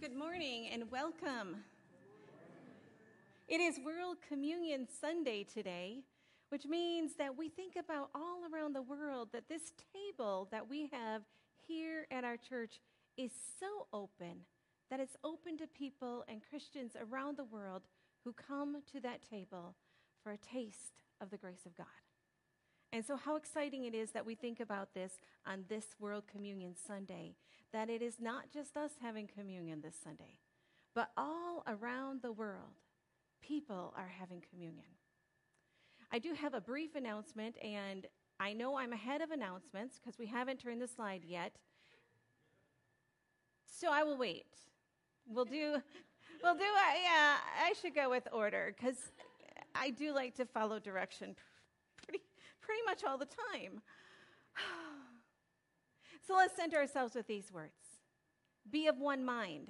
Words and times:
Good 0.00 0.14
morning 0.14 0.68
and 0.72 0.88
welcome. 0.92 1.64
It 3.48 3.60
is 3.60 3.80
World 3.84 4.18
Communion 4.28 4.86
Sunday 5.00 5.42
today, 5.42 6.04
which 6.50 6.66
means 6.66 7.14
that 7.18 7.36
we 7.36 7.48
think 7.48 7.74
about 7.74 8.10
all 8.14 8.42
around 8.52 8.76
the 8.76 8.82
world 8.82 9.30
that 9.32 9.48
this 9.48 9.72
table 9.92 10.46
that 10.52 10.70
we 10.70 10.88
have 10.92 11.22
here 11.66 12.06
at 12.12 12.22
our 12.22 12.36
church 12.36 12.78
is 13.16 13.32
so 13.58 13.88
open 13.92 14.44
that 14.88 15.00
it's 15.00 15.16
open 15.24 15.58
to 15.58 15.66
people 15.66 16.24
and 16.28 16.42
Christians 16.48 16.92
around 16.94 17.36
the 17.36 17.42
world 17.44 17.82
who 18.24 18.32
come 18.32 18.76
to 18.92 19.00
that 19.00 19.28
table 19.28 19.74
for 20.22 20.30
a 20.30 20.38
taste 20.38 21.02
of 21.20 21.30
the 21.30 21.38
grace 21.38 21.66
of 21.66 21.76
God. 21.76 21.86
And 22.92 23.04
so, 23.04 23.16
how 23.16 23.36
exciting 23.36 23.84
it 23.84 23.94
is 23.94 24.12
that 24.12 24.24
we 24.24 24.34
think 24.34 24.60
about 24.60 24.94
this 24.94 25.12
on 25.46 25.64
this 25.68 25.84
World 26.00 26.24
Communion 26.26 26.74
Sunday, 26.74 27.34
that 27.72 27.90
it 27.90 28.00
is 28.00 28.14
not 28.18 28.50
just 28.50 28.76
us 28.76 28.92
having 29.02 29.26
communion 29.26 29.82
this 29.82 29.96
Sunday, 30.02 30.38
but 30.94 31.10
all 31.16 31.64
around 31.66 32.22
the 32.22 32.32
world, 32.32 32.80
people 33.42 33.92
are 33.96 34.10
having 34.18 34.42
communion. 34.50 34.86
I 36.10 36.18
do 36.18 36.32
have 36.32 36.54
a 36.54 36.60
brief 36.60 36.94
announcement, 36.94 37.56
and 37.62 38.06
I 38.40 38.54
know 38.54 38.78
I'm 38.78 38.94
ahead 38.94 39.20
of 39.20 39.30
announcements 39.30 39.98
because 39.98 40.18
we 40.18 40.26
haven't 40.26 40.58
turned 40.58 40.80
the 40.80 40.88
slide 40.88 41.24
yet. 41.26 41.56
So 43.66 43.88
I 43.92 44.02
will 44.02 44.16
wait. 44.16 44.46
We'll 45.26 45.44
do, 45.44 45.76
we'll 46.42 46.54
do, 46.54 46.60
uh, 46.62 46.94
yeah, 47.02 47.36
I 47.62 47.74
should 47.80 47.94
go 47.94 48.08
with 48.08 48.26
order 48.32 48.74
because 48.74 48.96
I 49.74 49.90
do 49.90 50.14
like 50.14 50.34
to 50.36 50.46
follow 50.46 50.78
direction 50.78 51.36
pretty, 52.68 52.82
much 52.84 53.02
all 53.02 53.16
the 53.16 53.24
time. 53.24 53.80
so 56.26 56.34
let's 56.34 56.54
center 56.54 56.76
ourselves 56.76 57.14
with 57.14 57.26
these 57.26 57.50
words 57.50 57.72
Be 58.70 58.88
of 58.88 58.98
one 58.98 59.24
mind, 59.24 59.68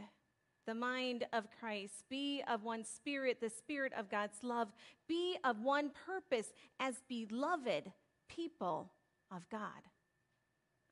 the 0.66 0.74
mind 0.74 1.24
of 1.32 1.46
Christ. 1.60 2.04
Be 2.10 2.42
of 2.48 2.64
one 2.64 2.82
spirit, 2.82 3.40
the 3.40 3.50
spirit 3.50 3.92
of 3.96 4.10
God's 4.10 4.38
love. 4.42 4.72
Be 5.06 5.36
of 5.44 5.60
one 5.60 5.92
purpose 6.06 6.52
as 6.80 7.02
beloved 7.08 7.92
people 8.28 8.90
of 9.30 9.48
God. 9.48 9.86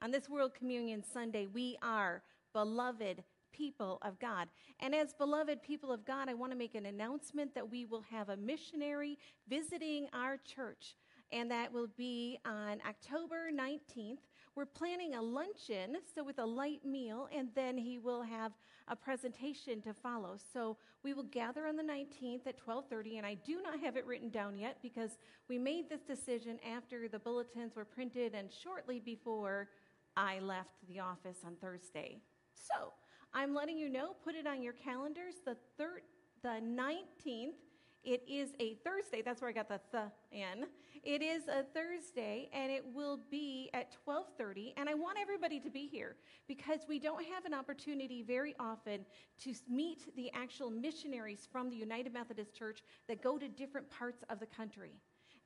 On 0.01 0.13
this 0.13 0.29
World 0.29 0.55
Communion 0.55 1.03
Sunday, 1.03 1.49
we 1.53 1.77
are 1.83 2.23
beloved 2.53 3.25
people 3.53 3.99
of 4.03 4.19
God. 4.21 4.47
And 4.79 4.95
as 4.95 5.13
beloved 5.15 5.61
people 5.61 5.91
of 5.91 6.05
God, 6.05 6.29
I 6.29 6.35
want 6.35 6.53
to 6.53 6.59
make 6.59 6.77
an 6.77 6.87
announcement 6.87 7.55
that 7.55 7.69
we 7.69 7.85
will 7.85 8.05
have 8.11 8.29
a 8.29 8.37
missionary 8.37 9.19
visiting 9.49 10.07
our 10.13 10.37
church 10.37 10.95
and 11.33 11.51
that 11.51 11.73
will 11.73 11.89
be 11.97 12.39
on 12.45 12.81
October 12.87 13.51
19th. 13.53 14.19
We're 14.55 14.65
planning 14.65 15.15
a 15.15 15.23
luncheon, 15.23 15.97
so 16.15 16.25
with 16.25 16.39
a 16.39 16.45
light 16.47 16.85
meal, 16.85 17.29
and 17.35 17.49
then 17.55 17.77
he 17.77 17.99
will 17.99 18.23
have 18.23 18.53
a 18.89 18.97
presentation 18.97 19.83
to 19.83 19.93
follow. 19.93 20.37
So 20.53 20.79
we 21.03 21.13
will 21.13 21.25
gather 21.25 21.67
on 21.67 21.77
the 21.77 21.83
19th 21.83 22.47
at 22.47 22.57
12:30, 22.59 23.19
and 23.19 23.27
I 23.27 23.35
do 23.35 23.61
not 23.61 23.81
have 23.81 23.97
it 23.97 24.07
written 24.07 24.31
down 24.31 24.57
yet 24.57 24.79
because 24.81 25.19
we 25.49 25.59
made 25.59 25.91
this 25.91 26.03
decision 26.03 26.59
after 26.67 27.09
the 27.09 27.19
bulletins 27.19 27.77
were 27.77 27.85
printed 27.85 28.35
and 28.35 28.51
shortly 28.51 29.01
before 29.01 29.69
I 30.17 30.39
left 30.39 30.77
the 30.89 31.01
office 31.01 31.45
on 31.45 31.57
Thursday. 31.57 32.19
So 32.55 32.93
I'm 33.35 33.53
letting 33.55 33.77
you 33.77 33.91
know, 33.91 34.15
put 34.25 34.35
it 34.35 34.47
on 34.47 34.63
your 34.63 34.73
calendars, 34.73 35.35
the, 35.45 35.57
thir- 35.77 36.03
the 36.43 36.61
19th 36.63 37.59
it 38.07 38.23
is 38.29 38.51
a 38.61 38.75
Thursday. 38.85 39.21
That's 39.21 39.43
where 39.43 39.51
I 39.51 39.53
got 39.53 39.69
the 39.69 39.81
th 39.91 40.05
in. 40.31 40.67
It 41.03 41.23
is 41.23 41.49
a 41.49 41.63
Thursday, 41.63 42.49
and 42.53 42.71
it 42.71 42.85
will 42.95 43.19
be 43.31 43.69
at 43.75 43.93
12:30. 44.07 44.73
And 44.77 44.89
I 44.89 44.95
want 44.95 45.19
everybody 45.21 45.61
to 45.61 45.71
be 45.71 45.87
here 45.87 46.17
because 46.47 46.81
we 46.89 46.99
don't 46.99 47.25
have 47.27 47.45
an 47.45 47.53
opportunity 47.53 48.23
very 48.23 48.55
often 48.59 49.05
to 49.41 49.55
meet 49.69 50.15
the 50.15 50.31
actual 50.33 50.71
missionaries 50.71 51.49
from 51.51 51.69
the 51.69 51.77
United 51.77 52.13
Methodist 52.13 52.55
Church 52.55 52.83
that 53.09 53.21
go 53.23 53.39
to 53.39 53.49
different 53.49 53.91
parts 53.91 54.25
of 54.31 54.39
the 54.41 54.47
country. 54.47 54.95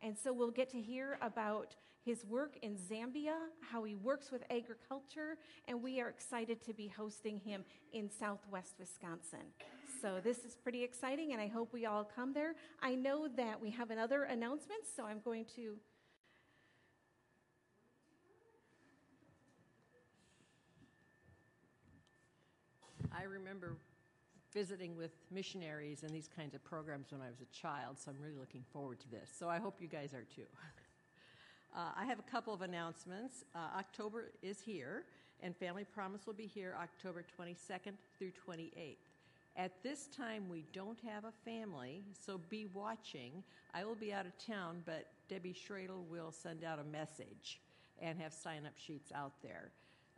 And 0.03 0.17
so 0.17 0.33
we'll 0.33 0.51
get 0.51 0.69
to 0.71 0.81
hear 0.81 1.19
about 1.21 1.77
his 2.05 2.25
work 2.25 2.57
in 2.63 2.77
Zambia, 2.77 3.37
how 3.61 3.85
he 3.85 3.95
works 3.95 4.31
with 4.31 4.43
agriculture, 4.51 5.37
and 5.69 5.83
we 5.83 6.01
are 6.01 6.09
excited 6.09 6.65
to 6.65 6.73
be 6.73 6.89
hosting 6.89 7.39
him 7.39 7.65
in 7.93 8.11
southwest 8.11 8.75
Wisconsin. 8.79 9.53
So 10.01 10.19
this 10.23 10.39
is 10.39 10.57
pretty 10.57 10.83
exciting, 10.83 11.33
and 11.33 11.41
I 11.41 11.47
hope 11.47 11.73
we 11.73 11.85
all 11.87 12.05
come 12.05 12.33
there. 12.33 12.55
I 12.83 12.95
know 12.95 13.29
that 13.37 13.61
we 13.61 13.71
have 13.71 13.91
another 13.91 14.25
announcement, 14.25 14.83
so 14.97 15.05
I'm 15.05 15.21
going 15.25 15.45
to. 15.57 15.77
I 23.13 23.25
remember 23.25 23.77
visiting 24.53 24.97
with 24.97 25.13
missionaries 25.31 26.03
and 26.03 26.11
these 26.11 26.29
kinds 26.35 26.55
of 26.55 26.65
programs 26.65 27.13
when 27.13 27.21
I 27.21 27.29
was 27.29 27.41
a 27.41 27.55
child, 27.55 27.99
so 27.99 28.11
I'm 28.11 28.17
really 28.21 28.39
looking 28.39 28.65
forward 28.73 29.01
to 29.01 29.11
this. 29.11 29.31
So 29.39 29.49
I 29.49 29.59
hope 29.59 29.81
you 29.81 29.89
guys 29.89 30.15
are 30.15 30.25
too. 30.35 30.47
Uh, 31.75 31.91
I 31.97 32.05
have 32.05 32.19
a 32.19 32.31
couple 32.31 32.53
of 32.53 32.63
announcements. 32.63 33.45
Uh, 33.55 33.59
October 33.79 34.33
is 34.43 34.61
here, 34.61 35.05
and 35.41 35.57
Family 35.57 35.85
Promise 35.85 36.27
will 36.27 36.35
be 36.35 36.47
here 36.47 36.75
October 36.81 37.25
22nd 37.39 37.93
through 38.19 38.33
28th. 38.49 38.97
At 39.57 39.83
this 39.83 40.09
time, 40.17 40.49
we 40.49 40.65
don't 40.73 40.99
have 41.07 41.25
a 41.25 41.33
family, 41.45 42.05
so 42.19 42.41
be 42.49 42.67
watching. 42.73 43.45
I 43.75 43.85
will 43.85 43.95
be 43.95 44.13
out 44.13 44.27
of 44.27 44.33
town, 44.45 44.83
but 44.85 45.07
Debbie 45.29 45.55
Schradel 45.55 46.07
will 46.09 46.33
send 46.33 46.65
out 46.65 46.79
a 46.79 46.85
message 46.85 47.61
and 48.01 48.19
have 48.19 48.33
sign 48.33 48.67
up 48.67 48.73
sheets 48.77 49.13
out 49.15 49.33
there. 49.43 49.71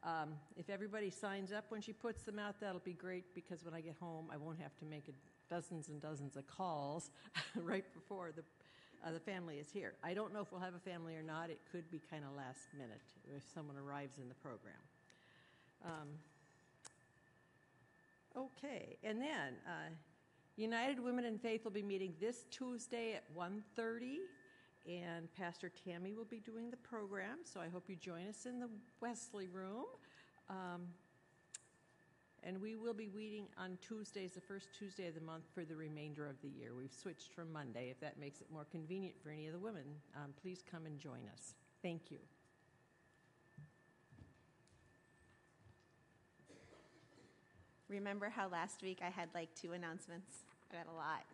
Um, 0.05 0.31
if 0.57 0.69
everybody 0.69 1.11
signs 1.11 1.53
up 1.53 1.67
when 1.69 1.81
she 1.81 1.93
puts 1.93 2.23
them 2.23 2.39
out, 2.39 2.61
that'll 2.61 2.81
be 2.81 2.93
great 2.93 3.35
because 3.35 3.65
when 3.65 3.75
I 3.75 3.81
get 3.81 3.95
home, 4.01 4.27
I 4.33 4.37
won't 4.37 4.59
have 4.61 4.77
to 4.79 4.85
make 4.85 5.05
dozens 5.49 5.89
and 5.89 6.01
dozens 6.01 6.37
of 6.37 6.47
calls 6.47 7.11
right 7.57 7.85
before 7.95 8.33
the, 8.35 8.43
uh, 9.05 9.11
the 9.11 9.21
family 9.21 9.57
is 9.57 9.71
here. 9.71 9.95
I 10.03 10.15
don't 10.15 10.33
know 10.33 10.41
if 10.41 10.53
we'll 10.53 10.61
have 10.61 10.75
a 10.75 10.79
family 10.79 11.15
or 11.15 11.23
not. 11.23 11.51
It 11.51 11.61
could 11.71 11.91
be 11.91 12.01
kind 12.11 12.25
of 12.25 12.37
last 12.37 12.69
minute 12.77 13.03
if 13.37 13.43
someone 13.55 13.77
arrives 13.77 14.19
in 14.19 14.29
the 14.29 14.35
program. 14.35 14.75
Um, 15.85 16.09
okay, 18.37 18.97
and 19.03 19.21
then 19.21 19.55
uh, 19.67 19.91
United 20.57 21.01
Women 21.01 21.25
in 21.25 21.39
Faith 21.39 21.65
will 21.65 21.73
be 21.73 21.83
meeting 21.83 22.15
this 22.21 22.45
Tuesday 22.51 23.15
at 23.15 23.25
1.30 23.37 24.19
and 24.89 25.33
Pastor 25.35 25.71
Tammy 25.85 26.13
will 26.13 26.25
be 26.25 26.41
doing 26.41 26.71
the 26.71 26.77
program, 26.77 27.39
so 27.45 27.61
I 27.61 27.69
hope 27.69 27.85
you 27.89 27.97
join 27.97 28.27
us 28.27 28.47
in 28.47 28.59
the 28.59 28.69
Wesley 29.01 29.47
room. 29.47 29.85
Um, 30.51 30.89
and 32.45 32.61
we 32.61 32.77
will 32.77 32.95
be 32.95 33.09
meeting 33.15 33.47
on 33.57 33.79
Tuesdays, 33.87 34.33
the 34.33 34.41
first 34.41 34.69
Tuesday 34.77 35.07
of 35.07 35.15
the 35.15 35.21
month, 35.21 35.45
for 35.55 35.65
the 35.65 35.77
remainder 35.77 36.27
of 36.27 36.41
the 36.43 36.49
year. 36.49 36.75
We've 36.77 36.93
switched 36.93 37.33
from 37.35 37.53
Monday. 37.53 37.89
If 37.91 38.01
that 38.01 38.19
makes 38.19 38.41
it 38.41 38.49
more 38.53 38.67
convenient 38.71 39.15
for 39.23 39.31
any 39.31 39.47
of 39.47 39.53
the 39.53 39.59
women, 39.59 39.85
um, 40.17 40.33
please 40.41 40.63
come 40.69 40.87
and 40.87 40.99
join 40.99 41.23
us. 41.33 41.55
Thank 41.83 42.11
you. 42.11 42.19
Remember 47.89 48.31
how 48.31 48.49
last 48.49 48.83
week 48.83 49.01
I 49.05 49.11
had 49.11 49.29
like 49.35 49.51
two 49.55 49.73
announcements? 49.73 50.45
I 50.71 50.77
got 50.77 50.87
a 50.93 50.97
lot. 50.97 51.25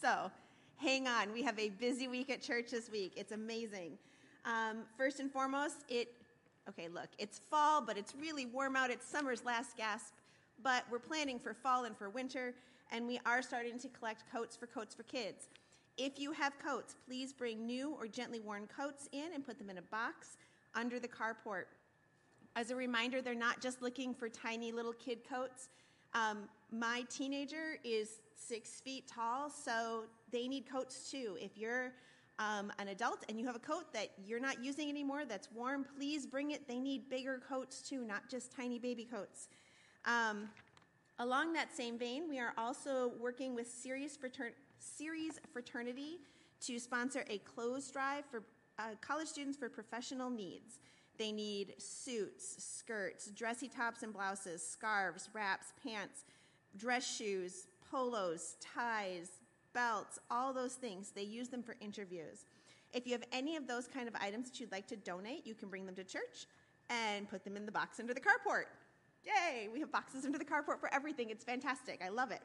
So, 0.00 0.30
hang 0.76 1.06
on. 1.06 1.30
We 1.30 1.42
have 1.42 1.58
a 1.58 1.68
busy 1.68 2.08
week 2.08 2.30
at 2.30 2.40
church 2.40 2.70
this 2.70 2.90
week. 2.90 3.12
It's 3.18 3.32
amazing. 3.32 3.98
Um, 4.46 4.84
first 4.96 5.20
and 5.20 5.30
foremost, 5.30 5.84
it, 5.90 6.14
okay, 6.70 6.88
look, 6.88 7.08
it's 7.18 7.38
fall, 7.38 7.82
but 7.82 7.98
it's 7.98 8.14
really 8.18 8.46
warm 8.46 8.76
out. 8.76 8.88
It's 8.88 9.06
summer's 9.06 9.44
last 9.44 9.76
gasp, 9.76 10.14
but 10.62 10.84
we're 10.90 10.98
planning 10.98 11.38
for 11.38 11.54
fall 11.54 11.84
and 11.84 11.96
for 11.96 12.10
winter, 12.10 12.54
and 12.92 13.06
we 13.06 13.20
are 13.24 13.42
starting 13.42 13.78
to 13.78 13.88
collect 13.88 14.24
coats 14.30 14.56
for 14.56 14.66
Coats 14.66 14.94
for 14.94 15.02
Kids. 15.04 15.48
If 15.96 16.18
you 16.18 16.32
have 16.32 16.58
coats, 16.58 16.96
please 17.06 17.32
bring 17.32 17.66
new 17.66 17.94
or 17.98 18.06
gently 18.06 18.40
worn 18.40 18.66
coats 18.66 19.08
in 19.12 19.34
and 19.34 19.44
put 19.44 19.58
them 19.58 19.70
in 19.70 19.78
a 19.78 19.82
box 19.82 20.36
under 20.74 20.98
the 20.98 21.08
carport. 21.08 21.64
As 22.56 22.70
a 22.70 22.76
reminder, 22.76 23.22
they're 23.22 23.34
not 23.34 23.60
just 23.60 23.82
looking 23.82 24.14
for 24.14 24.28
tiny 24.28 24.72
little 24.72 24.92
kid 24.94 25.18
coats. 25.28 25.68
Um, 26.14 26.48
my 26.72 27.04
teenager 27.10 27.78
is 27.84 28.20
six 28.34 28.80
feet 28.80 29.06
tall, 29.06 29.50
so 29.50 30.04
they 30.32 30.48
need 30.48 30.68
coats 30.70 31.10
too. 31.10 31.36
If 31.40 31.56
you're 31.56 31.92
um, 32.38 32.72
an 32.78 32.88
adult 32.88 33.24
and 33.28 33.38
you 33.38 33.46
have 33.46 33.56
a 33.56 33.60
coat 33.60 33.92
that 33.92 34.08
you're 34.24 34.40
not 34.40 34.64
using 34.64 34.88
anymore 34.88 35.24
that's 35.28 35.48
warm, 35.52 35.84
please 35.96 36.26
bring 36.26 36.52
it. 36.52 36.66
They 36.66 36.80
need 36.80 37.08
bigger 37.10 37.40
coats 37.46 37.82
too, 37.82 38.04
not 38.04 38.28
just 38.28 38.50
tiny 38.50 38.78
baby 38.78 39.04
coats. 39.04 39.48
Um, 40.04 40.48
along 41.18 41.52
that 41.54 41.74
same 41.74 41.98
vein, 41.98 42.28
we 42.28 42.38
are 42.38 42.52
also 42.56 43.12
working 43.20 43.54
with 43.54 43.68
Ceres 43.68 44.18
Fraternity 45.52 46.18
to 46.62 46.78
sponsor 46.78 47.24
a 47.28 47.38
clothes 47.38 47.90
drive 47.90 48.24
for 48.30 48.42
uh, 48.78 48.94
college 49.00 49.28
students 49.28 49.58
for 49.58 49.68
professional 49.68 50.30
needs. 50.30 50.78
They 51.18 51.32
need 51.32 51.74
suits, 51.76 52.56
skirts, 52.58 53.30
dressy 53.30 53.68
tops 53.68 54.02
and 54.02 54.12
blouses, 54.12 54.66
scarves, 54.66 55.28
wraps, 55.34 55.74
pants, 55.82 56.24
dress 56.76 57.16
shoes, 57.16 57.66
polos, 57.90 58.56
ties, 58.60 59.28
belts, 59.74 60.18
all 60.30 60.52
those 60.54 60.74
things. 60.74 61.12
They 61.14 61.22
use 61.22 61.48
them 61.48 61.62
for 61.62 61.76
interviews. 61.80 62.46
If 62.92 63.06
you 63.06 63.12
have 63.12 63.24
any 63.32 63.56
of 63.56 63.66
those 63.66 63.86
kind 63.86 64.08
of 64.08 64.14
items 64.20 64.50
that 64.50 64.60
you'd 64.60 64.72
like 64.72 64.86
to 64.88 64.96
donate, 64.96 65.46
you 65.46 65.54
can 65.54 65.68
bring 65.68 65.84
them 65.84 65.94
to 65.96 66.04
church 66.04 66.46
and 66.88 67.28
put 67.28 67.44
them 67.44 67.56
in 67.56 67.66
the 67.66 67.72
box 67.72 68.00
under 68.00 68.14
the 68.14 68.20
carport. 68.20 68.64
Yay! 69.24 69.68
We 69.72 69.80
have 69.80 69.92
boxes 69.92 70.24
under 70.24 70.38
the 70.38 70.44
carport 70.44 70.80
for 70.80 70.92
everything. 70.92 71.30
It's 71.30 71.44
fantastic. 71.44 72.00
I 72.04 72.08
love 72.08 72.30
it. 72.30 72.40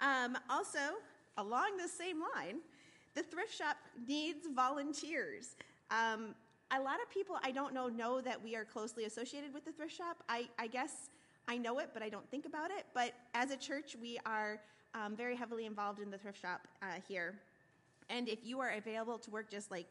Um, 0.00 0.38
also, 0.48 0.78
along 1.36 1.76
the 1.76 1.88
same 1.88 2.20
line, 2.34 2.60
the 3.14 3.22
thrift 3.22 3.54
shop 3.54 3.76
needs 4.06 4.46
volunteers. 4.54 5.56
Um, 5.90 6.34
a 6.70 6.80
lot 6.80 7.02
of 7.02 7.10
people 7.10 7.36
I 7.42 7.50
don't 7.50 7.74
know 7.74 7.88
know 7.88 8.20
that 8.20 8.42
we 8.42 8.54
are 8.54 8.64
closely 8.64 9.04
associated 9.04 9.52
with 9.52 9.64
the 9.64 9.72
thrift 9.72 9.94
shop. 9.94 10.22
I, 10.28 10.48
I 10.58 10.68
guess 10.68 11.10
I 11.48 11.58
know 11.58 11.78
it, 11.80 11.90
but 11.92 12.02
I 12.02 12.08
don't 12.08 12.28
think 12.30 12.46
about 12.46 12.70
it. 12.70 12.86
But 12.94 13.12
as 13.34 13.50
a 13.50 13.56
church, 13.56 13.96
we 14.00 14.18
are 14.24 14.60
um, 14.94 15.16
very 15.16 15.36
heavily 15.36 15.66
involved 15.66 16.00
in 16.00 16.10
the 16.10 16.18
thrift 16.18 16.40
shop 16.40 16.60
uh, 16.82 17.00
here. 17.06 17.34
And 18.08 18.28
if 18.28 18.44
you 18.44 18.60
are 18.60 18.70
available 18.70 19.18
to 19.18 19.30
work 19.30 19.50
just 19.50 19.70
like 19.70 19.86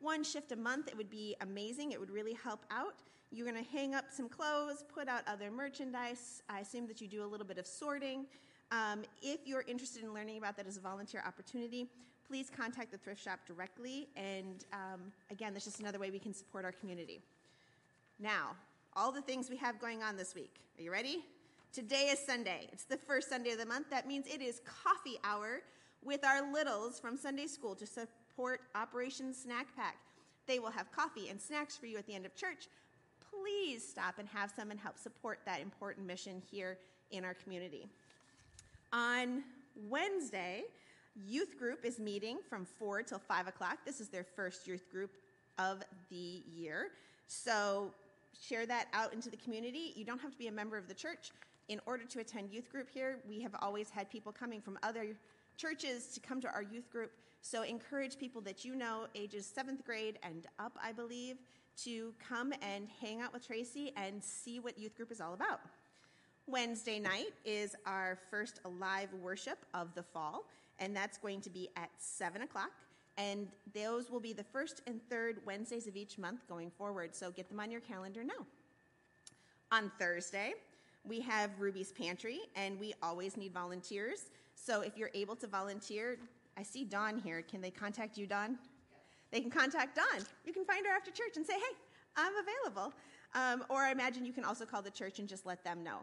one 0.00 0.22
shift 0.24 0.52
a 0.52 0.56
month, 0.56 0.88
it 0.88 0.96
would 0.96 1.10
be 1.10 1.36
amazing. 1.40 1.92
It 1.92 2.00
would 2.00 2.10
really 2.10 2.34
help 2.34 2.64
out. 2.70 3.02
You're 3.32 3.50
going 3.50 3.62
to 3.62 3.70
hang 3.70 3.94
up 3.94 4.06
some 4.10 4.28
clothes, 4.28 4.84
put 4.94 5.08
out 5.08 5.22
other 5.26 5.50
merchandise. 5.50 6.42
I 6.48 6.60
assume 6.60 6.86
that 6.86 7.00
you 7.00 7.08
do 7.08 7.24
a 7.24 7.26
little 7.26 7.46
bit 7.46 7.58
of 7.58 7.66
sorting. 7.66 8.26
Um, 8.70 9.02
if 9.20 9.40
you're 9.46 9.64
interested 9.66 10.02
in 10.02 10.14
learning 10.14 10.38
about 10.38 10.56
that 10.56 10.66
as 10.66 10.76
a 10.76 10.80
volunteer 10.80 11.22
opportunity, 11.26 11.86
please 12.26 12.50
contact 12.54 12.92
the 12.92 12.98
thrift 12.98 13.22
shop 13.22 13.40
directly. 13.46 14.08
And 14.16 14.64
um, 14.72 15.12
again, 15.30 15.52
that's 15.52 15.64
just 15.64 15.80
another 15.80 15.98
way 15.98 16.10
we 16.10 16.18
can 16.18 16.34
support 16.34 16.64
our 16.64 16.72
community. 16.72 17.20
Now, 18.18 18.56
all 18.94 19.12
the 19.12 19.20
things 19.22 19.50
we 19.50 19.56
have 19.56 19.80
going 19.80 20.02
on 20.02 20.16
this 20.16 20.34
week. 20.34 20.54
Are 20.78 20.82
you 20.82 20.90
ready? 20.90 21.24
Today 21.72 22.08
is 22.12 22.18
Sunday. 22.18 22.68
It's 22.72 22.84
the 22.84 22.96
first 22.96 23.28
Sunday 23.28 23.50
of 23.50 23.58
the 23.58 23.66
month. 23.66 23.90
That 23.90 24.08
means 24.08 24.26
it 24.26 24.40
is 24.40 24.62
coffee 24.64 25.18
hour 25.22 25.62
with 26.02 26.24
our 26.24 26.52
littles 26.52 26.98
from 26.98 27.16
Sunday 27.16 27.46
school 27.46 27.74
to 27.74 27.86
support 27.86 28.60
Operation 28.74 29.34
Snack 29.34 29.66
Pack. 29.76 29.96
They 30.46 30.58
will 30.58 30.70
have 30.70 30.90
coffee 30.92 31.28
and 31.28 31.40
snacks 31.40 31.76
for 31.76 31.86
you 31.86 31.98
at 31.98 32.06
the 32.06 32.14
end 32.14 32.24
of 32.24 32.34
church. 32.34 32.68
Please 33.42 33.86
stop 33.86 34.18
and 34.18 34.28
have 34.28 34.52
some 34.54 34.70
and 34.70 34.78
help 34.78 34.98
support 34.98 35.40
that 35.46 35.60
important 35.60 36.06
mission 36.06 36.42
here 36.50 36.78
in 37.10 37.24
our 37.24 37.34
community. 37.34 37.88
On 38.92 39.42
Wednesday, 39.88 40.64
youth 41.26 41.58
group 41.58 41.84
is 41.84 41.98
meeting 41.98 42.38
from 42.48 42.64
4 42.64 43.02
till 43.02 43.18
5 43.18 43.48
o'clock. 43.48 43.78
This 43.84 44.00
is 44.00 44.08
their 44.08 44.24
first 44.24 44.66
youth 44.66 44.90
group 44.90 45.10
of 45.58 45.82
the 46.10 46.42
year. 46.54 46.88
So 47.26 47.90
share 48.40 48.66
that 48.66 48.88
out 48.92 49.12
into 49.12 49.30
the 49.30 49.36
community. 49.36 49.92
You 49.96 50.04
don't 50.04 50.20
have 50.20 50.30
to 50.30 50.38
be 50.38 50.48
a 50.48 50.52
member 50.52 50.76
of 50.76 50.88
the 50.88 50.94
church. 50.94 51.32
In 51.68 51.80
order 51.86 52.04
to 52.04 52.20
attend 52.20 52.50
youth 52.52 52.70
group 52.70 52.88
here, 52.88 53.18
we 53.28 53.40
have 53.40 53.54
always 53.60 53.90
had 53.90 54.10
people 54.10 54.32
coming 54.32 54.60
from 54.60 54.78
other 54.82 55.06
churches 55.56 56.08
to 56.14 56.20
come 56.20 56.40
to 56.40 56.48
our 56.52 56.62
youth 56.62 56.90
group. 56.90 57.10
So 57.40 57.62
encourage 57.62 58.18
people 58.18 58.40
that 58.42 58.64
you 58.64 58.76
know, 58.76 59.06
ages 59.14 59.46
seventh 59.46 59.84
grade 59.84 60.18
and 60.22 60.46
up, 60.58 60.76
I 60.82 60.92
believe, 60.92 61.36
to 61.84 62.14
come 62.28 62.52
and 62.62 62.88
hang 63.00 63.20
out 63.20 63.32
with 63.32 63.46
Tracy 63.46 63.92
and 63.96 64.22
see 64.22 64.60
what 64.60 64.78
youth 64.78 64.96
group 64.96 65.10
is 65.10 65.20
all 65.20 65.34
about. 65.34 65.60
Wednesday 66.46 66.98
night 66.98 67.34
is 67.44 67.74
our 67.86 68.18
first 68.30 68.60
live 68.78 69.12
worship 69.14 69.58
of 69.74 69.94
the 69.94 70.02
fall, 70.02 70.44
and 70.78 70.94
that's 70.94 71.18
going 71.18 71.40
to 71.40 71.50
be 71.50 71.68
at 71.76 71.90
7 71.98 72.42
o'clock. 72.42 72.70
And 73.18 73.48
those 73.74 74.10
will 74.10 74.20
be 74.20 74.32
the 74.32 74.44
first 74.44 74.82
and 74.86 75.00
third 75.08 75.40
Wednesdays 75.46 75.86
of 75.86 75.96
each 75.96 76.18
month 76.18 76.46
going 76.48 76.70
forward, 76.70 77.14
so 77.14 77.30
get 77.30 77.48
them 77.48 77.58
on 77.58 77.70
your 77.70 77.80
calendar 77.80 78.22
now. 78.22 78.46
On 79.72 79.90
Thursday, 79.98 80.54
we 81.04 81.20
have 81.20 81.50
Ruby's 81.58 81.92
Pantry, 81.92 82.40
and 82.54 82.78
we 82.78 82.94
always 83.02 83.36
need 83.36 83.52
volunteers. 83.52 84.26
So 84.54 84.82
if 84.82 84.96
you're 84.96 85.10
able 85.14 85.34
to 85.36 85.46
volunteer, 85.46 86.18
I 86.56 86.62
see 86.62 86.84
Dawn 86.84 87.18
here. 87.18 87.42
Can 87.42 87.60
they 87.60 87.70
contact 87.70 88.16
you, 88.16 88.26
Dawn? 88.26 88.58
They 89.30 89.40
can 89.40 89.50
contact 89.50 89.96
Dawn. 89.96 90.24
You 90.44 90.52
can 90.52 90.64
find 90.64 90.86
her 90.86 90.92
after 90.92 91.10
church 91.10 91.36
and 91.36 91.44
say, 91.44 91.54
hey, 91.54 91.76
I'm 92.16 92.32
available. 92.36 92.92
Um, 93.34 93.64
or 93.68 93.82
I 93.82 93.92
imagine 93.92 94.24
you 94.24 94.32
can 94.32 94.44
also 94.44 94.64
call 94.64 94.82
the 94.82 94.90
church 94.90 95.18
and 95.18 95.28
just 95.28 95.44
let 95.46 95.62
them 95.64 95.82
know. 95.82 95.98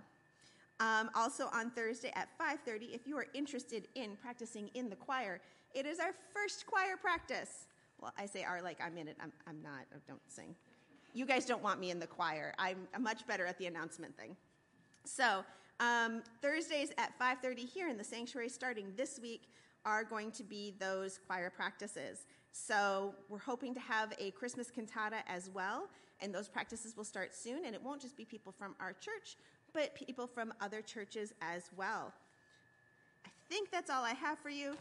Um, 0.80 1.10
also 1.16 1.50
on 1.54 1.70
Thursday 1.72 2.12
at 2.16 2.28
5:30, 2.38 2.94
if 2.94 3.08
you 3.08 3.18
are 3.18 3.28
interested 3.34 3.88
in 3.96 4.18
practicing 4.18 4.70
in 4.74 4.90
the 4.90 4.96
choir, 4.96 5.40
it 5.74 5.86
is 5.86 6.00
our 6.00 6.12
first 6.34 6.66
choir 6.68 6.98
practice. 6.98 7.68
Well, 8.02 8.12
I 8.18 8.26
say 8.26 8.44
our 8.44 8.62
like 8.62 8.80
I'm 8.84 8.98
in 8.98 9.08
it. 9.08 9.18
I'm, 9.22 9.32
I'm 9.48 9.62
not. 9.62 9.86
I 9.94 9.98
don't 10.08 10.22
sing. 10.28 10.56
You 11.14 11.26
guys 11.26 11.46
don't 11.46 11.64
want 11.64 11.80
me 11.80 11.92
in 11.92 12.00
the 12.00 12.08
choir. 12.08 12.54
I'm, 12.58 12.88
I'm 12.94 13.04
much 13.04 13.26
better 13.28 13.46
at 13.46 13.58
the 13.60 13.68
announcement 13.68 14.18
thing. 14.18 14.36
So 15.06 15.44
um, 15.80 16.24
Thursdays 16.42 16.92
at 16.98 17.18
5:30 17.20 17.60
here 17.60 17.88
in 17.88 17.98
the 17.98 18.04
sanctuary, 18.04 18.50
starting 18.50 18.92
this 18.98 19.20
week, 19.20 19.50
are 19.86 20.04
going 20.04 20.32
to 20.32 20.44
be 20.44 20.74
those 20.80 21.20
choir 21.28 21.50
practices. 21.50 22.26
So 22.52 23.16
we're 23.30 23.40
hoping 23.40 23.74
to 23.74 23.80
have 23.80 24.14
a 24.20 24.32
Christmas 24.32 24.70
cantata 24.70 25.18
as 25.28 25.50
well, 25.54 25.90
and 26.22 26.34
those 26.34 26.48
practices 26.48 26.96
will 26.96 27.04
start 27.04 27.34
soon. 27.34 27.66
And 27.66 27.74
it 27.76 27.82
won't 27.82 28.02
just 28.02 28.16
be 28.16 28.26
people 28.26 28.52
from 28.52 28.76
our 28.80 28.94
church, 28.94 29.38
but 29.74 29.96
people 29.96 30.28
from 30.28 30.54
other 30.62 30.82
churches 30.82 31.34
as 31.42 31.70
well. 31.76 32.14
I 33.26 33.30
think 33.50 33.72
that's 33.72 33.90
all 33.90 34.04
I 34.04 34.14
have 34.14 34.40
for 34.40 34.50
you. 34.50 34.76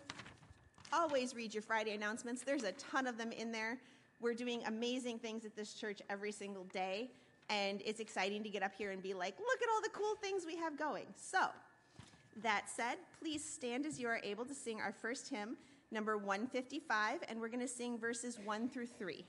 Always 0.93 1.35
read 1.35 1.55
your 1.55 1.63
Friday 1.63 1.95
announcements, 1.95 2.43
there's 2.43 2.65
a 2.65 2.73
ton 2.73 3.07
of 3.07 3.17
them 3.17 3.33
in 3.33 3.51
there. 3.51 3.79
We're 4.21 4.35
doing 4.35 4.63
amazing 4.67 5.19
things 5.19 5.45
at 5.45 5.57
this 5.57 5.75
church 5.75 6.01
every 6.09 6.31
single 6.31 6.65
day, 6.65 7.11
and 7.49 7.83
it's 7.85 7.99
exciting 7.99 8.43
to 8.45 8.51
get 8.51 8.63
up 8.63 8.73
here 8.77 8.91
and 8.93 9.03
be 9.03 9.15
like, 9.15 9.37
look 9.39 9.63
at 9.63 9.69
all 9.75 9.81
the 9.81 9.89
cool 9.89 10.15
things 10.23 10.45
we 10.47 10.57
have 10.57 10.79
going. 10.79 11.07
So, 11.17 11.47
that 12.43 12.69
said, 12.69 12.97
please 13.19 13.45
stand 13.45 13.87
as 13.87 13.99
you 14.01 14.09
are 14.09 14.21
able 14.23 14.45
to 14.45 14.55
sing 14.55 14.81
our 14.81 14.93
first 14.93 15.29
hymn, 15.29 15.57
number 15.91 16.17
155, 16.17 17.21
and 17.29 17.41
we're 17.41 17.49
going 17.49 17.61
to 17.61 17.69
sing 17.69 17.99
verses 17.99 18.39
1 18.45 18.69
through 18.69 18.87
3. 18.87 19.25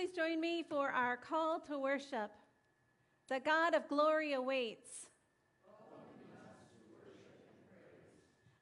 Please 0.00 0.16
join 0.16 0.40
me 0.40 0.62
for 0.66 0.88
our 0.88 1.18
call 1.18 1.60
to 1.68 1.78
worship. 1.78 2.30
The 3.28 3.38
God 3.38 3.74
of 3.74 3.86
glory 3.86 4.32
awaits. 4.32 5.08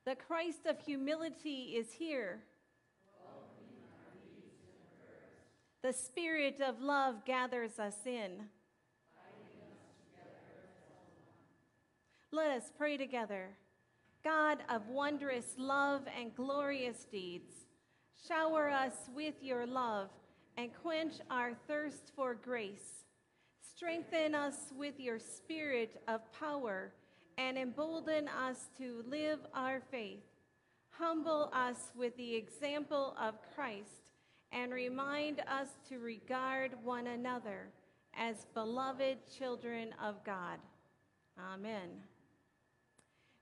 The 0.05 0.17
Christ 0.17 0.67
of 0.67 0.81
humility 0.81 1.77
is 1.77 1.93
here. 1.93 2.41
The 5.83 5.93
Spirit 5.93 6.61
of 6.61 6.81
love 6.81 7.25
gathers 7.25 7.79
us 7.79 7.99
in. 8.05 8.47
Let 12.33 12.51
us 12.51 12.73
pray 12.77 12.97
together. 12.97 13.51
God 14.25 14.59
of 14.69 14.89
wondrous 14.89 15.55
love 15.57 16.03
and 16.19 16.35
glorious 16.35 17.05
deeds, 17.05 17.53
shower 18.27 18.69
us 18.69 19.09
with 19.15 19.35
your 19.41 19.65
love 19.65 20.09
and 20.59 20.71
quench 20.83 21.13
our 21.31 21.53
thirst 21.69 22.11
for 22.17 22.35
grace. 22.35 23.05
Strengthen 23.61 24.35
us 24.35 24.57
with 24.77 24.99
your 24.99 25.21
spirit 25.21 26.03
of 26.09 26.21
power 26.33 26.93
and 27.39 27.57
embolden 27.57 28.27
us 28.27 28.69
to 28.77 29.05
live 29.09 29.39
our 29.55 29.81
faith. 29.93 30.25
Humble 30.91 31.49
us 31.53 31.93
with 31.97 32.17
the 32.17 32.35
example 32.35 33.15
of 33.21 33.37
Christ 33.55 34.11
and 34.51 34.73
remind 34.73 35.39
us 35.43 35.69
to 35.89 36.01
regard 36.01 36.73
one 36.83 37.07
another 37.07 37.69
as 38.19 38.47
beloved 38.53 39.19
children 39.39 39.91
of 40.03 40.25
God. 40.25 40.59
Amen. 41.39 41.89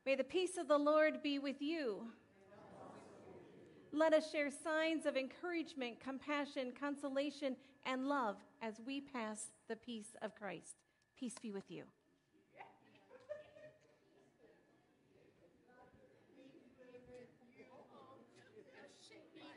May 0.04 0.16
the 0.16 0.24
peace 0.24 0.58
of 0.58 0.68
the 0.68 0.76
Lord 0.76 1.22
be 1.22 1.38
with 1.38 1.62
you. 1.62 2.08
Let 3.96 4.12
us 4.12 4.30
share 4.30 4.50
signs 4.50 5.06
of 5.06 5.16
encouragement, 5.16 6.00
compassion, 6.00 6.72
consolation, 6.78 7.56
and 7.86 8.06
love 8.06 8.36
as 8.60 8.74
we 8.86 9.00
pass 9.00 9.46
the 9.68 9.76
peace 9.76 10.14
of 10.20 10.34
Christ. 10.34 10.76
Peace 11.18 11.34
be 11.40 11.50
with 11.50 11.70
you. 11.70 11.84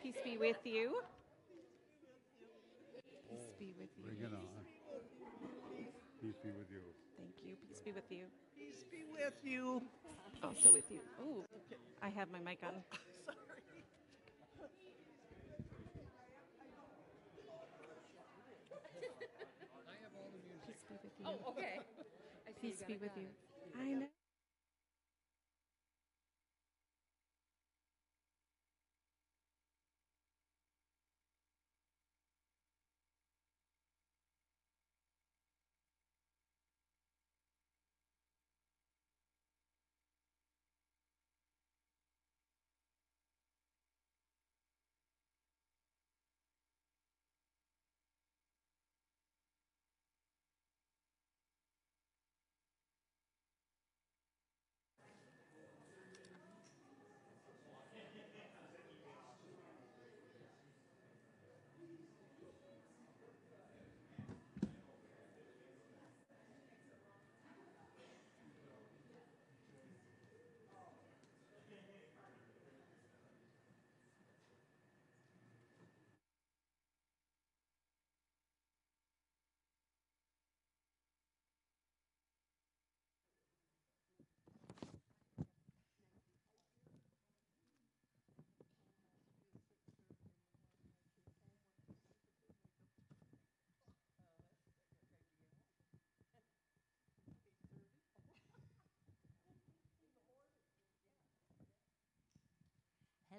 Peace 0.02 0.16
be 0.24 0.38
with 0.38 0.58
you. 0.64 1.02
Peace 3.30 3.52
be 3.60 3.74
with 3.78 3.90
you. 3.98 4.04
Bring 4.06 4.22
it 4.22 4.34
on. 4.34 4.48
Peace 6.22 6.36
be 6.42 6.50
with 6.58 6.72
you. 6.72 6.80
Thank 7.18 7.34
you. 7.44 7.58
Peace 7.68 7.82
be 7.84 7.92
with 7.92 8.10
you. 8.10 8.26
Peace 8.56 8.86
be 8.90 9.04
with 9.12 9.34
you. 9.44 9.82
Also 10.42 10.72
with 10.72 10.90
you. 10.90 11.00
Oh, 11.22 11.44
I 12.02 12.08
have 12.08 12.32
my 12.32 12.40
mic 12.40 12.60
on. 12.64 12.72
Peace 20.68 20.84
be 20.88 20.94
with 20.94 21.04
you. 21.04 21.09
Oh, 21.26 21.36
okay. 21.50 21.80
I 22.48 22.52
see 22.62 22.70
Peace 22.70 22.84
be 22.88 22.98
with 22.98 23.12
you. 23.18 23.28
I 23.80 23.94
know. 23.94 24.19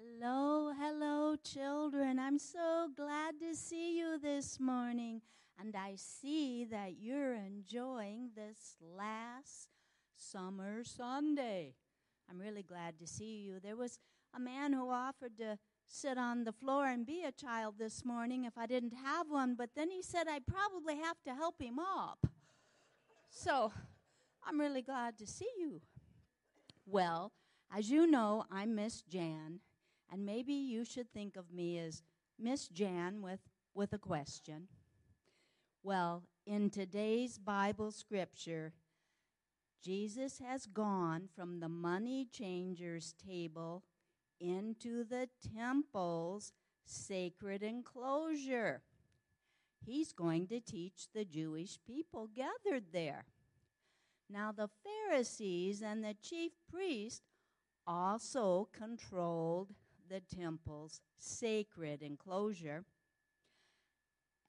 Hello, 0.03 0.71
hello, 0.79 1.35
children. 1.43 2.17
I'm 2.17 2.39
so 2.39 2.89
glad 2.95 3.39
to 3.39 3.55
see 3.55 3.99
you 3.99 4.17
this 4.17 4.59
morning. 4.59 5.21
And 5.59 5.75
I 5.75 5.93
see 5.95 6.65
that 6.65 6.93
you're 6.99 7.35
enjoying 7.35 8.31
this 8.35 8.77
last 8.97 9.69
summer 10.15 10.83
Sunday. 10.83 11.75
I'm 12.29 12.39
really 12.39 12.63
glad 12.63 12.97
to 12.99 13.05
see 13.05 13.43
you. 13.45 13.59
There 13.59 13.75
was 13.75 13.99
a 14.35 14.39
man 14.39 14.73
who 14.73 14.89
offered 14.89 15.37
to 15.37 15.59
sit 15.87 16.17
on 16.17 16.45
the 16.45 16.53
floor 16.53 16.87
and 16.87 17.05
be 17.05 17.23
a 17.23 17.31
child 17.31 17.75
this 17.77 18.03
morning 18.03 18.45
if 18.45 18.57
I 18.57 18.65
didn't 18.65 18.95
have 18.95 19.29
one, 19.29 19.53
but 19.55 19.71
then 19.75 19.91
he 19.91 20.01
said 20.01 20.27
I'd 20.27 20.47
probably 20.47 20.95
have 20.95 21.21
to 21.25 21.35
help 21.35 21.61
him 21.61 21.77
up. 21.77 22.25
So 23.29 23.71
I'm 24.43 24.59
really 24.59 24.81
glad 24.81 25.19
to 25.19 25.27
see 25.27 25.51
you. 25.59 25.81
Well, 26.87 27.33
as 27.75 27.91
you 27.91 28.07
know, 28.07 28.45
I'm 28.51 28.73
Miss 28.73 29.03
Jan, 29.03 29.59
and 30.11 30.25
maybe 30.25 30.53
you 30.53 30.83
should 30.83 31.11
think 31.11 31.35
of 31.35 31.53
me 31.53 31.79
as 31.79 32.03
Miss 32.37 32.67
Jan 32.67 33.21
with, 33.21 33.39
with 33.73 33.93
a 33.93 33.97
question. 33.97 34.67
Well, 35.83 36.23
in 36.45 36.69
today's 36.69 37.37
Bible 37.37 37.91
scripture, 37.91 38.73
Jesus 39.83 40.39
has 40.39 40.65
gone 40.67 41.29
from 41.35 41.59
the 41.59 41.69
money 41.69 42.27
changer's 42.31 43.13
table 43.25 43.83
into 44.39 45.03
the 45.03 45.29
temple's 45.55 46.51
sacred 46.85 47.63
enclosure. 47.63 48.81
He's 49.83 50.13
going 50.13 50.47
to 50.47 50.59
teach 50.59 51.07
the 51.13 51.25
Jewish 51.25 51.79
people 51.87 52.27
gathered 52.27 52.85
there. 52.91 53.25
Now, 54.29 54.51
the 54.51 54.69
Pharisees 54.83 55.81
and 55.81 56.03
the 56.03 56.15
chief 56.21 56.51
priest 56.71 57.23
also 57.87 58.69
controlled 58.71 59.73
the 60.11 60.21
temple's 60.35 60.99
sacred 61.17 62.01
enclosure. 62.01 62.83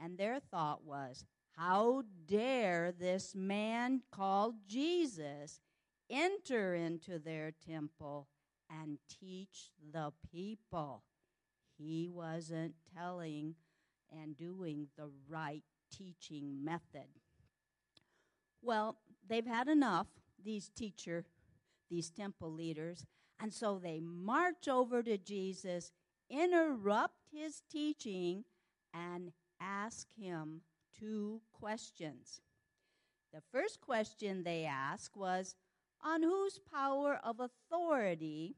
And 0.01 0.19
their 0.19 0.41
thought 0.41 0.85
was, 0.85 1.25
how 1.57 2.03
dare 2.27 2.93
this 2.93 3.35
man 3.37 4.03
called 4.11 4.57
Jesus 4.67 5.61
enter 6.11 6.75
into 6.75 7.19
their 7.21 7.53
temple 7.53 8.27
and 8.69 8.99
teach 9.21 9.71
the 9.93 10.13
people? 10.33 11.05
He 11.79 12.09
wasn't 12.09 12.75
telling 12.97 13.55
and 14.11 14.37
doing 14.37 14.89
the 14.97 15.11
right 15.29 15.63
teaching 15.97 16.65
method. 16.65 17.09
Well, 18.61 18.97
they've 19.29 19.47
had 19.47 19.69
enough, 19.69 20.09
these 20.43 20.71
teacher, 20.75 21.25
these 21.89 22.11
temple 22.11 22.53
leaders, 22.53 23.07
and 23.41 23.53
so 23.53 23.79
they 23.79 24.01
march 24.01 24.69
over 24.69 25.03
to 25.03 25.19
Jesus, 25.19 25.93
interrupt 26.31 27.17
his 27.33 27.63
teaching, 27.71 28.45
and 28.95 29.33
ask 29.61 30.07
him 30.17 30.63
two 30.99 31.41
questions. 31.53 32.41
The 33.33 33.43
first 33.53 33.81
question 33.81 34.43
they 34.45 34.65
asked 34.65 35.17
was, 35.17 35.55
On 36.05 36.23
whose 36.23 36.59
power 36.59 37.19
of 37.23 37.41
authority 37.41 38.57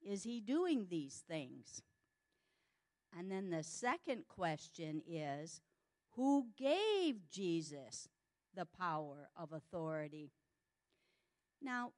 is 0.00 0.22
he 0.22 0.40
doing 0.40 0.86
these 0.88 1.24
things? 1.26 1.82
And 3.16 3.30
then 3.30 3.50
the 3.50 3.62
second 3.62 4.24
question 4.28 5.02
is, 5.06 5.60
Who 6.16 6.48
gave 6.56 7.28
Jesus 7.30 8.08
the 8.54 8.66
power 8.66 9.28
of 9.36 9.52
authority? 9.52 10.30
Now, 11.60 11.92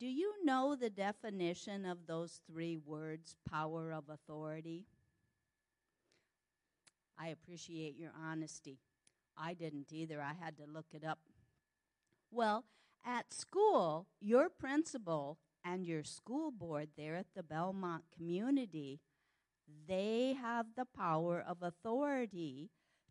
do 0.00 0.06
you 0.06 0.32
know 0.42 0.74
the 0.74 0.88
definition 0.88 1.84
of 1.84 2.06
those 2.06 2.40
three 2.50 2.78
words, 2.78 3.36
power 3.48 3.92
of 3.92 4.04
authority? 4.08 4.86
I 7.18 7.28
appreciate 7.28 7.98
your 7.98 8.12
honesty. 8.18 8.78
I 9.36 9.52
didn't 9.52 9.92
either. 9.92 10.22
I 10.22 10.32
had 10.42 10.56
to 10.56 10.64
look 10.64 10.86
it 10.94 11.04
up. 11.04 11.18
Well, 12.30 12.64
at 13.04 13.34
school, 13.34 14.06
your 14.20 14.48
principal 14.48 15.36
and 15.62 15.86
your 15.86 16.02
school 16.02 16.50
board 16.50 16.88
there 16.96 17.16
at 17.16 17.34
the 17.36 17.42
Belmont 17.42 18.04
community, 18.16 19.00
they 19.86 20.34
have 20.40 20.68
the 20.76 20.86
power 20.86 21.44
of 21.46 21.58
authority 21.62 22.70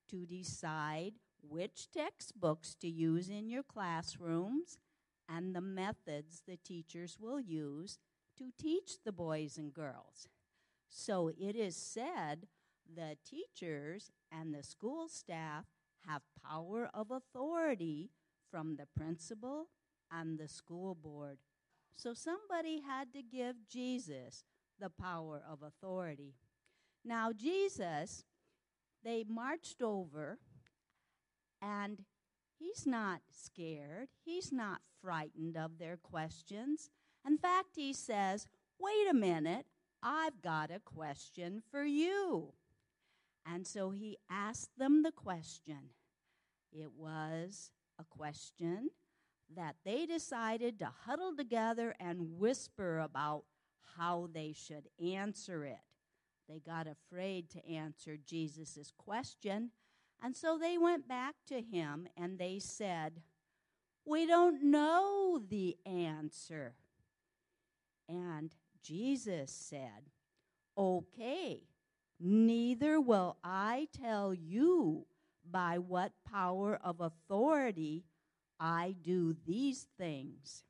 to 0.10 0.26
decide 0.26 1.14
which 1.48 1.92
textbooks 1.92 2.74
to 2.82 2.90
use 2.90 3.30
in 3.30 3.48
your 3.48 3.64
classrooms 3.64 4.80
and 5.34 5.56
the 5.56 5.62
methods 5.62 6.42
the 6.48 6.58
teachers 6.58 7.18
will 7.20 7.40
use 7.40 8.00
to 8.38 8.52
teach 8.60 9.04
the 9.06 9.12
boys 9.12 9.58
and 9.58 9.74
girls. 9.74 10.28
So 10.90 11.30
it 11.38 11.56
is 11.56 11.76
said 11.76 12.48
the 12.94 13.18
teachers 13.30 14.12
and 14.32 14.54
the 14.54 14.64
school 14.64 15.08
staff 15.08 15.66
have 16.08 16.22
power 16.44 16.90
of 16.94 17.12
authority 17.12 18.10
from 18.50 18.76
the 18.78 18.88
principal 18.96 19.68
and 20.12 20.40
the 20.40 20.48
school 20.48 20.96
board. 20.96 21.38
So 21.96 22.14
somebody 22.14 22.82
had 22.82 23.14
to 23.14 23.22
give 23.22 23.56
Jesus 23.70 24.44
the 24.80 24.90
power 24.90 25.44
of 25.48 25.62
authority. 25.62 26.34
Now, 27.04 27.32
Jesus, 27.34 28.24
they 29.04 29.26
marched 29.28 29.82
over, 29.82 30.40
and 31.62 32.04
he's 32.60 32.86
not 32.86 33.22
scared. 33.32 34.10
He's 34.24 34.52
not 34.52 34.82
frightened 35.02 35.58
of 35.58 35.78
their 35.80 35.98
questions. 35.98 36.90
In 37.26 37.38
fact, 37.38 37.70
he 37.76 37.94
says, 37.94 38.48
Wait 38.80 39.10
a 39.10 39.14
minute, 39.14 39.66
I've 40.02 40.42
got 40.42 40.72
a 40.72 40.80
question 40.80 41.62
for 41.72 41.84
you. 41.84 42.54
And 43.46 43.66
so 43.66 43.92
he 43.92 44.18
asked 44.30 44.78
them 44.78 45.04
the 45.04 45.12
question. 45.12 45.92
It 46.72 46.92
was 46.96 47.72
a 47.98 48.04
question 48.04 48.90
that 49.56 49.76
they 49.84 50.06
decided 50.06 50.80
to 50.80 50.92
huddle 51.06 51.36
together 51.36 51.96
and 52.00 52.38
whisper 52.38 53.00
about 53.00 53.44
how 53.98 54.30
they 54.32 54.54
should 54.54 54.88
answer 55.04 55.66
it. 55.66 55.80
They 56.48 56.60
got 56.60 56.88
afraid 56.88 57.50
to 57.52 57.68
answer 57.68 58.18
Jesus' 58.18 58.92
question, 58.98 59.72
and 60.22 60.36
so 60.36 60.58
they 60.58 60.78
went 60.78 61.08
back 61.08 61.36
to 61.48 61.62
him 61.62 62.08
and 62.18 62.38
they 62.38 62.60
said, 62.60 63.22
We 64.06 64.26
don't 64.26 64.64
know 64.64 65.42
the 65.48 65.78
answer. 65.86 66.76
And 68.08 68.52
Jesus 68.84 69.52
said, 69.52 70.10
Okay, 70.78 71.64
neither 72.20 73.00
will 73.00 73.38
I 73.44 73.88
tell 73.98 74.34
you 74.34 75.06
by 75.50 75.78
what 75.78 76.12
power 76.30 76.80
of 76.84 77.00
authority 77.00 78.04
I 78.60 78.96
do 79.02 79.36
these 79.46 79.88
things. 79.98 80.64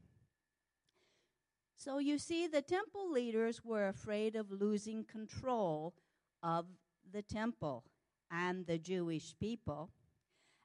So 1.75 1.97
you 1.97 2.17
see, 2.17 2.45
the 2.45 2.61
temple 2.61 3.11
leaders 3.11 3.63
were 3.63 3.87
afraid 3.87 4.35
of 4.35 4.51
losing 4.51 5.05
control 5.05 5.95
of 6.43 6.65
the 7.11 7.21
temple 7.21 7.85
and 8.31 8.65
the 8.65 8.77
Jewish 8.77 9.35
people. 9.39 9.89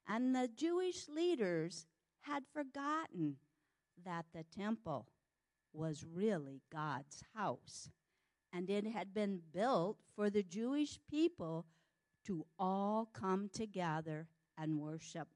And 0.08 0.34
the 0.34 0.48
Jewish 0.54 1.08
leaders 1.08 1.86
had 2.20 2.44
forgotten 2.52 3.36
that 4.04 4.26
the 4.34 4.44
temple 4.44 5.06
was 5.72 6.04
really 6.04 6.62
God's 6.72 7.22
house. 7.34 7.90
And 8.52 8.70
it 8.70 8.86
had 8.86 9.12
been 9.12 9.40
built 9.52 9.98
for 10.14 10.30
the 10.30 10.42
Jewish 10.42 10.98
people 11.10 11.66
to 12.26 12.46
all 12.58 13.08
come 13.12 13.50
together 13.52 14.28
and 14.56 14.78
worship. 14.78 15.28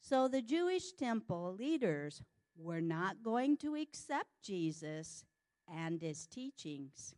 So 0.00 0.28
the 0.28 0.42
Jewish 0.42 0.92
temple 0.92 1.54
leaders 1.58 2.22
were 2.56 2.80
not 2.80 3.22
going 3.22 3.56
to 3.58 3.74
accept 3.74 4.42
Jesus 4.42 5.24
and 5.72 6.00
his 6.00 6.26
teachings. 6.26 7.14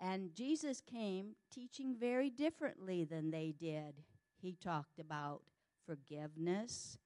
And 0.00 0.34
Jesus 0.34 0.80
came 0.80 1.34
teaching 1.52 1.94
very 1.94 2.30
differently 2.30 3.04
than 3.04 3.30
they 3.30 3.52
did. 3.56 4.02
He 4.40 4.56
talked 4.56 4.98
about 4.98 5.42
forgiveness 5.86 6.96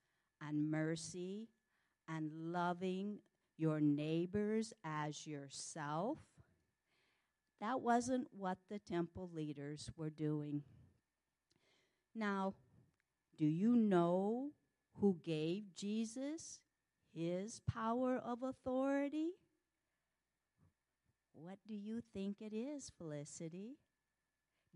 and 0.40 0.70
mercy 0.70 1.48
and 2.08 2.30
loving 2.32 3.18
your 3.56 3.80
neighbors 3.80 4.72
as 4.84 5.26
yourself. 5.26 6.18
That 7.60 7.80
wasn't 7.80 8.28
what 8.30 8.58
the 8.70 8.78
temple 8.78 9.30
leaders 9.34 9.90
were 9.96 10.10
doing. 10.10 10.62
Now, 12.14 12.54
do 13.36 13.46
you 13.46 13.74
know 13.74 14.50
who 15.00 15.18
gave 15.24 15.74
Jesus 15.74 16.60
his 17.12 17.60
power 17.72 18.16
of 18.16 18.42
authority? 18.42 19.30
What 21.34 21.58
do 21.66 21.74
you 21.74 22.02
think 22.12 22.36
it 22.40 22.54
is, 22.54 22.90
Felicity? 22.96 23.76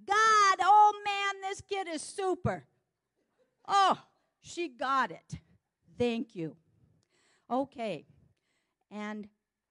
God, 0.06 0.56
oh 0.62 0.92
man, 1.04 1.40
this 1.42 1.60
kid 1.60 1.88
is 1.88 2.02
super. 2.02 2.64
Oh, 3.66 3.98
she 4.40 4.68
got 4.68 5.10
it. 5.10 5.40
Thank 5.98 6.34
you. 6.34 6.56
Okay, 7.50 8.04
and 8.90 9.28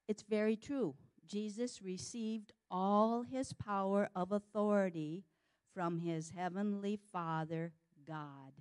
it's 0.07 0.23
very 0.23 0.55
true. 0.55 0.95
Jesus 1.27 1.81
received 1.81 2.53
all 2.71 3.23
his 3.23 3.53
power 3.53 4.09
of 4.15 4.31
authority 4.31 5.23
from 5.73 5.99
his 5.99 6.31
heavenly 6.35 6.99
Father, 7.11 7.73
God. 8.07 8.53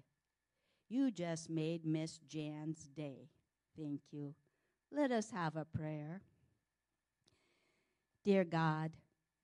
You 0.88 1.10
just 1.10 1.48
made 1.48 1.84
Miss 1.84 2.18
Jan's 2.28 2.88
day. 2.88 3.30
Thank 3.76 4.00
you. 4.10 4.34
Let 4.92 5.10
us 5.10 5.30
have 5.30 5.56
a 5.56 5.64
prayer. 5.64 6.22
Dear 8.26 8.42
God, 8.42 8.90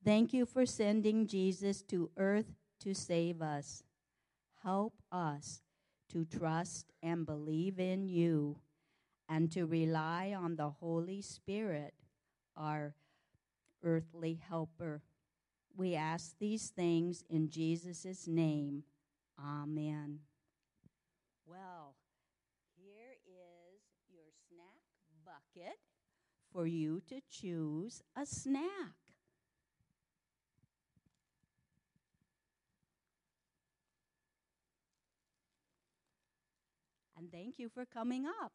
thank 0.03 0.33
you 0.33 0.45
for 0.45 0.65
sending 0.65 1.25
Jesus 1.25 1.81
to 1.83 2.11
earth 2.17 2.51
to 2.81 2.93
save 2.93 3.41
us. 3.41 3.81
Help 4.61 4.95
us 5.09 5.61
to 6.11 6.25
trust 6.25 6.91
and 7.01 7.25
believe 7.25 7.79
in 7.79 8.09
you 8.09 8.59
and 9.29 9.49
to 9.53 9.65
rely 9.65 10.35
on 10.37 10.57
the 10.57 10.69
Holy 10.69 11.21
Spirit, 11.21 11.93
our 12.57 12.93
earthly 13.85 14.41
helper. 14.49 15.01
We 15.77 15.95
ask 15.95 16.37
these 16.37 16.67
things 16.67 17.23
in 17.29 17.49
Jesus' 17.49 18.27
name. 18.27 18.83
Amen. 19.39 20.19
Well, 21.45 21.95
here 22.75 23.15
is 23.25 23.79
your 24.09 24.27
snack 24.49 24.81
bucket 25.23 25.79
for 26.53 26.67
you 26.67 27.01
to 27.09 27.19
choose 27.29 28.03
a 28.15 28.25
snack. 28.25 28.93
And 37.17 37.31
thank 37.31 37.57
you 37.57 37.69
for 37.69 37.85
coming 37.85 38.25
up. 38.25 38.51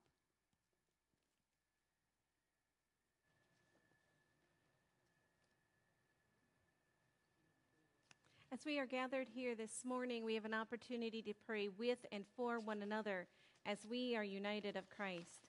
As 8.52 8.64
we 8.64 8.78
are 8.78 8.86
gathered 8.86 9.28
here 9.28 9.54
this 9.54 9.84
morning, 9.84 10.24
we 10.24 10.34
have 10.34 10.44
an 10.44 10.54
opportunity 10.54 11.22
to 11.22 11.32
pray 11.46 11.68
with 11.68 11.98
and 12.12 12.24
for 12.36 12.60
one 12.60 12.82
another 12.82 13.26
as 13.66 13.78
we 13.88 14.16
are 14.16 14.24
united 14.24 14.76
of 14.76 14.88
Christ. 14.88 15.47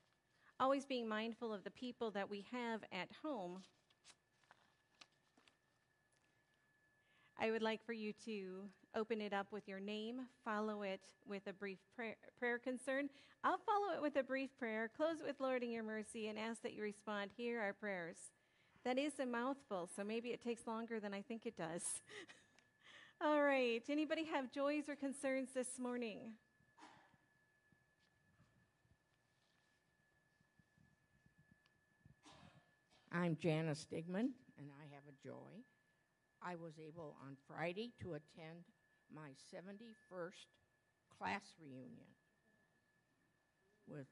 Always 0.59 0.85
being 0.85 1.07
mindful 1.07 1.53
of 1.53 1.63
the 1.63 1.71
people 1.71 2.11
that 2.11 2.29
we 2.29 2.45
have 2.51 2.81
at 2.91 3.07
home. 3.23 3.59
I 7.41 7.51
would 7.51 7.61
like 7.61 7.85
for 7.85 7.93
you 7.93 8.11
to 8.25 8.63
open 8.93 9.21
it 9.21 9.31
up 9.31 9.47
with 9.53 9.69
your 9.69 9.79
name, 9.79 10.21
follow 10.43 10.81
it 10.81 10.99
with 11.25 11.43
a 11.47 11.53
brief 11.53 11.79
prayer, 11.95 12.15
prayer 12.37 12.59
concern. 12.59 13.09
I'll 13.41 13.59
follow 13.65 13.95
it 13.95 14.01
with 14.01 14.17
a 14.17 14.23
brief 14.23 14.49
prayer, 14.59 14.91
close 14.97 15.21
it 15.21 15.25
with 15.25 15.39
Lord 15.39 15.63
in 15.63 15.71
your 15.71 15.83
mercy, 15.83 16.27
and 16.27 16.37
ask 16.37 16.61
that 16.63 16.73
you 16.73 16.83
respond. 16.83 17.31
Hear 17.37 17.61
our 17.61 17.71
prayers. 17.71 18.17
That 18.83 18.97
is 18.97 19.13
a 19.19 19.25
mouthful, 19.25 19.89
so 19.95 20.03
maybe 20.03 20.29
it 20.29 20.43
takes 20.43 20.67
longer 20.67 20.99
than 20.99 21.13
I 21.13 21.21
think 21.21 21.45
it 21.45 21.55
does. 21.55 21.83
All 23.21 23.43
right. 23.43 23.83
Anybody 23.87 24.25
have 24.25 24.51
joys 24.51 24.89
or 24.89 24.95
concerns 24.95 25.49
this 25.53 25.79
morning? 25.79 26.33
I'm 33.11 33.37
Janice 33.41 33.87
Stigman, 33.89 34.37
and 34.61 34.69
I 34.69 34.85
have 34.93 35.01
a 35.09 35.17
joy. 35.25 35.65
I 36.45 36.53
was 36.53 36.77
able 36.77 37.17
on 37.25 37.37
Friday 37.49 37.91
to 38.05 38.13
attend 38.13 38.69
my 39.09 39.33
71st 39.49 40.45
class 41.17 41.41
reunion 41.57 42.13
with 43.89 44.05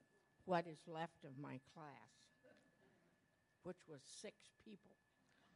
what 0.46 0.66
is 0.66 0.82
left 0.90 1.22
of 1.24 1.38
my 1.38 1.62
class, 1.78 2.10
which 3.62 3.86
was 3.88 4.02
six 4.02 4.50
people. 4.66 4.98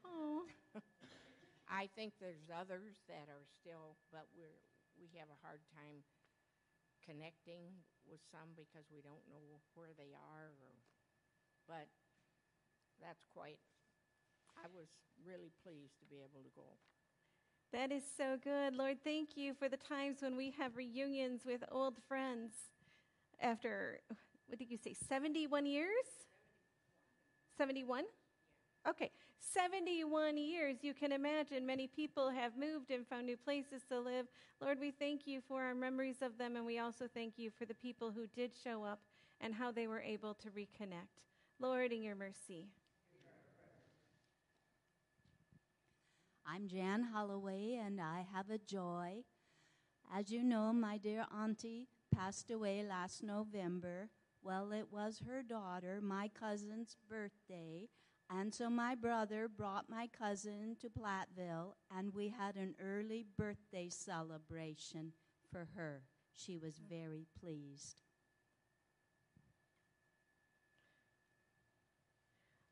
Oh. 0.06 0.46
I 1.66 1.90
think 1.98 2.14
there's 2.22 2.54
others 2.54 3.02
that 3.10 3.26
are 3.26 3.48
still, 3.58 3.98
but 4.14 4.30
we're 4.38 4.62
we 5.02 5.10
have 5.18 5.34
a 5.34 5.42
hard 5.42 5.66
time 5.74 6.06
connecting 7.02 7.74
with 8.06 8.22
some 8.30 8.54
because 8.54 8.86
we 8.94 9.02
don't 9.02 9.26
know 9.26 9.42
where 9.74 9.98
they 9.98 10.14
are. 10.14 10.54
Or, 10.62 10.74
but 11.66 11.90
that's 13.02 13.26
quite. 13.34 13.60
I 14.58 14.68
was 14.74 14.88
really 15.26 15.52
pleased 15.64 16.00
to 16.00 16.06
be 16.06 16.18
able 16.18 16.44
to 16.44 16.52
go. 16.56 16.78
That 17.74 17.92
is 17.92 18.04
so 18.18 18.38
good. 18.44 18.76
Lord, 18.76 18.98
thank 19.04 19.38
you 19.38 19.54
for 19.54 19.70
the 19.70 19.78
times 19.78 20.18
when 20.22 20.36
we 20.36 20.54
have 20.60 20.76
reunions 20.76 21.42
with 21.46 21.64
old 21.72 21.98
friends 22.08 22.52
after, 23.42 24.02
what 24.48 24.60
did 24.60 24.70
you 24.70 24.78
say, 24.78 24.94
71 25.08 25.66
years? 25.66 26.06
71? 27.58 28.04
Okay, 28.88 29.12
71 29.40 30.38
years. 30.38 30.78
You 30.82 30.94
can 30.94 31.12
imagine 31.12 31.66
many 31.66 31.88
people 31.88 32.30
have 32.30 32.58
moved 32.58 32.92
and 32.92 33.08
found 33.08 33.26
new 33.26 33.38
places 33.38 33.84
to 33.90 34.00
live. 34.00 34.26
Lord, 34.60 34.80
we 34.80 34.92
thank 34.92 35.26
you 35.26 35.42
for 35.48 35.62
our 35.62 35.76
memories 35.76 36.22
of 36.22 36.38
them, 36.38 36.56
and 36.56 36.66
we 36.66 36.80
also 36.80 37.06
thank 37.14 37.38
you 37.38 37.52
for 37.58 37.66
the 37.66 37.74
people 37.74 38.12
who 38.12 38.28
did 38.28 38.52
show 38.64 38.84
up 38.84 39.00
and 39.40 39.54
how 39.54 39.72
they 39.72 39.88
were 39.88 40.02
able 40.02 40.34
to 40.36 40.50
reconnect. 40.50 41.22
Lord, 41.60 41.92
in 41.92 42.04
your 42.04 42.16
mercy. 42.16 42.68
I'm 46.46 46.68
Jan 46.68 47.04
Holloway, 47.14 47.76
and 47.76 48.02
I 48.02 48.26
have 48.34 48.50
a 48.50 48.58
joy. 48.58 49.24
As 50.14 50.32
you 50.32 50.44
know, 50.44 50.74
my 50.74 50.98
dear 50.98 51.26
auntie 51.34 51.88
passed 52.14 52.52
away 52.52 52.84
last 52.84 53.24
November. 53.24 54.10
Well, 54.44 54.72
it 54.72 54.88
was 54.92 55.22
her 55.26 55.44
daughter, 55.44 56.02
my 56.02 56.28
cousin's 56.28 56.98
birthday, 57.08 57.90
and 58.30 58.54
so 58.54 58.70
my 58.70 58.96
brother 58.96 59.48
brought 59.48 59.90
my 59.90 60.08
cousin 60.08 60.76
to 60.82 60.90
Platteville, 60.90 61.76
and 61.96 62.14
we 62.14 62.30
had 62.30 62.56
an 62.56 62.76
early 62.82 63.26
birthday 63.38 63.90
celebration 63.90 65.14
for 65.52 65.70
her. 65.76 66.04
She 66.34 66.58
was 66.58 66.80
very 66.80 67.28
pleased. 67.40 68.02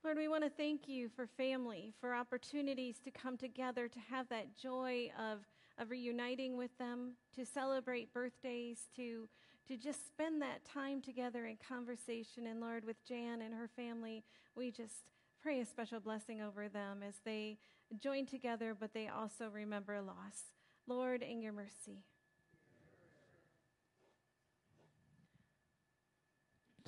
Lord, 0.04 0.18
we 0.18 0.30
want 0.30 0.46
to 0.46 0.50
thank 0.50 0.88
you 0.88 1.10
for 1.10 1.28
family, 1.28 1.94
for 2.00 2.16
opportunities 2.16 3.00
to 3.04 3.12
come 3.12 3.36
together, 3.36 3.90
to 3.90 4.00
have 4.10 4.30
that 4.30 4.56
joy 4.56 5.12
of, 5.20 5.40
of 5.78 5.90
reuniting 5.90 6.56
with 6.56 6.76
them, 6.78 7.16
to 7.36 7.46
celebrate 7.46 8.14
birthdays, 8.14 8.88
to, 8.96 9.28
to 9.68 9.76
just 9.76 10.08
spend 10.08 10.42
that 10.42 10.64
time 10.64 11.02
together 11.02 11.48
in 11.48 11.58
conversation. 11.68 12.48
And 12.48 12.62
Lord, 12.62 12.86
with 12.86 13.04
Jan 13.06 13.42
and 13.42 13.54
her 13.54 13.70
family, 13.76 14.24
we 14.56 14.72
just 14.72 15.04
pray 15.42 15.60
a 15.60 15.66
special 15.66 16.00
blessing 16.00 16.42
over 16.42 16.70
them 16.70 17.04
as 17.06 17.16
they 17.26 17.58
join 18.02 18.26
together, 18.26 18.74
but 18.80 18.94
they 18.94 19.10
also 19.10 19.50
remember 19.52 20.02
loss. 20.02 20.54
Lord, 20.88 21.22
in 21.22 21.42
your 21.42 21.52
mercy. 21.52 22.04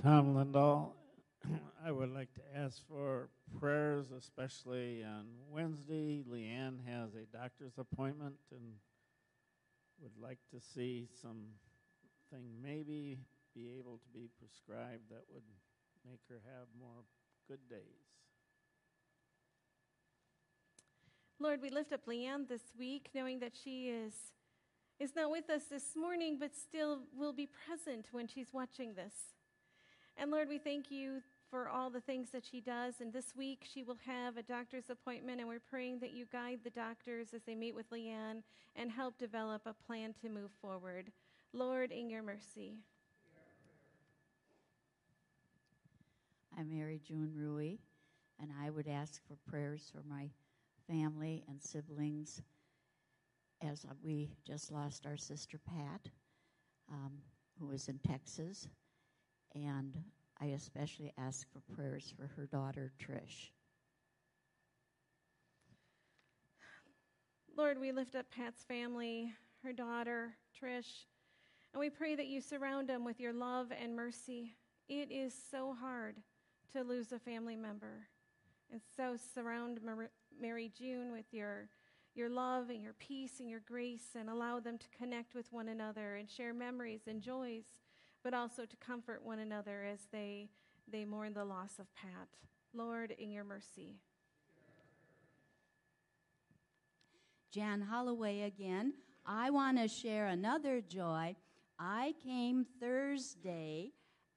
Tom 0.02 0.34
Lindahl 0.34 0.93
I 1.84 1.91
would 1.91 2.13
like 2.13 2.34
to 2.36 2.41
ask 2.56 2.82
for 2.88 3.30
prayers, 3.60 4.12
especially 4.12 5.04
on 5.04 5.25
Wednesday. 5.49 6.23
Leanne 6.30 6.77
has 6.88 7.10
a 7.15 7.25
doctor's 7.36 7.77
appointment 7.77 8.36
and 8.51 8.75
would 10.01 10.17
like 10.21 10.39
to 10.54 10.60
see 10.60 11.08
something 11.21 11.49
maybe 12.62 13.19
be 13.56 13.69
able 13.80 13.97
to 13.97 14.10
be 14.13 14.30
prescribed 14.39 15.10
that 15.10 15.23
would 15.34 15.43
make 16.06 16.21
her 16.30 16.41
have 16.45 16.67
more 16.80 17.04
good 17.47 17.67
days. 17.69 17.80
Lord, 21.39 21.62
we 21.62 21.71
lift 21.71 21.91
up 21.91 22.06
Leanne 22.06 22.47
this 22.47 22.62
week, 22.77 23.10
knowing 23.15 23.39
that 23.39 23.54
she 23.63 23.89
is, 23.89 24.13
is 24.99 25.15
not 25.15 25.32
with 25.32 25.49
us 25.49 25.63
this 25.69 25.95
morning, 25.95 26.38
but 26.39 26.56
still 26.56 26.99
will 27.17 27.34
be 27.34 27.49
present 27.65 28.08
when 28.12 28.27
she's 28.27 28.54
watching 28.54 28.93
this. 28.93 29.13
And 30.17 30.32
Lord, 30.32 30.50
we 30.50 30.58
thank 30.58 30.91
you 30.91 31.21
for 31.50 31.67
all 31.67 31.89
the 31.89 32.02
things 32.02 32.30
that 32.32 32.45
she 32.45 32.62
does. 32.62 33.02
And 33.02 33.12
this 33.12 33.34
week 33.36 33.65
she 33.71 33.84
will 33.84 33.97
have 34.06 34.38
a 34.38 34.43
doctor's 34.43 34.89
appointment, 34.89 35.39
and 35.39 35.50
we're 35.50 35.60
praying 35.60 36.00
that 36.00 36.13
you 36.13 36.26
guide 36.32 36.60
the 36.63 36.69
doctors 36.69 37.34
as 37.34 37.41
they 37.43 37.56
meet 37.56 37.76
with 37.76 37.89
Leanne 37.91 38.43
and 38.76 38.89
help 38.89 39.17
develop 39.17 39.63
a 39.65 39.74
plan 39.86 40.13
to 40.21 40.30
move 40.30 40.52
forward. 40.62 41.12
Lord, 41.54 41.91
in 41.91 42.10
your 42.10 42.24
mercy. 42.24 42.76
I'm 46.58 46.69
Mary 46.69 47.02
June 47.06 47.34
Rui, 47.36 47.78
and 48.39 48.52
I 48.63 48.69
would 48.69 48.88
ask 48.88 49.21
for 49.28 49.36
prayers 49.50 49.91
for 49.91 50.04
my 50.08 50.30
family 50.88 51.43
and 51.47 51.62
siblings 51.62 52.41
as 53.62 53.86
we 54.04 54.30
just 54.45 54.71
lost 54.71 55.06
our 55.06 55.17
sister 55.17 55.60
Pat, 55.65 56.10
um, 56.91 57.12
who 57.60 57.67
was 57.67 57.88
in 57.88 58.00
Texas. 58.00 58.67
And 59.53 59.93
I 60.39 60.47
especially 60.47 61.11
ask 61.17 61.47
for 61.51 61.61
prayers 61.75 62.13
for 62.17 62.27
her 62.35 62.45
daughter, 62.45 62.91
Trish. 62.99 63.51
Lord, 67.57 67.79
we 67.79 67.91
lift 67.91 68.15
up 68.15 68.25
Pat's 68.31 68.63
family, 68.63 69.33
her 69.63 69.73
daughter, 69.73 70.33
Trish, 70.59 71.05
and 71.73 71.79
we 71.79 71.89
pray 71.89 72.15
that 72.15 72.27
you 72.27 72.41
surround 72.41 72.87
them 72.87 73.05
with 73.05 73.19
your 73.19 73.33
love 73.33 73.67
and 73.71 73.95
mercy. 73.95 74.55
It 74.87 75.11
is 75.11 75.33
so 75.51 75.75
hard 75.79 76.15
to 76.73 76.83
lose 76.83 77.11
a 77.11 77.19
family 77.19 77.55
member. 77.55 78.07
And 78.71 78.81
so 78.95 79.15
surround 79.33 79.79
Mary 80.39 80.71
June 80.77 81.11
with 81.11 81.25
your, 81.31 81.67
your 82.15 82.29
love 82.29 82.69
and 82.69 82.81
your 82.81 82.93
peace 82.93 83.39
and 83.39 83.49
your 83.49 83.61
grace 83.67 84.15
and 84.17 84.29
allow 84.29 84.59
them 84.59 84.77
to 84.77 84.87
connect 84.97 85.35
with 85.35 85.51
one 85.51 85.67
another 85.67 86.15
and 86.15 86.29
share 86.29 86.53
memories 86.53 87.01
and 87.07 87.21
joys 87.21 87.65
but 88.23 88.34
also 88.34 88.65
to 88.65 88.75
comfort 88.77 89.21
one 89.23 89.39
another 89.39 89.84
as 89.84 89.99
they, 90.12 90.49
they 90.91 91.05
mourn 91.05 91.34
the 91.34 91.45
loss 91.45 91.79
of 91.79 91.93
Pat. 91.95 92.27
Lord, 92.73 93.12
in 93.12 93.31
your 93.31 93.43
mercy. 93.43 93.95
Jan 97.51 97.81
Holloway 97.81 98.41
again. 98.41 98.93
I 99.25 99.49
want 99.49 99.77
to 99.77 99.88
share 99.88 100.27
another 100.27 100.81
joy. 100.81 101.36
I 101.77 102.13
came 102.23 102.65
Thursday 102.79 103.91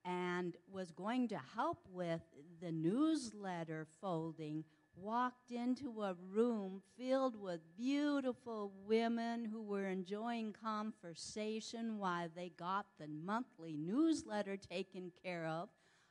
and 0.04 0.56
was 0.70 0.90
going 0.90 1.28
to 1.28 1.40
help 1.54 1.86
with 1.92 2.22
the 2.60 2.72
newsletter 2.72 3.86
folding 4.00 4.64
walked 4.96 5.50
into 5.50 6.02
a 6.02 6.16
room 6.32 6.82
filled 6.96 7.40
with 7.40 7.60
beautiful 7.76 8.72
women 8.86 9.44
who 9.44 9.62
were 9.62 9.86
enjoying 9.86 10.54
conversation 10.62 11.98
while 11.98 12.28
they 12.34 12.50
got 12.50 12.86
the 12.98 13.08
monthly 13.08 13.76
newsletter 13.76 14.56
taken 14.56 15.12
care 15.22 15.46
of. 15.46 15.68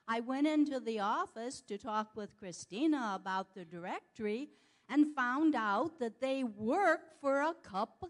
I 0.08 0.19
went 0.19 0.48
into 0.48 0.80
the 0.80 1.00
office 1.00 1.62
to 1.67 1.78
talk 1.78 2.15
with 2.15 2.38
Christina 2.38 3.13
about 3.15 3.56
the 3.56 3.65
directory 3.65 4.50
and 4.89 5.15
found 5.15 5.56
out 5.56 6.00
that 6.00 6.19
they 6.19 6.43
work 6.43 7.19
for 7.22 7.41
a 7.41 7.54
cup 7.63 8.04
of 8.04 8.10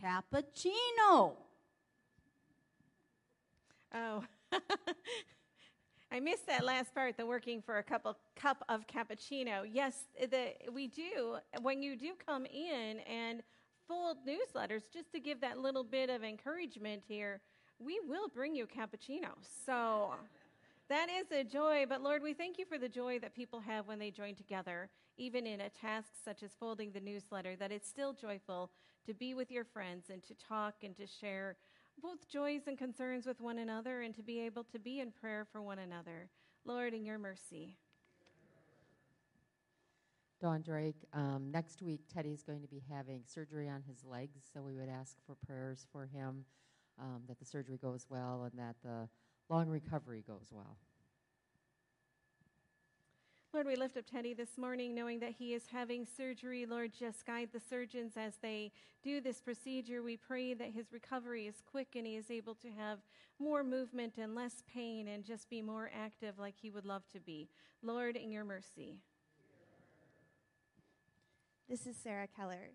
cappuccino. 0.00 1.34
Oh. 3.94 4.24
I 6.12 6.20
missed 6.20 6.46
that 6.46 6.62
last 6.62 6.94
part, 6.94 7.16
the 7.16 7.24
working 7.24 7.62
for 7.62 7.78
a 7.78 7.82
cup 7.82 8.02
of, 8.04 8.16
cup 8.36 8.62
of 8.68 8.86
cappuccino. 8.86 9.66
Yes, 9.66 10.04
the, 10.20 10.52
we 10.70 10.86
do. 10.86 11.38
When 11.62 11.82
you 11.82 11.96
do 11.96 12.10
come 12.26 12.44
in 12.44 12.98
and 13.00 13.42
fold 13.88 14.18
newsletters, 14.28 14.82
just 14.92 15.10
to 15.12 15.20
give 15.20 15.40
that 15.40 15.58
little 15.58 15.82
bit 15.82 16.10
of 16.10 16.22
encouragement 16.22 17.02
here, 17.08 17.40
we 17.78 17.98
will 18.06 18.28
bring 18.28 18.54
you 18.54 18.66
cappuccino. 18.66 19.30
So 19.64 20.12
that 20.90 21.06
is 21.08 21.32
a 21.32 21.44
joy. 21.44 21.86
But 21.88 22.02
Lord, 22.02 22.22
we 22.22 22.34
thank 22.34 22.58
you 22.58 22.66
for 22.66 22.76
the 22.76 22.90
joy 22.90 23.18
that 23.20 23.34
people 23.34 23.60
have 23.60 23.88
when 23.88 23.98
they 23.98 24.10
join 24.10 24.34
together, 24.34 24.90
even 25.16 25.46
in 25.46 25.62
a 25.62 25.70
task 25.70 26.08
such 26.22 26.42
as 26.42 26.50
folding 26.60 26.92
the 26.92 27.00
newsletter, 27.00 27.56
that 27.56 27.72
it's 27.72 27.88
still 27.88 28.12
joyful 28.12 28.70
to 29.06 29.14
be 29.14 29.32
with 29.32 29.50
your 29.50 29.64
friends 29.64 30.10
and 30.10 30.22
to 30.24 30.34
talk 30.34 30.74
and 30.82 30.94
to 30.98 31.06
share 31.06 31.56
both 32.02 32.28
joys 32.28 32.62
and 32.66 32.76
concerns 32.76 33.26
with 33.26 33.40
one 33.40 33.58
another 33.58 34.02
and 34.02 34.14
to 34.14 34.22
be 34.22 34.40
able 34.40 34.64
to 34.64 34.78
be 34.78 35.00
in 35.00 35.12
prayer 35.12 35.46
for 35.50 35.62
one 35.62 35.78
another. 35.78 36.28
Lord, 36.64 36.94
in 36.94 37.04
your 37.04 37.18
mercy. 37.18 37.76
Don 40.40 40.60
Drake, 40.60 40.96
um, 41.12 41.50
next 41.52 41.82
week 41.82 42.00
Teddy's 42.12 42.42
going 42.42 42.62
to 42.62 42.68
be 42.68 42.82
having 42.90 43.22
surgery 43.24 43.68
on 43.68 43.82
his 43.86 44.04
legs, 44.04 44.40
so 44.52 44.60
we 44.60 44.74
would 44.74 44.88
ask 44.88 45.16
for 45.24 45.36
prayers 45.46 45.86
for 45.92 46.06
him 46.06 46.44
um, 47.00 47.22
that 47.28 47.38
the 47.38 47.44
surgery 47.44 47.78
goes 47.78 48.06
well 48.08 48.48
and 48.50 48.58
that 48.58 48.74
the 48.82 49.08
long 49.48 49.68
recovery 49.68 50.24
goes 50.26 50.48
well. 50.50 50.78
Lord, 53.54 53.66
we 53.66 53.76
lift 53.76 53.98
up 53.98 54.06
Teddy 54.10 54.32
this 54.32 54.56
morning 54.56 54.94
knowing 54.94 55.20
that 55.20 55.34
he 55.38 55.52
is 55.52 55.64
having 55.70 56.06
surgery. 56.06 56.64
Lord, 56.64 56.90
just 56.98 57.26
guide 57.26 57.50
the 57.52 57.60
surgeons 57.60 58.14
as 58.16 58.38
they 58.40 58.72
do 59.02 59.20
this 59.20 59.42
procedure. 59.42 60.02
We 60.02 60.16
pray 60.16 60.54
that 60.54 60.70
his 60.70 60.90
recovery 60.90 61.46
is 61.46 61.62
quick 61.70 61.88
and 61.94 62.06
he 62.06 62.16
is 62.16 62.30
able 62.30 62.54
to 62.54 62.68
have 62.68 63.00
more 63.38 63.62
movement 63.62 64.16
and 64.16 64.34
less 64.34 64.64
pain 64.72 65.06
and 65.06 65.22
just 65.22 65.50
be 65.50 65.60
more 65.60 65.90
active 65.94 66.38
like 66.38 66.54
he 66.56 66.70
would 66.70 66.86
love 66.86 67.06
to 67.12 67.20
be. 67.20 67.50
Lord, 67.82 68.16
in 68.16 68.32
your 68.32 68.44
mercy. 68.44 68.94
This 71.68 71.86
is 71.86 71.96
Sarah 72.02 72.28
Keller. 72.34 72.70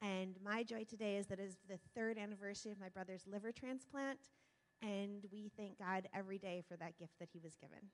And 0.00 0.36
my 0.42 0.62
joy 0.62 0.84
today 0.84 1.16
is 1.16 1.26
that 1.26 1.38
it 1.38 1.44
is 1.44 1.56
the 1.68 1.78
third 1.94 2.16
anniversary 2.16 2.72
of 2.72 2.80
my 2.80 2.88
brother's 2.88 3.26
liver 3.30 3.52
transplant, 3.52 4.20
and 4.80 5.26
we 5.30 5.50
thank 5.54 5.78
God 5.78 6.08
every 6.14 6.38
day 6.38 6.62
for 6.66 6.76
that 6.76 6.98
gift 6.98 7.18
that 7.20 7.28
he 7.30 7.40
was 7.40 7.56
given. 7.56 7.90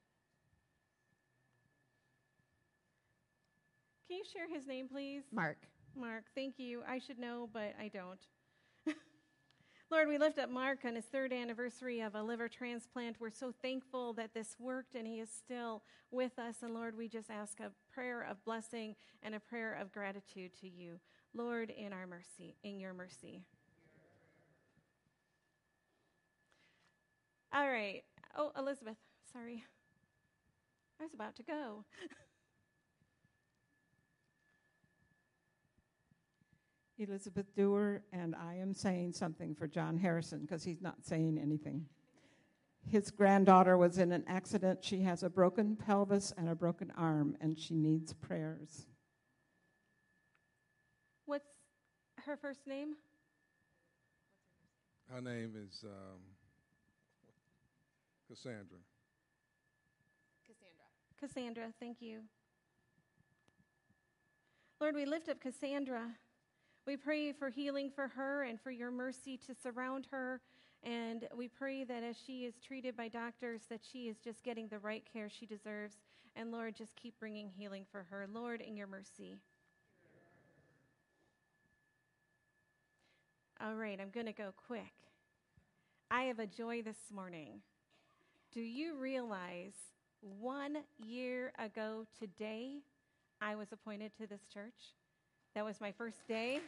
Can 4.11 4.19
you 4.19 4.25
share 4.25 4.53
his 4.53 4.67
name, 4.67 4.89
please? 4.89 5.23
Mark. 5.31 5.69
Mark, 5.97 6.25
thank 6.35 6.59
you. 6.59 6.83
I 6.89 6.99
should 6.99 7.21
know, 7.21 7.49
but 7.53 7.77
I 7.81 7.87
don't. 7.87 8.19
Lord, 9.89 10.09
we 10.09 10.19
lift 10.19 10.37
up 10.37 10.51
Mark 10.51 10.81
on 10.85 10.97
his 10.97 11.05
third 11.05 11.33
anniversary 11.33 12.01
of 12.01 12.17
a 12.17 12.23
liver 12.25 12.49
transplant. 12.49 13.21
We're 13.21 13.31
so 13.31 13.55
thankful 13.63 14.13
that 14.15 14.35
this 14.35 14.57
worked 14.59 14.97
and 14.97 15.07
he 15.07 15.21
is 15.21 15.29
still 15.31 15.85
with 16.11 16.41
us. 16.41 16.57
And 16.63 16.75
Lord, 16.75 16.99
we 16.99 17.07
just 17.07 17.31
ask 17.31 17.61
a 17.61 17.71
prayer 17.95 18.27
of 18.29 18.45
blessing 18.45 18.97
and 19.23 19.37
a 19.37 19.39
prayer 19.39 19.79
of 19.81 19.93
gratitude 19.93 20.59
to 20.61 20.69
you. 20.69 20.99
Lord, 21.33 21.71
in 21.71 21.93
our 21.93 22.09
mercy, 22.09 22.57
in 22.65 22.81
your 22.81 22.93
mercy. 22.93 23.45
All 27.53 27.71
right. 27.71 28.03
Oh, 28.37 28.51
Elizabeth, 28.59 28.97
sorry. 29.33 29.63
I 30.99 31.05
was 31.05 31.15
about 31.15 31.37
to 31.37 31.45
go. 31.45 31.85
Elizabeth 37.01 37.47
Dewar, 37.57 38.03
and 38.13 38.35
I 38.35 38.57
am 38.57 38.75
saying 38.75 39.15
something 39.15 39.55
for 39.55 39.67
John 39.67 39.97
Harrison 39.97 40.41
because 40.41 40.63
he's 40.63 40.83
not 40.83 40.97
saying 41.03 41.39
anything. 41.39 41.87
His 42.87 43.11
granddaughter 43.11 43.79
was 43.79 43.99
in 43.99 44.13
an 44.13 44.25
accident. 44.27 44.85
She 44.85 45.01
has 45.03 45.23
a 45.23 45.31
broken 45.31 45.77
pelvis 45.77 46.33
and 46.37 46.49
a 46.49 46.55
broken 46.55 46.93
arm, 46.97 47.37
and 47.41 47.59
she 47.59 47.75
needs 47.75 48.13
prayers. 48.13 48.87
What's 51.25 51.49
her 52.27 52.37
first 52.37 52.67
name? 52.67 52.97
Her 55.09 55.23
name 55.23 55.55
is 55.57 55.85
um, 55.85 56.21
Cassandra. 58.29 58.79
Cassandra. 60.47 61.19
Cassandra, 61.19 61.73
thank 61.81 62.01
you. 62.01 62.21
Lord, 64.81 64.95
we 64.95 65.05
lift 65.05 65.29
up 65.29 65.41
Cassandra. 65.41 66.15
We 66.87 66.97
pray 66.97 67.33
for 67.33 67.51
healing 67.51 67.91
for 67.95 68.09
her 68.09 68.43
and 68.43 68.61
for 68.61 68.71
your 68.71 68.91
mercy 68.91 69.39
to 69.47 69.55
surround 69.55 70.07
her. 70.11 70.41
And 70.83 71.29
we 71.37 71.47
pray 71.49 71.85
that 71.85 72.03
as 72.03 72.17
she 72.17 72.45
is 72.47 72.55
treated 72.67 72.97
by 72.97 73.09
doctors, 73.09 73.63
that 73.69 73.81
she 73.83 74.09
is 74.09 74.17
just 74.19 74.43
getting 74.43 74.69
the 74.69 74.79
right 74.79 75.05
care 75.13 75.29
she 75.29 75.47
deserves. 75.47 75.97
And 76.37 76.51
Lord, 76.51 76.75
just 76.75 76.97
keep 76.97 77.19
bringing 77.19 77.49
healing 77.49 77.85
for 77.91 78.07
her. 78.11 78.27
Lord, 78.33 78.61
in 78.61 78.77
your 78.77 78.87
mercy. 78.87 79.37
All 83.63 83.75
right, 83.75 84.01
I'm 84.01 84.11
going 84.11 84.27
to 84.27 84.33
go 84.33 84.55
quick. 84.67 84.95
I 86.11 86.23
have 86.23 86.39
a 86.39 86.47
joy 86.47 86.81
this 86.81 87.13
morning. 87.15 87.61
Do 88.53 88.61
you 88.63 88.97
realize 88.97 89.75
one 90.23 90.79
year 90.99 91.53
ago 91.59 92.07
today, 92.19 92.79
I 93.41 93.55
was 93.57 93.69
appointed 93.71 94.13
to 94.17 94.27
this 94.27 94.47
church? 94.53 94.95
That 95.55 95.65
was 95.65 95.81
my 95.81 95.91
first 95.91 96.29
day. 96.29 96.61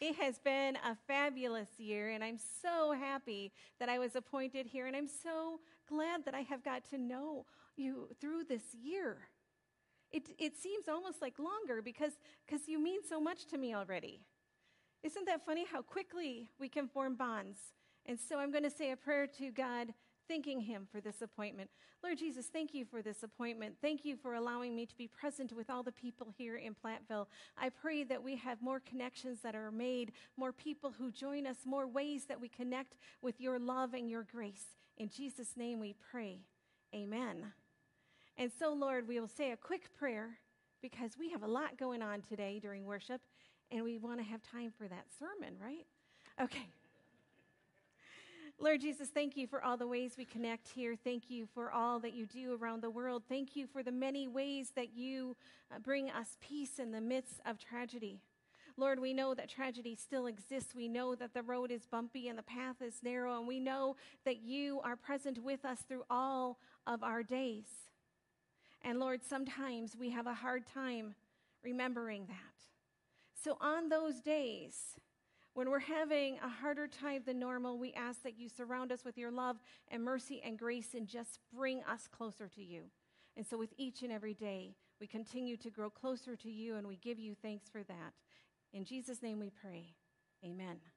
It 0.00 0.16
has 0.16 0.38
been 0.38 0.76
a 0.76 0.94
fabulous 1.06 1.68
year, 1.78 2.10
and 2.10 2.22
I'm 2.22 2.38
so 2.62 2.92
happy 2.92 3.52
that 3.80 3.88
I 3.88 3.98
was 3.98 4.16
appointed 4.16 4.66
here, 4.66 4.86
and 4.86 4.94
I'm 4.94 5.08
so 5.08 5.60
glad 5.88 6.26
that 6.26 6.34
I 6.34 6.40
have 6.40 6.62
got 6.62 6.84
to 6.90 6.98
know 6.98 7.46
you 7.74 8.08
through 8.20 8.44
this 8.44 8.74
year. 8.74 9.28
It, 10.12 10.28
it 10.38 10.58
seems 10.58 10.86
almost 10.86 11.22
like 11.22 11.38
longer 11.38 11.80
because 11.80 12.12
because 12.46 12.68
you 12.68 12.78
mean 12.78 13.00
so 13.08 13.18
much 13.18 13.46
to 13.46 13.56
me 13.56 13.74
already. 13.74 14.20
Isn't 15.02 15.24
that 15.24 15.44
funny 15.46 15.64
how 15.70 15.80
quickly 15.80 16.48
we 16.60 16.68
can 16.68 16.86
form 16.86 17.16
bonds? 17.16 17.58
And 18.06 18.18
so 18.20 18.38
I'm 18.38 18.50
going 18.50 18.64
to 18.64 18.70
say 18.70 18.90
a 18.90 18.96
prayer 18.96 19.26
to 19.38 19.50
God 19.50 19.94
thanking 20.28 20.60
Him 20.60 20.86
for 20.90 21.00
this 21.00 21.22
appointment. 21.22 21.70
Lord 22.02 22.18
Jesus, 22.18 22.46
thank 22.46 22.74
you 22.74 22.84
for 22.84 23.02
this 23.02 23.22
appointment. 23.22 23.76
Thank 23.80 24.04
you 24.04 24.16
for 24.16 24.34
allowing 24.34 24.74
me 24.74 24.86
to 24.86 24.96
be 24.96 25.08
present 25.08 25.52
with 25.52 25.70
all 25.70 25.82
the 25.82 25.92
people 25.92 26.28
here 26.36 26.56
in 26.56 26.74
Platteville. 26.74 27.26
I 27.56 27.70
pray 27.70 28.04
that 28.04 28.22
we 28.22 28.36
have 28.36 28.60
more 28.60 28.80
connections 28.80 29.40
that 29.42 29.54
are 29.54 29.70
made, 29.70 30.12
more 30.36 30.52
people 30.52 30.92
who 30.96 31.10
join 31.10 31.46
us, 31.46 31.56
more 31.64 31.86
ways 31.86 32.24
that 32.26 32.40
we 32.40 32.48
connect 32.48 32.96
with 33.22 33.40
your 33.40 33.58
love 33.58 33.94
and 33.94 34.10
your 34.10 34.26
grace. 34.30 34.66
In 34.98 35.08
Jesus' 35.08 35.56
name 35.56 35.80
we 35.80 35.94
pray. 36.10 36.40
Amen. 36.94 37.52
And 38.36 38.50
so, 38.58 38.72
Lord, 38.72 39.08
we 39.08 39.18
will 39.18 39.28
say 39.28 39.52
a 39.52 39.56
quick 39.56 39.94
prayer 39.96 40.38
because 40.82 41.12
we 41.18 41.30
have 41.30 41.42
a 41.42 41.48
lot 41.48 41.78
going 41.78 42.02
on 42.02 42.20
today 42.20 42.58
during 42.60 42.84
worship, 42.84 43.20
and 43.70 43.82
we 43.82 43.96
want 43.96 44.18
to 44.18 44.24
have 44.24 44.42
time 44.42 44.72
for 44.76 44.86
that 44.86 45.06
sermon, 45.18 45.54
right? 45.60 45.86
Okay. 46.40 46.68
Lord 48.58 48.80
Jesus, 48.80 49.08
thank 49.08 49.36
you 49.36 49.46
for 49.46 49.62
all 49.62 49.76
the 49.76 49.86
ways 49.86 50.14
we 50.16 50.24
connect 50.24 50.68
here. 50.68 50.94
Thank 51.02 51.28
you 51.28 51.46
for 51.54 51.72
all 51.72 51.98
that 51.98 52.14
you 52.14 52.24
do 52.24 52.56
around 52.60 52.82
the 52.82 52.90
world. 52.90 53.24
Thank 53.28 53.56
you 53.56 53.66
for 53.66 53.82
the 53.82 53.92
many 53.92 54.28
ways 54.28 54.70
that 54.76 54.94
you 54.94 55.36
uh, 55.74 55.80
bring 55.80 56.08
us 56.08 56.36
peace 56.40 56.78
in 56.78 56.92
the 56.92 57.00
midst 57.00 57.40
of 57.44 57.58
tragedy. 57.58 58.20
Lord, 58.76 59.00
we 59.00 59.12
know 59.12 59.34
that 59.34 59.48
tragedy 59.48 59.96
still 59.96 60.26
exists. 60.26 60.74
We 60.74 60.88
know 60.88 61.14
that 61.16 61.34
the 61.34 61.42
road 61.42 61.70
is 61.70 61.86
bumpy 61.86 62.28
and 62.28 62.38
the 62.38 62.42
path 62.44 62.76
is 62.80 62.94
narrow, 63.02 63.38
and 63.38 63.46
we 63.46 63.60
know 63.60 63.96
that 64.24 64.42
you 64.42 64.80
are 64.84 64.96
present 64.96 65.42
with 65.42 65.64
us 65.64 65.80
through 65.86 66.04
all 66.08 66.58
of 66.86 67.02
our 67.02 67.22
days. 67.22 67.66
And 68.82 69.00
Lord, 69.00 69.20
sometimes 69.22 69.96
we 69.98 70.10
have 70.10 70.26
a 70.26 70.34
hard 70.34 70.64
time 70.66 71.14
remembering 71.62 72.26
that. 72.26 72.36
So 73.42 73.56
on 73.60 73.88
those 73.88 74.20
days, 74.20 74.96
when 75.54 75.70
we're 75.70 75.78
having 75.78 76.38
a 76.38 76.48
harder 76.48 76.88
time 76.88 77.22
than 77.24 77.38
normal, 77.38 77.78
we 77.78 77.92
ask 77.94 78.22
that 78.24 78.38
you 78.38 78.48
surround 78.48 78.90
us 78.90 79.04
with 79.04 79.16
your 79.16 79.30
love 79.30 79.56
and 79.88 80.02
mercy 80.02 80.42
and 80.44 80.58
grace 80.58 80.94
and 80.94 81.06
just 81.06 81.38
bring 81.52 81.82
us 81.84 82.08
closer 82.10 82.48
to 82.48 82.62
you. 82.62 82.82
And 83.36 83.46
so, 83.46 83.56
with 83.56 83.72
each 83.76 84.02
and 84.02 84.12
every 84.12 84.34
day, 84.34 84.74
we 85.00 85.06
continue 85.06 85.56
to 85.58 85.70
grow 85.70 85.90
closer 85.90 86.36
to 86.36 86.50
you 86.50 86.76
and 86.76 86.86
we 86.86 86.96
give 86.96 87.18
you 87.18 87.34
thanks 87.40 87.68
for 87.68 87.82
that. 87.84 88.12
In 88.72 88.84
Jesus' 88.84 89.22
name 89.22 89.38
we 89.38 89.50
pray. 89.50 89.94
Amen. 90.44 90.93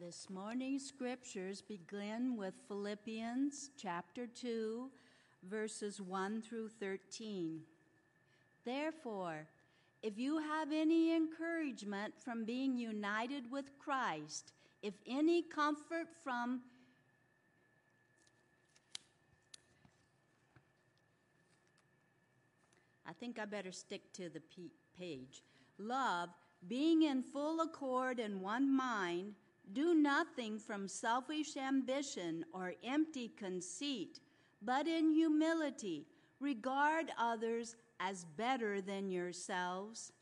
This 0.00 0.28
morning's 0.30 0.86
scriptures 0.86 1.60
begin 1.60 2.36
with 2.36 2.54
Philippians 2.68 3.70
chapter 3.76 4.28
2, 4.28 4.88
verses 5.42 6.00
1 6.00 6.40
through 6.42 6.68
13. 6.68 7.62
Therefore, 8.64 9.48
if 10.02 10.16
you 10.16 10.38
have 10.38 10.70
any 10.72 11.16
encouragement 11.16 12.14
from 12.22 12.44
being 12.44 12.76
united 12.76 13.50
with 13.50 13.76
Christ, 13.76 14.52
if 14.82 14.94
any 15.04 15.42
comfort 15.42 16.06
from 16.22 16.60
I 23.04 23.12
think 23.14 23.40
I 23.40 23.46
better 23.46 23.72
stick 23.72 24.12
to 24.12 24.28
the 24.28 24.42
page. 24.96 25.42
Love, 25.76 26.28
being 26.68 27.02
in 27.02 27.22
full 27.22 27.60
accord 27.62 28.20
and 28.20 28.40
one 28.40 28.70
mind, 28.76 29.34
do 29.72 29.94
nothing 29.94 30.58
from 30.58 30.88
selfish 30.88 31.56
ambition 31.56 32.44
or 32.52 32.74
empty 32.84 33.28
conceit, 33.36 34.20
but 34.62 34.86
in 34.86 35.12
humility 35.12 36.06
regard 36.40 37.06
others 37.18 37.76
as 38.00 38.24
better 38.36 38.80
than 38.80 39.10
yourselves. 39.10 40.12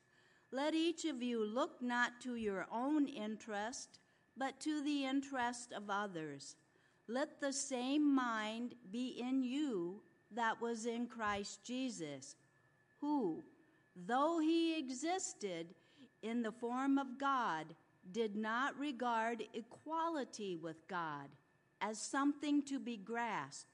Let 0.50 0.74
each 0.74 1.04
of 1.04 1.22
you 1.22 1.44
look 1.44 1.82
not 1.82 2.20
to 2.22 2.36
your 2.36 2.66
own 2.72 3.08
interest, 3.08 3.98
but 4.36 4.60
to 4.60 4.82
the 4.82 5.04
interest 5.04 5.72
of 5.72 5.90
others. 5.90 6.56
Let 7.08 7.40
the 7.40 7.52
same 7.52 8.14
mind 8.14 8.74
be 8.90 9.20
in 9.20 9.42
you 9.42 10.02
that 10.34 10.60
was 10.60 10.86
in 10.86 11.06
Christ 11.06 11.62
Jesus, 11.64 12.36
who, 13.00 13.42
though 14.06 14.38
he 14.40 14.78
existed 14.78 15.74
in 16.22 16.42
the 16.42 16.52
form 16.52 16.98
of 16.98 17.18
God, 17.18 17.66
did 18.12 18.36
not 18.36 18.78
regard 18.78 19.42
equality 19.54 20.56
with 20.56 20.86
God 20.88 21.28
as 21.80 22.00
something 22.00 22.62
to 22.62 22.78
be 22.78 22.96
grasped, 22.96 23.70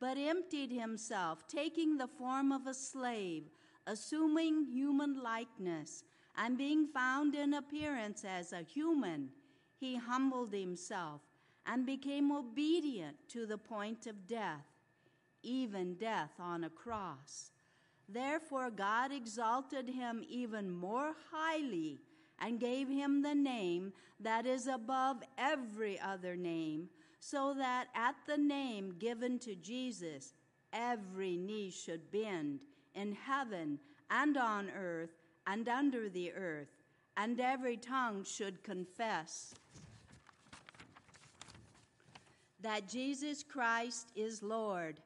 but 0.00 0.16
emptied 0.18 0.72
himself, 0.72 1.46
taking 1.46 1.96
the 1.96 2.08
form 2.08 2.50
of 2.52 2.66
a 2.66 2.74
slave, 2.74 3.44
assuming 3.86 4.66
human 4.66 5.22
likeness, 5.22 6.04
and 6.36 6.56
being 6.56 6.86
found 6.86 7.34
in 7.34 7.54
appearance 7.54 8.24
as 8.24 8.52
a 8.52 8.62
human, 8.62 9.28
he 9.78 9.96
humbled 9.96 10.52
himself 10.52 11.20
and 11.66 11.86
became 11.86 12.32
obedient 12.32 13.16
to 13.28 13.46
the 13.46 13.58
point 13.58 14.06
of 14.06 14.26
death, 14.26 14.66
even 15.42 15.94
death 15.94 16.32
on 16.40 16.64
a 16.64 16.70
cross. 16.70 17.50
Therefore, 18.08 18.70
God 18.70 19.12
exalted 19.12 19.88
him 19.88 20.24
even 20.28 20.70
more 20.70 21.14
highly 21.30 22.00
and 22.42 22.58
gave 22.58 22.88
him 22.88 23.22
the 23.22 23.34
name 23.34 23.92
that 24.20 24.44
is 24.44 24.66
above 24.66 25.22
every 25.38 25.98
other 26.00 26.36
name, 26.36 26.88
so 27.20 27.54
that 27.54 27.86
at 27.94 28.16
the 28.26 28.36
name 28.36 28.96
given 28.98 29.38
to 29.38 29.54
Jesus, 29.54 30.34
every 30.72 31.36
knee 31.36 31.70
should 31.70 32.10
bend 32.10 32.64
in 32.94 33.12
heaven 33.12 33.78
and 34.10 34.36
on 34.36 34.68
earth 34.76 35.10
and 35.46 35.68
under 35.68 36.08
the 36.08 36.32
earth, 36.32 36.68
and 37.16 37.40
every 37.40 37.76
tongue 37.76 38.24
should 38.24 38.62
confess 38.62 39.54
that 42.60 42.88
Jesus 42.88 43.42
Christ 43.42 44.08
is 44.14 44.42
Lord, 44.42 45.00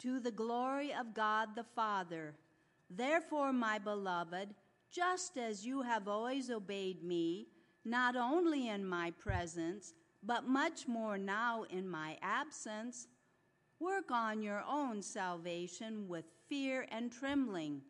to 0.00 0.20
the 0.20 0.30
glory 0.30 0.92
of 0.92 1.14
God 1.14 1.50
the 1.54 1.64
Father. 1.64 2.34
Therefore, 2.88 3.52
my 3.52 3.78
beloved, 3.78 4.54
just 4.90 5.38
as 5.38 5.64
you 5.64 5.82
have 5.82 6.08
always 6.08 6.50
obeyed 6.50 7.02
me, 7.02 7.46
not 7.84 8.16
only 8.16 8.68
in 8.68 8.84
my 8.84 9.10
presence, 9.12 9.94
but 10.22 10.46
much 10.46 10.86
more 10.86 11.16
now 11.16 11.64
in 11.70 11.88
my 11.88 12.18
absence, 12.22 13.08
work 13.78 14.10
on 14.10 14.42
your 14.42 14.62
own 14.68 15.00
salvation 15.00 16.06
with 16.08 16.24
fear 16.48 16.86
and 16.90 17.10
trembling, 17.10 17.80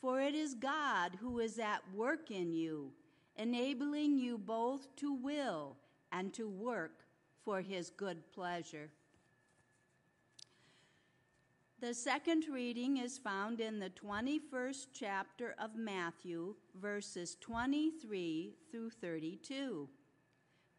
for 0.00 0.20
it 0.20 0.34
is 0.34 0.54
God 0.54 1.12
who 1.20 1.38
is 1.38 1.58
at 1.58 1.82
work 1.94 2.30
in 2.30 2.52
you, 2.52 2.92
enabling 3.36 4.18
you 4.18 4.36
both 4.36 4.94
to 4.96 5.12
will 5.14 5.76
and 6.12 6.34
to 6.34 6.48
work 6.48 7.04
for 7.44 7.62
his 7.62 7.90
good 7.90 8.18
pleasure. 8.32 8.90
The 11.80 11.94
second 11.94 12.46
reading 12.52 12.96
is 12.96 13.18
found 13.18 13.60
in 13.60 13.78
the 13.78 13.90
21st 13.90 14.88
chapter 14.92 15.54
of 15.60 15.76
Matthew, 15.76 16.56
verses 16.74 17.36
23 17.40 18.56
through 18.72 18.90
32. 18.90 19.88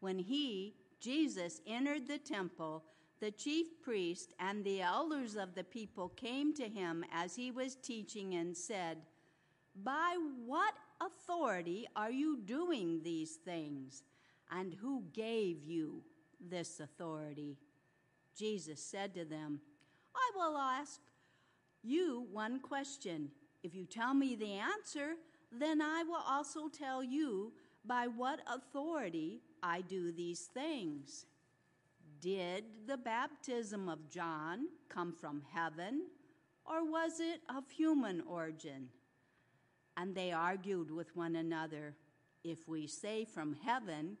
When 0.00 0.18
he, 0.18 0.74
Jesus, 1.00 1.62
entered 1.66 2.06
the 2.06 2.18
temple, 2.18 2.84
the 3.18 3.30
chief 3.30 3.80
priest 3.82 4.34
and 4.38 4.62
the 4.62 4.82
elders 4.82 5.36
of 5.36 5.54
the 5.54 5.64
people 5.64 6.10
came 6.10 6.52
to 6.56 6.68
him 6.68 7.02
as 7.10 7.34
he 7.34 7.50
was 7.50 7.76
teaching 7.76 8.34
and 8.34 8.54
said, 8.54 8.98
By 9.74 10.18
what 10.44 10.74
authority 11.00 11.86
are 11.96 12.10
you 12.10 12.40
doing 12.44 13.00
these 13.02 13.36
things? 13.36 14.02
And 14.50 14.74
who 14.74 15.04
gave 15.14 15.64
you 15.64 16.02
this 16.38 16.78
authority? 16.78 17.56
Jesus 18.36 18.82
said 18.82 19.14
to 19.14 19.24
them, 19.24 19.60
I 20.20 20.36
will 20.36 20.56
ask 20.56 21.00
you 21.82 22.26
one 22.30 22.60
question. 22.60 23.30
If 23.62 23.74
you 23.74 23.84
tell 23.84 24.14
me 24.14 24.36
the 24.36 24.54
answer, 24.54 25.14
then 25.52 25.80
I 25.80 26.02
will 26.02 26.22
also 26.28 26.68
tell 26.68 27.02
you 27.02 27.52
by 27.84 28.06
what 28.06 28.40
authority 28.46 29.40
I 29.62 29.80
do 29.80 30.12
these 30.12 30.48
things. 30.52 31.26
Did 32.20 32.64
the 32.86 32.98
baptism 32.98 33.88
of 33.88 34.10
John 34.10 34.66
come 34.88 35.12
from 35.12 35.42
heaven, 35.52 36.02
or 36.66 36.84
was 36.84 37.20
it 37.20 37.40
of 37.54 37.70
human 37.70 38.22
origin? 38.28 38.88
And 39.96 40.14
they 40.14 40.32
argued 40.32 40.90
with 40.90 41.16
one 41.16 41.36
another. 41.36 41.94
If 42.44 42.68
we 42.68 42.86
say 42.86 43.24
from 43.24 43.56
heaven, 43.64 44.16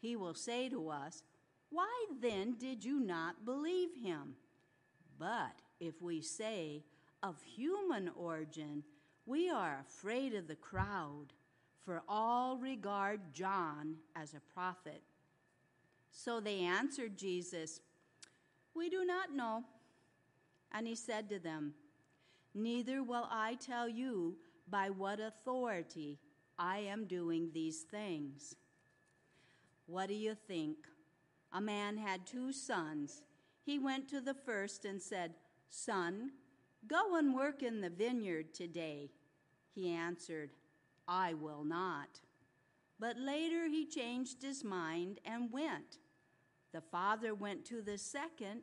he 0.00 0.16
will 0.16 0.34
say 0.34 0.68
to 0.68 0.88
us, 0.88 1.22
Why 1.70 2.06
then 2.20 2.56
did 2.58 2.84
you 2.84 3.00
not 3.00 3.44
believe 3.44 3.90
him? 4.02 4.34
But 5.20 5.52
if 5.80 6.00
we 6.00 6.22
say 6.22 6.82
of 7.22 7.36
human 7.42 8.10
origin, 8.16 8.82
we 9.26 9.50
are 9.50 9.78
afraid 9.86 10.34
of 10.34 10.48
the 10.48 10.56
crowd, 10.56 11.26
for 11.84 12.02
all 12.08 12.56
regard 12.56 13.20
John 13.34 13.96
as 14.16 14.32
a 14.32 14.54
prophet. 14.54 15.02
So 16.10 16.40
they 16.40 16.60
answered 16.60 17.18
Jesus, 17.18 17.80
We 18.74 18.88
do 18.88 19.04
not 19.04 19.34
know. 19.34 19.64
And 20.72 20.86
he 20.86 20.94
said 20.94 21.28
to 21.28 21.38
them, 21.38 21.74
Neither 22.54 23.02
will 23.02 23.28
I 23.30 23.56
tell 23.56 23.88
you 23.88 24.36
by 24.70 24.88
what 24.88 25.20
authority 25.20 26.18
I 26.58 26.78
am 26.78 27.04
doing 27.04 27.50
these 27.52 27.82
things. 27.82 28.54
What 29.86 30.08
do 30.08 30.14
you 30.14 30.34
think? 30.34 30.76
A 31.52 31.60
man 31.60 31.98
had 31.98 32.26
two 32.26 32.52
sons. 32.52 33.22
He 33.70 33.78
went 33.78 34.08
to 34.08 34.20
the 34.20 34.34
first 34.34 34.84
and 34.84 35.00
said, 35.00 35.34
Son, 35.68 36.32
go 36.88 37.14
and 37.14 37.32
work 37.32 37.62
in 37.62 37.80
the 37.80 37.88
vineyard 37.88 38.52
today. 38.52 39.12
He 39.72 39.92
answered, 39.92 40.50
I 41.06 41.34
will 41.34 41.62
not. 41.62 42.18
But 42.98 43.16
later 43.16 43.68
he 43.68 43.86
changed 43.86 44.42
his 44.42 44.64
mind 44.64 45.20
and 45.24 45.52
went. 45.52 45.98
The 46.72 46.80
father 46.80 47.32
went 47.32 47.64
to 47.66 47.80
the 47.80 47.96
second 47.96 48.62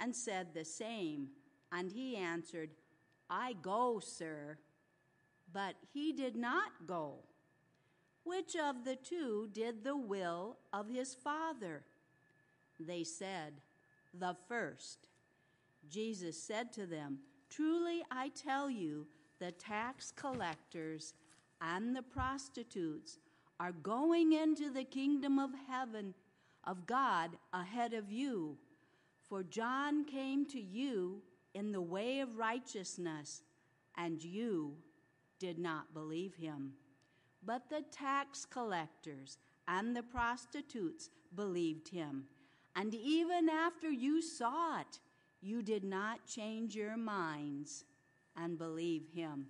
and 0.00 0.16
said 0.16 0.48
the 0.52 0.64
same. 0.64 1.28
And 1.70 1.92
he 1.92 2.16
answered, 2.16 2.70
I 3.30 3.54
go, 3.62 4.00
sir. 4.00 4.58
But 5.52 5.76
he 5.94 6.12
did 6.12 6.34
not 6.34 6.88
go. 6.88 7.20
Which 8.24 8.56
of 8.56 8.84
the 8.84 8.96
two 8.96 9.48
did 9.52 9.84
the 9.84 9.96
will 9.96 10.56
of 10.72 10.88
his 10.88 11.14
father? 11.14 11.84
They 12.80 13.04
said, 13.04 13.60
The 14.18 14.36
first. 14.48 15.08
Jesus 15.88 16.40
said 16.40 16.72
to 16.74 16.86
them, 16.86 17.20
Truly 17.48 18.02
I 18.10 18.28
tell 18.30 18.70
you, 18.70 19.06
the 19.38 19.52
tax 19.52 20.12
collectors 20.14 21.14
and 21.60 21.94
the 21.94 22.02
prostitutes 22.02 23.18
are 23.58 23.72
going 23.72 24.32
into 24.32 24.70
the 24.70 24.84
kingdom 24.84 25.38
of 25.38 25.50
heaven 25.68 26.14
of 26.64 26.86
God 26.86 27.30
ahead 27.52 27.94
of 27.94 28.10
you. 28.10 28.56
For 29.28 29.42
John 29.42 30.04
came 30.04 30.46
to 30.46 30.60
you 30.60 31.22
in 31.54 31.72
the 31.72 31.80
way 31.80 32.20
of 32.20 32.36
righteousness, 32.36 33.42
and 33.96 34.22
you 34.22 34.76
did 35.38 35.58
not 35.58 35.92
believe 35.94 36.34
him. 36.34 36.72
But 37.44 37.68
the 37.68 37.82
tax 37.90 38.44
collectors 38.44 39.38
and 39.66 39.96
the 39.96 40.02
prostitutes 40.02 41.10
believed 41.34 41.88
him. 41.88 42.24
And 42.76 42.94
even 42.94 43.48
after 43.48 43.90
you 43.90 44.22
saw 44.22 44.80
it, 44.80 45.00
you 45.42 45.62
did 45.62 45.84
not 45.84 46.24
change 46.26 46.74
your 46.74 46.96
minds 46.96 47.84
and 48.36 48.58
believe 48.58 49.08
him. 49.12 49.46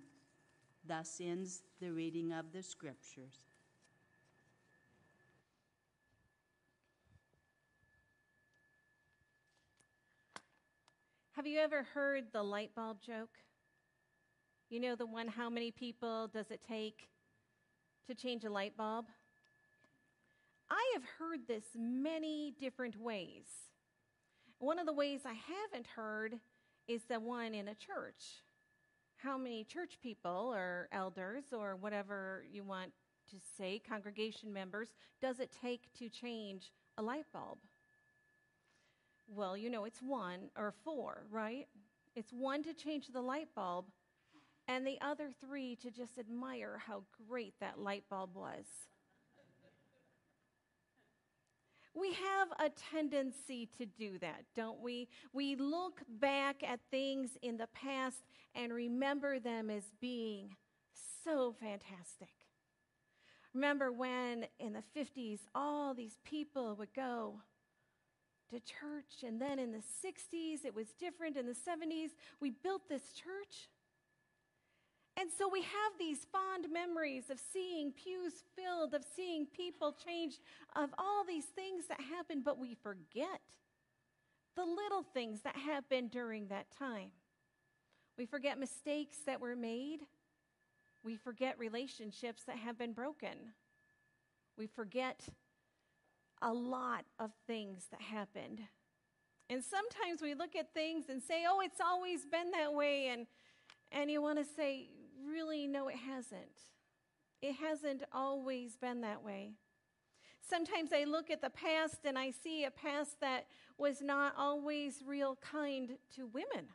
Thus 0.87 1.19
ends 1.21 1.61
the 1.79 1.91
reading 1.91 2.31
of 2.31 2.51
the 2.51 2.63
scriptures. 2.63 3.45
Have 11.33 11.47
you 11.47 11.59
ever 11.59 11.83
heard 11.83 12.25
the 12.33 12.43
light 12.43 12.75
bulb 12.75 13.01
joke? 13.01 13.37
You 14.69 14.79
know 14.79 14.95
the 14.95 15.05
one, 15.05 15.27
how 15.27 15.49
many 15.49 15.71
people 15.71 16.27
does 16.27 16.51
it 16.51 16.61
take 16.67 17.09
to 18.07 18.15
change 18.15 18.43
a 18.43 18.49
light 18.49 18.75
bulb? 18.77 19.05
I 20.71 20.91
have 20.93 21.03
heard 21.19 21.47
this 21.47 21.65
many 21.77 22.55
different 22.57 22.95
ways. 22.95 23.43
One 24.59 24.79
of 24.79 24.85
the 24.85 24.93
ways 24.93 25.21
I 25.25 25.33
haven't 25.33 25.85
heard 25.85 26.39
is 26.87 27.01
the 27.09 27.19
one 27.19 27.53
in 27.53 27.67
a 27.67 27.75
church. 27.75 28.41
How 29.17 29.37
many 29.37 29.65
church 29.65 29.97
people 30.01 30.53
or 30.55 30.87
elders 30.93 31.43
or 31.51 31.75
whatever 31.75 32.45
you 32.49 32.63
want 32.63 32.93
to 33.31 33.35
say, 33.57 33.81
congregation 33.85 34.53
members, 34.53 34.87
does 35.21 35.41
it 35.41 35.53
take 35.61 35.93
to 35.99 36.07
change 36.07 36.71
a 36.97 37.01
light 37.01 37.25
bulb? 37.33 37.57
Well, 39.27 39.57
you 39.57 39.69
know, 39.69 39.83
it's 39.83 40.01
one 40.01 40.51
or 40.57 40.73
four, 40.85 41.25
right? 41.29 41.67
It's 42.15 42.31
one 42.31 42.63
to 42.63 42.73
change 42.73 43.09
the 43.09 43.21
light 43.21 43.49
bulb, 43.53 43.87
and 44.69 44.87
the 44.87 44.99
other 45.01 45.31
three 45.45 45.75
to 45.77 45.91
just 45.91 46.17
admire 46.17 46.81
how 46.87 47.03
great 47.27 47.55
that 47.59 47.77
light 47.77 48.05
bulb 48.09 48.35
was. 48.35 48.65
We 51.93 52.13
have 52.13 52.47
a 52.59 52.69
tendency 52.69 53.67
to 53.77 53.85
do 53.85 54.17
that, 54.19 54.45
don't 54.55 54.79
we? 54.81 55.09
We 55.33 55.55
look 55.55 56.01
back 56.07 56.63
at 56.63 56.79
things 56.89 57.31
in 57.41 57.57
the 57.57 57.67
past 57.67 58.23
and 58.55 58.73
remember 58.73 59.39
them 59.39 59.69
as 59.69 59.83
being 59.99 60.55
so 61.23 61.53
fantastic. 61.59 62.29
Remember 63.53 63.91
when 63.91 64.45
in 64.59 64.73
the 64.73 64.83
50s 64.97 65.39
all 65.53 65.93
these 65.93 66.17
people 66.23 66.75
would 66.75 66.93
go 66.93 67.41
to 68.49 68.59
church, 68.59 69.23
and 69.25 69.41
then 69.41 69.59
in 69.59 69.71
the 69.71 69.77
60s 69.77 70.65
it 70.65 70.73
was 70.73 70.87
different. 70.99 71.37
In 71.37 71.45
the 71.45 71.53
70s, 71.53 72.11
we 72.39 72.51
built 72.51 72.87
this 72.87 73.13
church. 73.13 73.69
And 75.21 75.29
so 75.37 75.47
we 75.47 75.61
have 75.61 75.93
these 75.99 76.25
fond 76.31 76.65
memories 76.73 77.29
of 77.29 77.39
seeing 77.53 77.91
pews 77.91 78.43
filled, 78.55 78.95
of 78.95 79.05
seeing 79.15 79.45
people 79.45 79.95
changed, 80.03 80.39
of 80.75 80.89
all 80.97 81.23
these 81.23 81.45
things 81.45 81.85
that 81.89 82.01
happened, 82.01 82.43
but 82.43 82.57
we 82.57 82.73
forget 82.73 83.41
the 84.55 84.65
little 84.65 85.03
things 85.13 85.41
that 85.41 85.55
happened 85.55 86.09
during 86.09 86.47
that 86.47 86.65
time. 86.75 87.11
We 88.17 88.25
forget 88.25 88.57
mistakes 88.59 89.17
that 89.27 89.39
were 89.39 89.55
made. 89.55 89.99
We 91.05 91.17
forget 91.17 91.59
relationships 91.59 92.41
that 92.47 92.57
have 92.57 92.79
been 92.79 92.93
broken. 92.93 93.53
We 94.57 94.65
forget 94.65 95.27
a 96.41 96.51
lot 96.51 97.05
of 97.19 97.29
things 97.45 97.89
that 97.91 98.01
happened. 98.01 98.59
And 99.51 99.63
sometimes 99.63 100.23
we 100.23 100.33
look 100.33 100.55
at 100.55 100.73
things 100.73 101.05
and 101.09 101.21
say, 101.21 101.43
oh, 101.47 101.61
it's 101.63 101.79
always 101.79 102.25
been 102.25 102.49
that 102.51 102.73
way. 102.73 103.09
And, 103.09 103.27
and 103.91 104.09
you 104.09 104.19
want 104.19 104.39
to 104.39 104.45
say, 104.57 104.87
really, 105.27 105.67
no, 105.67 105.87
it 105.87 105.95
hasn't. 105.95 106.41
It 107.41 107.55
hasn't 107.55 108.03
always 108.13 108.77
been 108.77 109.01
that 109.01 109.23
way. 109.23 109.53
Sometimes 110.47 110.91
I 110.93 111.05
look 111.05 111.29
at 111.29 111.41
the 111.41 111.49
past 111.49 111.99
and 112.05 112.17
I 112.17 112.31
see 112.31 112.65
a 112.65 112.71
past 112.71 113.19
that 113.21 113.45
was 113.77 114.01
not 114.01 114.33
always 114.37 115.01
real 115.05 115.37
kind 115.41 115.97
to 116.15 116.27
women. 116.27 116.67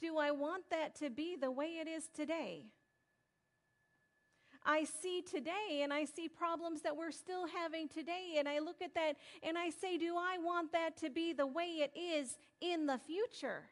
Do 0.00 0.18
I 0.18 0.30
want 0.32 0.64
that 0.70 0.94
to 0.96 1.10
be 1.10 1.36
the 1.36 1.50
way 1.50 1.78
it 1.80 1.88
is 1.88 2.08
today? 2.14 2.66
I 4.66 4.84
see 4.84 5.22
today 5.22 5.82
and 5.82 5.92
I 5.92 6.04
see 6.06 6.28
problems 6.28 6.82
that 6.82 6.96
we're 6.96 7.10
still 7.10 7.46
having 7.46 7.88
today, 7.88 8.36
and 8.38 8.48
I 8.48 8.60
look 8.60 8.80
at 8.80 8.94
that 8.94 9.16
and 9.42 9.58
I 9.58 9.70
say, 9.70 9.98
Do 9.98 10.16
I 10.16 10.38
want 10.38 10.72
that 10.72 10.96
to 10.98 11.10
be 11.10 11.32
the 11.32 11.46
way 11.46 11.82
it 11.82 11.92
is 11.96 12.36
in 12.60 12.86
the 12.86 12.98
future? 12.98 13.64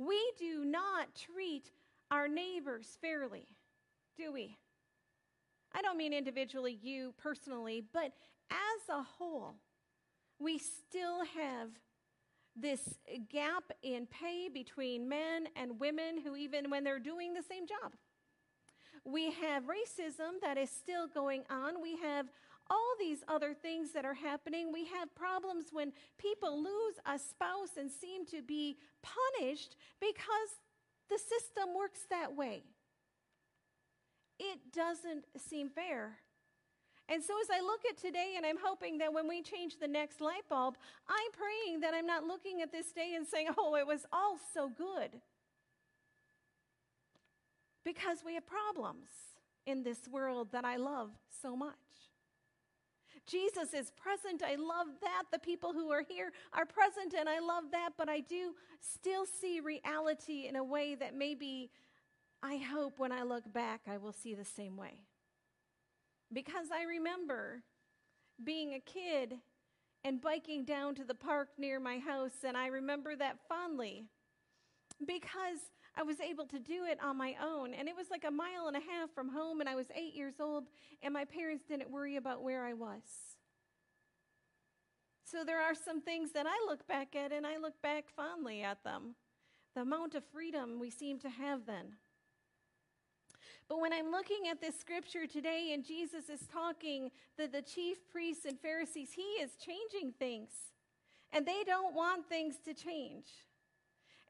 We 0.00 0.18
do 0.38 0.64
not 0.64 1.14
treat 1.14 1.70
our 2.10 2.26
neighbors 2.26 2.96
fairly, 3.02 3.46
do 4.16 4.32
we? 4.32 4.56
I 5.74 5.82
don't 5.82 5.98
mean 5.98 6.14
individually, 6.14 6.78
you 6.82 7.12
personally, 7.18 7.84
but 7.92 8.12
as 8.50 8.88
a 8.88 9.02
whole, 9.02 9.56
we 10.38 10.56
still 10.56 11.26
have 11.36 11.68
this 12.56 12.98
gap 13.28 13.64
in 13.82 14.06
pay 14.06 14.48
between 14.48 15.06
men 15.06 15.48
and 15.54 15.78
women 15.78 16.18
who, 16.24 16.34
even 16.34 16.70
when 16.70 16.82
they're 16.82 16.98
doing 16.98 17.34
the 17.34 17.42
same 17.42 17.66
job, 17.66 17.92
we 19.04 19.30
have 19.32 19.64
racism 19.64 20.40
that 20.40 20.56
is 20.56 20.70
still 20.70 21.08
going 21.08 21.42
on. 21.50 21.82
We 21.82 21.98
have 21.98 22.26
all 22.70 22.94
these 22.98 23.18
other 23.28 23.52
things 23.52 23.92
that 23.92 24.04
are 24.04 24.14
happening. 24.14 24.72
We 24.72 24.86
have 24.86 25.14
problems 25.14 25.66
when 25.72 25.92
people 26.18 26.62
lose 26.62 26.94
a 27.04 27.18
spouse 27.18 27.76
and 27.76 27.90
seem 27.90 28.24
to 28.26 28.40
be 28.40 28.78
punished 29.02 29.76
because 30.00 30.50
the 31.10 31.18
system 31.18 31.74
works 31.76 32.00
that 32.10 32.36
way. 32.36 32.62
It 34.38 34.72
doesn't 34.72 35.26
seem 35.36 35.68
fair. 35.68 36.18
And 37.08 37.22
so, 37.22 37.34
as 37.42 37.48
I 37.50 37.60
look 37.60 37.80
at 37.90 37.98
today, 37.98 38.34
and 38.36 38.46
I'm 38.46 38.56
hoping 38.62 38.98
that 38.98 39.12
when 39.12 39.26
we 39.26 39.42
change 39.42 39.78
the 39.80 39.88
next 39.88 40.20
light 40.20 40.48
bulb, 40.48 40.76
I'm 41.08 41.32
praying 41.32 41.80
that 41.80 41.92
I'm 41.92 42.06
not 42.06 42.22
looking 42.24 42.62
at 42.62 42.70
this 42.70 42.92
day 42.92 43.14
and 43.16 43.26
saying, 43.26 43.48
oh, 43.58 43.74
it 43.74 43.86
was 43.86 44.06
all 44.12 44.38
so 44.54 44.68
good. 44.70 45.20
Because 47.84 48.18
we 48.24 48.34
have 48.34 48.46
problems 48.46 49.08
in 49.66 49.82
this 49.82 50.06
world 50.08 50.52
that 50.52 50.64
I 50.64 50.76
love 50.76 51.10
so 51.42 51.56
much. 51.56 51.74
Jesus 53.30 53.74
is 53.74 53.90
present. 53.92 54.42
I 54.42 54.56
love 54.56 54.88
that. 55.02 55.24
The 55.32 55.38
people 55.38 55.72
who 55.72 55.90
are 55.90 56.04
here 56.06 56.32
are 56.52 56.66
present, 56.66 57.14
and 57.18 57.28
I 57.28 57.38
love 57.38 57.64
that. 57.72 57.90
But 57.96 58.08
I 58.08 58.20
do 58.20 58.54
still 58.80 59.24
see 59.24 59.60
reality 59.60 60.46
in 60.48 60.56
a 60.56 60.64
way 60.64 60.94
that 60.94 61.14
maybe 61.14 61.70
I 62.42 62.56
hope 62.56 62.98
when 62.98 63.12
I 63.12 63.22
look 63.22 63.50
back, 63.52 63.82
I 63.86 63.98
will 63.98 64.12
see 64.12 64.34
the 64.34 64.44
same 64.44 64.76
way. 64.76 65.00
Because 66.32 66.68
I 66.72 66.84
remember 66.84 67.62
being 68.42 68.74
a 68.74 68.80
kid 68.80 69.34
and 70.04 70.20
biking 70.20 70.64
down 70.64 70.94
to 70.94 71.04
the 71.04 71.14
park 71.14 71.48
near 71.58 71.78
my 71.78 71.98
house, 71.98 72.44
and 72.44 72.56
I 72.56 72.68
remember 72.68 73.14
that 73.16 73.36
fondly 73.48 74.06
because 75.06 75.58
I 75.96 76.02
was 76.02 76.20
able 76.20 76.46
to 76.46 76.58
do 76.58 76.84
it 76.84 76.98
on 77.02 77.16
my 77.16 77.34
own. 77.42 77.74
And 77.74 77.88
it 77.88 77.96
was 77.96 78.10
like 78.10 78.24
a 78.24 78.30
mile 78.30 78.68
and 78.68 78.76
a 78.76 78.80
half 78.80 79.10
from 79.14 79.28
home, 79.28 79.60
and 79.60 79.68
I 79.68 79.74
was 79.74 79.86
eight 79.94 80.14
years 80.14 80.34
old, 80.40 80.64
and 81.02 81.12
my 81.12 81.24
parents 81.24 81.64
didn't 81.64 81.90
worry 81.90 82.16
about 82.16 82.42
where 82.42 82.64
I 82.64 82.74
was. 82.74 83.02
So 85.24 85.44
there 85.44 85.60
are 85.60 85.74
some 85.74 86.00
things 86.00 86.32
that 86.32 86.46
I 86.46 86.66
look 86.66 86.86
back 86.88 87.14
at, 87.14 87.32
and 87.32 87.46
I 87.46 87.58
look 87.58 87.80
back 87.82 88.06
fondly 88.14 88.62
at 88.62 88.82
them. 88.82 89.14
The 89.74 89.82
amount 89.82 90.14
of 90.14 90.24
freedom 90.24 90.80
we 90.80 90.90
seem 90.90 91.18
to 91.20 91.28
have 91.28 91.66
then. 91.66 91.94
But 93.68 93.80
when 93.80 93.92
I'm 93.92 94.10
looking 94.10 94.48
at 94.50 94.60
this 94.60 94.76
scripture 94.76 95.28
today 95.28 95.70
and 95.72 95.84
Jesus 95.84 96.28
is 96.28 96.48
talking 96.52 97.12
that 97.38 97.52
the 97.52 97.62
chief 97.62 97.98
priests 98.10 98.44
and 98.44 98.58
Pharisees, 98.58 99.10
he 99.14 99.22
is 99.40 99.52
changing 99.54 100.12
things. 100.18 100.50
And 101.32 101.46
they 101.46 101.62
don't 101.64 101.94
want 101.94 102.28
things 102.28 102.56
to 102.64 102.74
change. 102.74 103.26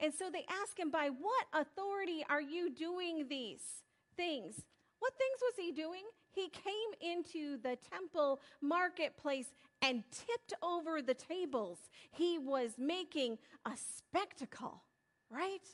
And 0.01 0.15
so 0.15 0.31
they 0.31 0.45
ask 0.63 0.79
him, 0.79 0.91
By 0.91 1.09
what 1.09 1.47
authority 1.53 2.25
are 2.29 2.41
you 2.41 2.71
doing 2.71 3.27
these 3.29 3.63
things? 4.17 4.63
What 4.99 5.13
things 5.17 5.41
was 5.43 5.55
he 5.57 5.73
doing? 5.73 6.03
He 6.33 6.49
came 6.49 6.73
into 7.01 7.59
the 7.63 7.77
temple 7.91 8.41
marketplace 8.61 9.47
and 9.83 10.05
tipped 10.11 10.55
over 10.63 11.03
the 11.03 11.15
tables. 11.15 11.79
He 12.13 12.39
was 12.39 12.73
making 12.79 13.39
a 13.67 13.73
spectacle, 13.77 14.83
right? 15.31 15.67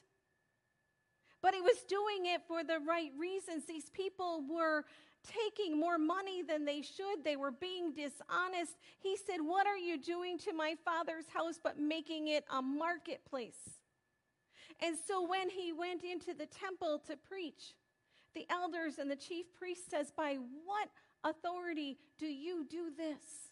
But 1.42 1.54
he 1.54 1.60
was 1.60 1.78
doing 1.88 2.26
it 2.26 2.42
for 2.48 2.64
the 2.64 2.78
right 2.86 3.10
reasons. 3.18 3.66
These 3.66 3.90
people 3.90 4.42
were 4.48 4.84
taking 5.26 5.78
more 5.78 5.98
money 5.98 6.42
than 6.42 6.64
they 6.64 6.82
should. 6.82 7.24
They 7.24 7.36
were 7.36 7.50
being 7.50 7.92
dishonest. 7.92 8.76
He 8.98 9.16
said, 9.16 9.38
What 9.40 9.66
are 9.66 9.76
you 9.76 9.98
doing 9.98 10.38
to 10.38 10.52
my 10.52 10.76
father's 10.84 11.28
house 11.32 11.58
but 11.62 11.78
making 11.78 12.28
it 12.28 12.44
a 12.50 12.62
marketplace? 12.62 13.58
And 14.82 14.96
so 15.06 15.26
when 15.26 15.48
he 15.48 15.72
went 15.72 16.04
into 16.04 16.34
the 16.34 16.46
temple 16.46 17.02
to 17.06 17.16
preach, 17.16 17.74
the 18.34 18.46
elders 18.50 18.98
and 18.98 19.10
the 19.10 19.16
chief 19.16 19.46
priest 19.58 19.90
says, 19.90 20.12
By 20.14 20.36
what 20.64 20.88
authority 21.24 21.98
do 22.18 22.26
you 22.26 22.66
do 22.68 22.90
this? 22.96 23.46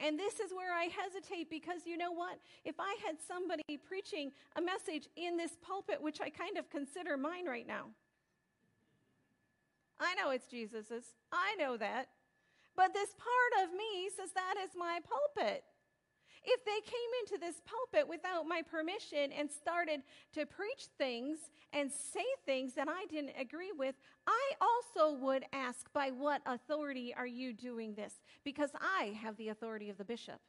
And 0.00 0.18
this 0.18 0.40
is 0.40 0.52
where 0.52 0.74
I 0.74 0.84
hesitate 0.84 1.48
because 1.48 1.86
you 1.86 1.96
know 1.96 2.12
what? 2.12 2.38
If 2.64 2.74
I 2.80 2.96
had 3.06 3.16
somebody 3.26 3.62
preaching 3.86 4.32
a 4.56 4.60
message 4.60 5.08
in 5.16 5.36
this 5.36 5.52
pulpit, 5.62 6.02
which 6.02 6.20
I 6.20 6.28
kind 6.30 6.58
of 6.58 6.68
consider 6.68 7.16
mine 7.16 7.46
right 7.46 7.66
now, 7.66 7.86
I 10.00 10.14
know 10.16 10.30
it's 10.30 10.46
Jesus's. 10.46 11.04
I 11.32 11.54
know 11.58 11.76
that. 11.76 12.08
But 12.76 12.92
this 12.92 13.14
part 13.16 13.64
of 13.64 13.72
me 13.72 14.10
says 14.14 14.30
that 14.34 14.56
is 14.62 14.70
my 14.76 14.98
pulpit. 15.08 15.62
If 16.44 16.64
they 16.64 16.80
came 16.84 17.10
into 17.22 17.38
this 17.38 17.62
pulpit 17.64 18.08
without 18.08 18.46
my 18.46 18.62
permission 18.62 19.32
and 19.32 19.50
started 19.50 20.02
to 20.34 20.44
preach 20.44 20.88
things 20.98 21.38
and 21.72 21.90
say 21.90 22.24
things 22.44 22.74
that 22.74 22.88
I 22.88 23.06
didn't 23.06 23.32
agree 23.40 23.72
with, 23.76 23.94
I 24.26 24.52
also 24.60 25.16
would 25.16 25.44
ask, 25.52 25.90
by 25.92 26.10
what 26.10 26.42
authority 26.46 27.14
are 27.16 27.26
you 27.26 27.52
doing 27.52 27.94
this? 27.94 28.20
Because 28.44 28.70
I 28.80 29.16
have 29.22 29.36
the 29.36 29.48
authority 29.48 29.88
of 29.88 29.96
the 29.96 30.04
bishop. 30.04 30.40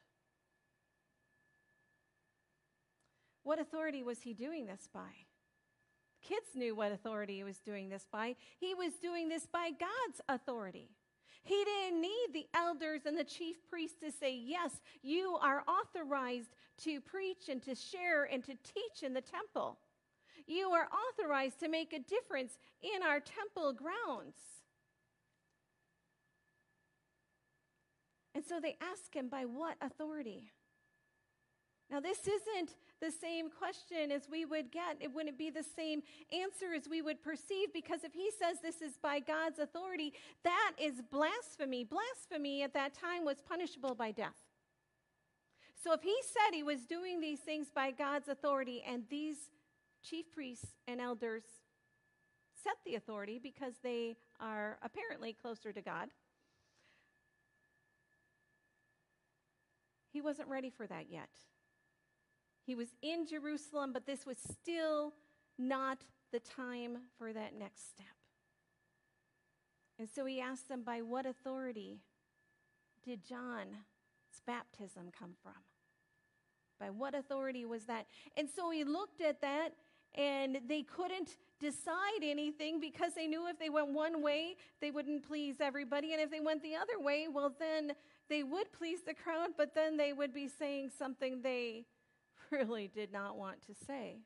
What 3.42 3.58
authority 3.58 4.02
was 4.02 4.22
he 4.22 4.34
doing 4.34 4.66
this 4.66 4.88
by? 4.92 5.26
Kids 6.20 6.48
knew 6.54 6.74
what 6.74 6.92
authority 6.92 7.36
he 7.36 7.44
was 7.44 7.58
doing 7.58 7.88
this 7.88 8.06
by. 8.10 8.34
He 8.58 8.74
was 8.74 8.94
doing 8.94 9.28
this 9.28 9.46
by 9.46 9.70
God's 9.70 10.20
authority. 10.28 10.90
He 11.46 11.62
didn't 11.64 12.00
need 12.00 12.26
the 12.32 12.48
elders 12.54 13.02
and 13.06 13.16
the 13.16 13.22
chief 13.22 13.56
priests 13.70 13.98
to 14.00 14.10
say, 14.10 14.34
Yes, 14.34 14.80
you 15.00 15.38
are 15.40 15.62
authorized 15.68 16.56
to 16.78 17.00
preach 17.00 17.48
and 17.48 17.62
to 17.62 17.76
share 17.76 18.24
and 18.24 18.42
to 18.44 18.54
teach 18.54 19.04
in 19.04 19.14
the 19.14 19.20
temple. 19.20 19.78
You 20.48 20.70
are 20.70 20.88
authorized 20.88 21.60
to 21.60 21.68
make 21.68 21.92
a 21.92 22.00
difference 22.00 22.58
in 22.82 23.00
our 23.04 23.20
temple 23.20 23.72
grounds. 23.72 24.34
And 28.34 28.44
so 28.44 28.58
they 28.60 28.76
ask 28.80 29.14
him, 29.14 29.28
By 29.28 29.44
what 29.44 29.76
authority? 29.80 30.50
Now, 31.88 32.00
this 32.00 32.22
isn't 32.22 32.74
the 33.00 33.10
same 33.10 33.50
question 33.50 34.10
as 34.10 34.28
we 34.30 34.44
would 34.44 34.72
get. 34.72 34.96
It 35.00 35.12
wouldn't 35.12 35.38
be 35.38 35.50
the 35.50 35.64
same 35.76 36.02
answer 36.32 36.74
as 36.74 36.88
we 36.88 37.02
would 37.02 37.22
perceive 37.22 37.72
because 37.72 38.04
if 38.04 38.12
he 38.12 38.30
says 38.30 38.58
this 38.62 38.80
is 38.80 38.96
by 39.02 39.20
God's 39.20 39.58
authority, 39.58 40.12
that 40.44 40.72
is 40.80 41.02
blasphemy. 41.10 41.84
Blasphemy 41.84 42.62
at 42.62 42.72
that 42.74 42.94
time 42.94 43.24
was 43.24 43.36
punishable 43.46 43.94
by 43.94 44.12
death. 44.12 44.36
So 45.82 45.92
if 45.92 46.02
he 46.02 46.16
said 46.22 46.54
he 46.54 46.62
was 46.62 46.86
doing 46.86 47.20
these 47.20 47.40
things 47.40 47.68
by 47.72 47.90
God's 47.90 48.28
authority 48.28 48.82
and 48.86 49.04
these 49.10 49.36
chief 50.02 50.32
priests 50.32 50.66
and 50.88 51.00
elders 51.00 51.44
set 52.62 52.74
the 52.84 52.94
authority 52.94 53.38
because 53.40 53.74
they 53.82 54.16
are 54.40 54.78
apparently 54.82 55.32
closer 55.32 55.72
to 55.72 55.82
God, 55.82 56.08
he 60.12 60.20
wasn't 60.20 60.48
ready 60.48 60.70
for 60.70 60.86
that 60.86 61.10
yet. 61.10 61.28
He 62.66 62.74
was 62.74 62.88
in 63.00 63.26
Jerusalem, 63.26 63.92
but 63.92 64.06
this 64.06 64.26
was 64.26 64.36
still 64.38 65.14
not 65.56 65.98
the 66.32 66.40
time 66.40 66.98
for 67.16 67.32
that 67.32 67.54
next 67.56 67.90
step. 67.90 68.06
And 69.98 70.08
so 70.08 70.26
he 70.26 70.40
asked 70.40 70.68
them, 70.68 70.82
By 70.82 71.00
what 71.00 71.26
authority 71.26 72.00
did 73.04 73.24
John's 73.24 73.76
baptism 74.46 75.12
come 75.16 75.34
from? 75.42 75.54
By 76.78 76.90
what 76.90 77.14
authority 77.14 77.64
was 77.64 77.84
that? 77.84 78.06
And 78.36 78.48
so 78.50 78.70
he 78.70 78.84
looked 78.84 79.20
at 79.20 79.40
that, 79.40 79.70
and 80.14 80.58
they 80.68 80.82
couldn't 80.82 81.36
decide 81.60 82.22
anything 82.22 82.80
because 82.80 83.14
they 83.14 83.26
knew 83.26 83.48
if 83.48 83.58
they 83.58 83.70
went 83.70 83.88
one 83.88 84.22
way, 84.22 84.56
they 84.80 84.90
wouldn't 84.90 85.26
please 85.26 85.56
everybody. 85.60 86.12
And 86.12 86.20
if 86.20 86.30
they 86.30 86.40
went 86.40 86.62
the 86.62 86.74
other 86.74 86.98
way, 86.98 87.28
well, 87.32 87.54
then 87.58 87.92
they 88.28 88.42
would 88.42 88.72
please 88.72 89.00
the 89.06 89.14
crowd, 89.14 89.50
but 89.56 89.74
then 89.74 89.96
they 89.96 90.12
would 90.12 90.34
be 90.34 90.48
saying 90.48 90.90
something 90.98 91.40
they 91.42 91.84
really 92.50 92.88
did 92.88 93.12
not 93.12 93.36
want 93.36 93.62
to 93.66 93.74
say. 93.86 94.18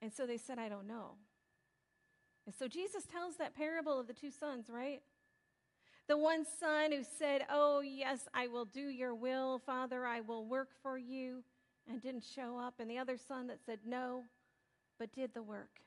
And 0.00 0.12
so 0.12 0.26
they 0.26 0.36
said, 0.36 0.58
I 0.58 0.68
don't 0.68 0.86
know. 0.86 1.12
And 2.46 2.54
so 2.54 2.68
Jesus 2.68 3.04
tells 3.04 3.36
that 3.36 3.54
parable 3.54 3.98
of 3.98 4.06
the 4.06 4.12
two 4.12 4.30
sons, 4.30 4.68
right? 4.68 5.00
The 6.08 6.18
one 6.18 6.44
son 6.60 6.92
who 6.92 7.02
said, 7.18 7.46
Oh, 7.50 7.80
yes, 7.80 8.28
I 8.34 8.48
will 8.48 8.66
do 8.66 8.88
your 8.88 9.14
will, 9.14 9.58
Father, 9.64 10.04
I 10.04 10.20
will 10.20 10.44
work 10.44 10.68
for 10.82 10.98
you, 10.98 11.42
and 11.88 12.02
didn't 12.02 12.24
show 12.24 12.58
up. 12.58 12.74
And 12.78 12.90
the 12.90 12.98
other 12.98 13.16
son 13.16 13.46
that 13.46 13.64
said, 13.64 13.78
No, 13.86 14.24
but 14.98 15.12
did 15.12 15.32
the 15.32 15.42
work. 15.42 15.80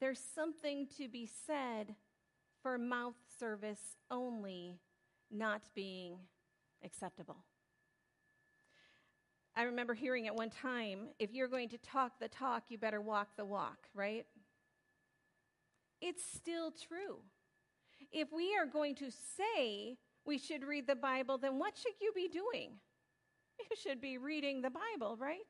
There's 0.00 0.20
something 0.34 0.88
to 0.98 1.06
be 1.06 1.30
said 1.46 1.94
for 2.60 2.76
mouth 2.76 3.14
service 3.38 3.96
only 4.10 4.80
not 5.30 5.62
being 5.74 6.16
acceptable. 6.84 7.44
I 9.54 9.64
remember 9.64 9.94
hearing 9.94 10.26
at 10.26 10.34
one 10.34 10.50
time 10.50 11.08
if 11.18 11.32
you're 11.32 11.48
going 11.48 11.68
to 11.70 11.78
talk 11.78 12.12
the 12.18 12.28
talk, 12.28 12.64
you 12.68 12.78
better 12.78 13.00
walk 13.00 13.36
the 13.36 13.44
walk, 13.44 13.88
right? 13.94 14.26
It's 16.00 16.24
still 16.24 16.70
true. 16.70 17.18
If 18.10 18.32
we 18.32 18.56
are 18.56 18.66
going 18.66 18.94
to 18.96 19.10
say 19.10 19.98
we 20.24 20.38
should 20.38 20.64
read 20.64 20.86
the 20.86 20.96
Bible, 20.96 21.38
then 21.38 21.58
what 21.58 21.76
should 21.76 21.94
you 22.00 22.12
be 22.14 22.28
doing? 22.28 22.72
You 23.70 23.76
should 23.76 24.00
be 24.00 24.18
reading 24.18 24.62
the 24.62 24.70
Bible, 24.70 25.16
right? 25.20 25.46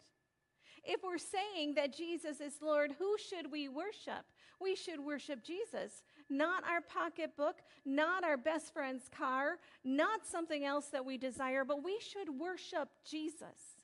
If 0.84 1.02
we're 1.02 1.18
saying 1.18 1.74
that 1.76 1.96
Jesus 1.96 2.40
is 2.40 2.54
Lord, 2.60 2.92
who 2.98 3.16
should 3.16 3.50
we 3.50 3.68
worship? 3.68 4.24
We 4.60 4.74
should 4.74 5.00
worship 5.00 5.42
Jesus, 5.44 6.02
not 6.28 6.64
our 6.64 6.80
pocketbook, 6.80 7.56
not 7.84 8.24
our 8.24 8.36
best 8.36 8.72
friend's 8.72 9.08
car, 9.08 9.58
not 9.84 10.26
something 10.26 10.64
else 10.64 10.86
that 10.86 11.04
we 11.04 11.16
desire, 11.18 11.64
but 11.64 11.84
we 11.84 11.98
should 12.00 12.38
worship 12.38 12.88
Jesus 13.04 13.76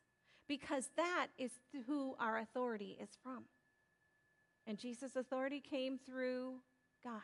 because 0.49 0.91
that 0.97 1.29
is 1.39 1.53
who 1.87 2.15
our 2.19 2.39
authority 2.39 2.97
is 3.01 3.11
from. 3.23 3.45
And 4.67 4.79
Jesus' 4.79 5.17
authority 5.17 5.61
came 5.61 5.99
through 5.99 6.55
God. 7.05 7.21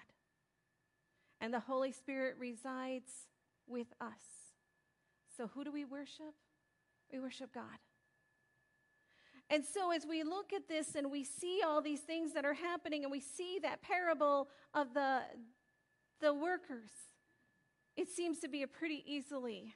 And 1.41 1.53
the 1.53 1.61
Holy 1.61 1.93
Spirit 1.93 2.37
resides 2.39 3.11
with 3.67 3.89
us. 4.01 4.53
So 5.37 5.49
who 5.49 5.65
do 5.65 5.73
we 5.73 5.85
worship? 5.85 6.35
We 7.13 7.21
worship 7.21 7.53
God. 7.53 7.79
And 9.51 9.65
so, 9.65 9.91
as 9.91 10.07
we 10.07 10.23
look 10.23 10.53
at 10.53 10.69
this 10.69 10.95
and 10.95 11.11
we 11.11 11.23
see 11.23 11.61
all 11.65 11.83
these 11.83 12.01
things 12.01 12.33
that 12.33 12.45
are 12.45 12.55
happening, 12.55 13.05
and 13.05 13.13
we 13.13 13.21
see 13.21 13.59
that 13.63 13.83
parable 13.83 14.49
of 14.73 14.95
the, 14.95 15.21
the 16.21 16.33
workers, 16.33 16.91
it 17.97 18.09
seems 18.09 18.39
to 18.41 18.49
be 18.49 18.63
a 18.63 18.67
pretty 18.67 19.05
easily 19.07 19.75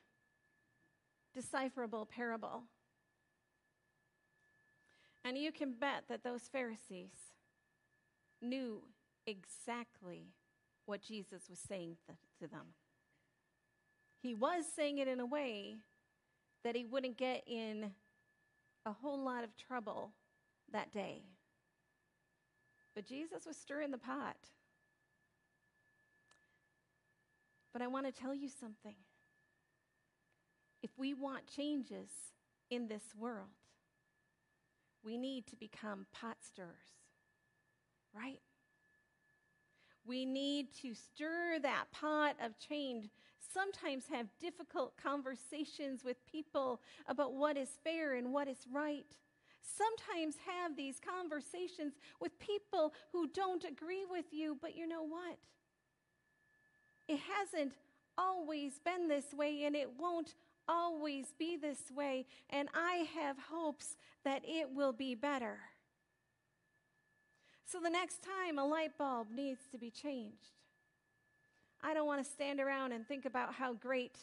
decipherable 1.35 2.07
parable. 2.07 2.65
And 5.25 5.37
you 5.37 5.53
can 5.53 5.73
bet 5.73 6.05
that 6.09 6.25
those 6.25 6.43
Pharisees 6.51 7.13
knew 8.41 8.83
exactly 9.27 10.29
what 10.87 11.03
Jesus 11.03 11.51
was 11.51 11.59
saying 11.59 11.97
th- 12.07 12.19
to 12.41 12.49
them. 12.49 12.69
He 14.23 14.35
was 14.35 14.65
saying 14.75 14.99
it 14.99 15.07
in 15.07 15.21
a 15.21 15.27
way 15.27 15.77
that 16.65 16.75
he 16.75 16.85
wouldn't 16.85 17.19
get 17.19 17.45
in 17.47 17.93
a 18.87 18.93
whole 18.93 19.23
lot 19.23 19.45
of 19.45 19.51
trouble 19.57 20.13
that 20.73 20.93
day. 20.93 21.23
But 22.95 23.07
Jesus 23.07 23.47
was 23.47 23.57
stirring 23.57 23.91
the 23.91 23.99
pot. 23.99 24.37
But 27.73 27.83
I 27.83 27.87
want 27.87 28.07
to 28.07 28.13
tell 28.13 28.35
you 28.35 28.49
something. 28.49 28.97
If 30.83 30.91
we 30.97 31.15
want 31.15 31.47
changes 31.47 32.09
in 32.71 32.89
this 32.89 33.03
world, 33.17 33.49
we 35.05 35.17
need 35.17 35.47
to 35.49 35.57
become 35.57 36.07
pot 36.13 36.37
stirrers, 36.41 36.69
right? 38.15 38.41
We 40.05 40.25
need 40.25 40.73
to 40.83 40.95
stir 40.95 41.59
that 41.63 41.85
pot 41.93 42.37
of 42.43 42.59
change. 42.59 43.11
Sometimes 43.59 44.05
have 44.13 44.29
difficult 44.41 44.93
conversations 45.03 46.05
with 46.05 46.17
people 46.31 46.81
about 47.09 47.33
what 47.33 47.57
is 47.57 47.71
fair 47.83 48.15
and 48.15 48.33
what 48.33 48.47
is 48.47 48.59
right. 48.73 49.17
Sometimes 49.61 50.37
have 50.47 50.77
these 50.77 51.01
conversations 51.01 51.95
with 52.21 52.39
people 52.39 52.95
who 53.11 53.27
don't 53.27 53.65
agree 53.65 54.05
with 54.09 54.27
you, 54.31 54.57
but 54.63 54.77
you 54.77 54.87
know 54.87 55.03
what? 55.03 55.39
It 57.09 57.19
hasn't 57.19 57.73
always 58.17 58.79
been 58.79 59.09
this 59.09 59.35
way, 59.35 59.65
and 59.65 59.75
it 59.75 59.91
won't 59.99 60.35
always 60.69 61.33
be 61.37 61.57
this 61.57 61.91
way, 61.93 62.27
and 62.51 62.69
I 62.75 63.09
have 63.17 63.39
hopes 63.51 63.97
that 64.25 64.43
it 64.45 64.71
will 64.73 64.93
be 64.93 65.17
better. 65.17 65.59
So 67.65 67.81
the 67.81 67.91
next 67.91 68.23
time 68.23 68.57
a 68.59 68.65
light 68.65 68.97
bulb 68.97 69.29
needs 69.35 69.63
to 69.73 69.79
be 69.79 69.91
changed, 69.91 70.58
I 71.83 71.95
don't 71.95 72.07
want 72.07 72.25
to 72.25 72.31
stand 72.31 72.61
around 72.61 72.93
and 72.93 73.07
think 73.07 73.25
about 73.25 73.55
how 73.55 73.73
great 73.75 74.17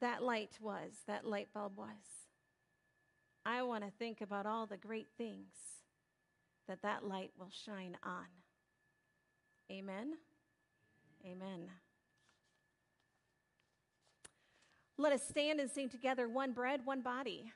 that 0.00 0.22
light 0.22 0.58
was, 0.60 0.92
that 1.06 1.26
light 1.26 1.48
bulb 1.54 1.76
was. 1.76 1.88
I 3.46 3.62
want 3.62 3.84
to 3.84 3.90
think 3.98 4.20
about 4.20 4.46
all 4.46 4.66
the 4.66 4.76
great 4.76 5.08
things 5.16 5.52
that 6.66 6.82
that 6.82 7.04
light 7.06 7.30
will 7.38 7.50
shine 7.50 7.96
on. 8.02 8.26
Amen. 9.70 10.14
Amen. 11.24 11.68
Let 14.96 15.12
us 15.12 15.22
stand 15.26 15.60
and 15.60 15.70
sing 15.70 15.88
together 15.88 16.28
one 16.28 16.52
bread, 16.52 16.84
one 16.84 17.00
body. 17.00 17.52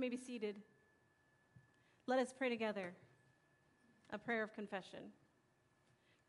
May 0.00 0.08
be 0.08 0.16
seated. 0.16 0.56
Let 2.06 2.18
us 2.18 2.34
pray 2.36 2.48
together 2.48 2.94
a 4.12 4.18
prayer 4.18 4.42
of 4.42 4.54
confession. 4.54 5.00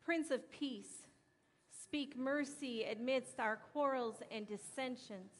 Prince 0.04 0.30
of 0.30 0.50
Peace, 0.52 1.06
speak 1.82 2.16
mercy 2.16 2.84
amidst 2.84 3.40
our 3.40 3.56
quarrels 3.72 4.16
and 4.30 4.46
dissensions. 4.46 5.32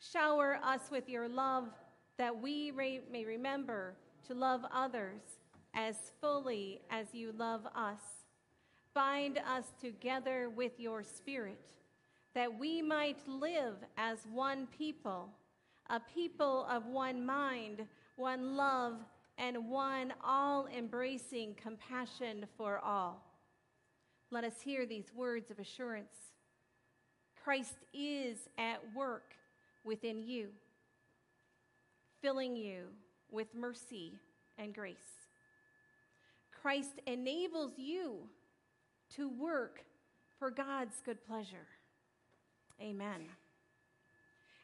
Shower 0.00 0.58
us 0.62 0.90
with 0.90 1.08
your 1.08 1.28
love 1.28 1.68
that 2.18 2.40
we 2.40 2.72
may 2.72 3.24
remember 3.24 3.94
to 4.26 4.34
love 4.34 4.62
others 4.74 5.20
as 5.74 5.96
fully 6.20 6.80
as 6.90 7.14
you 7.14 7.32
love 7.38 7.66
us. 7.74 8.00
Bind 8.92 9.38
us 9.38 9.64
together 9.80 10.50
with 10.50 10.72
your 10.78 11.02
Spirit 11.02 11.70
that 12.34 12.58
we 12.58 12.82
might 12.82 13.18
live 13.26 13.76
as 13.96 14.18
one 14.32 14.66
people, 14.78 15.30
a 15.90 16.00
people 16.14 16.66
of 16.70 16.86
one 16.86 17.24
mind, 17.26 17.84
one 18.16 18.56
love, 18.56 18.94
and 19.38 19.68
one 19.68 20.12
all 20.24 20.68
embracing 20.68 21.54
compassion 21.60 22.46
for 22.56 22.78
all. 22.78 23.22
Let 24.30 24.44
us 24.44 24.60
hear 24.62 24.86
these 24.86 25.12
words 25.14 25.50
of 25.50 25.58
assurance 25.58 26.14
Christ 27.42 27.76
is 27.94 28.36
at 28.58 28.80
work 28.94 29.34
within 29.82 30.22
you, 30.22 30.48
filling 32.20 32.54
you 32.54 32.84
with 33.30 33.48
mercy 33.54 34.12
and 34.58 34.74
grace. 34.74 34.96
Christ 36.60 37.00
enables 37.06 37.72
you 37.78 38.28
to 39.16 39.28
work 39.30 39.80
for 40.38 40.50
God's 40.50 41.00
good 41.04 41.24
pleasure. 41.26 41.66
Amen. 42.80 43.22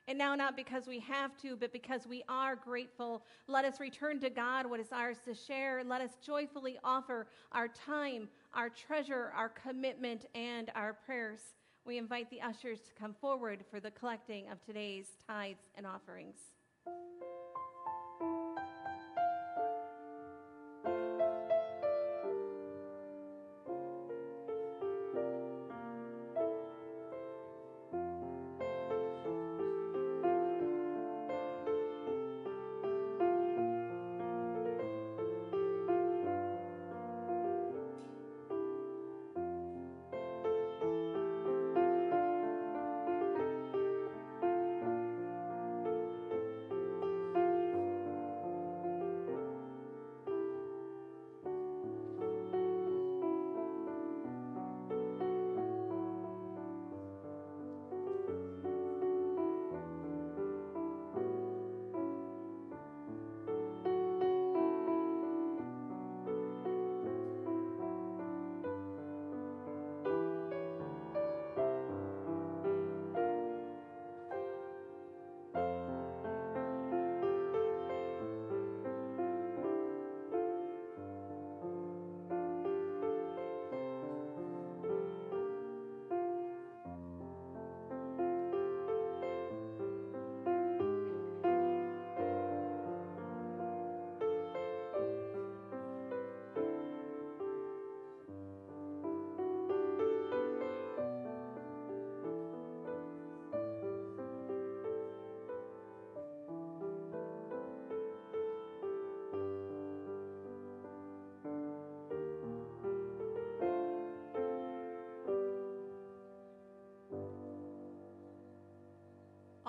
And 0.09 0.17
now, 0.17 0.37
not 0.37 0.57
because 0.57 0.87
we 0.87 1.01
have 1.01 1.37
to, 1.39 1.57
but 1.57 1.73
because 1.73 2.07
we 2.07 2.23
are 2.29 2.55
grateful, 2.55 3.25
let 3.49 3.65
us 3.65 3.81
return 3.81 4.21
to 4.21 4.31
God 4.31 4.65
what 4.65 4.79
is 4.79 4.93
ours 4.93 5.17
to 5.25 5.35
share. 5.35 5.83
Let 5.85 6.01
us 6.01 6.13
joyfully 6.25 6.79
offer 6.85 7.27
our 7.51 7.67
time, 7.67 8.29
our 8.55 8.69
treasure, 8.69 9.33
our 9.35 9.49
commitment, 9.49 10.27
and 10.37 10.71
our 10.77 10.93
prayers. 10.93 11.41
We 11.85 11.99
invite 11.99 12.31
the 12.31 12.41
ushers 12.41 12.81
to 12.81 12.95
come 12.95 13.15
forward 13.21 13.65
for 13.71 13.81
the 13.81 13.91
collecting 13.91 14.49
of 14.49 14.65
today's 14.65 15.07
tithes 15.27 15.71
and 15.77 15.87
offerings. 15.87 16.37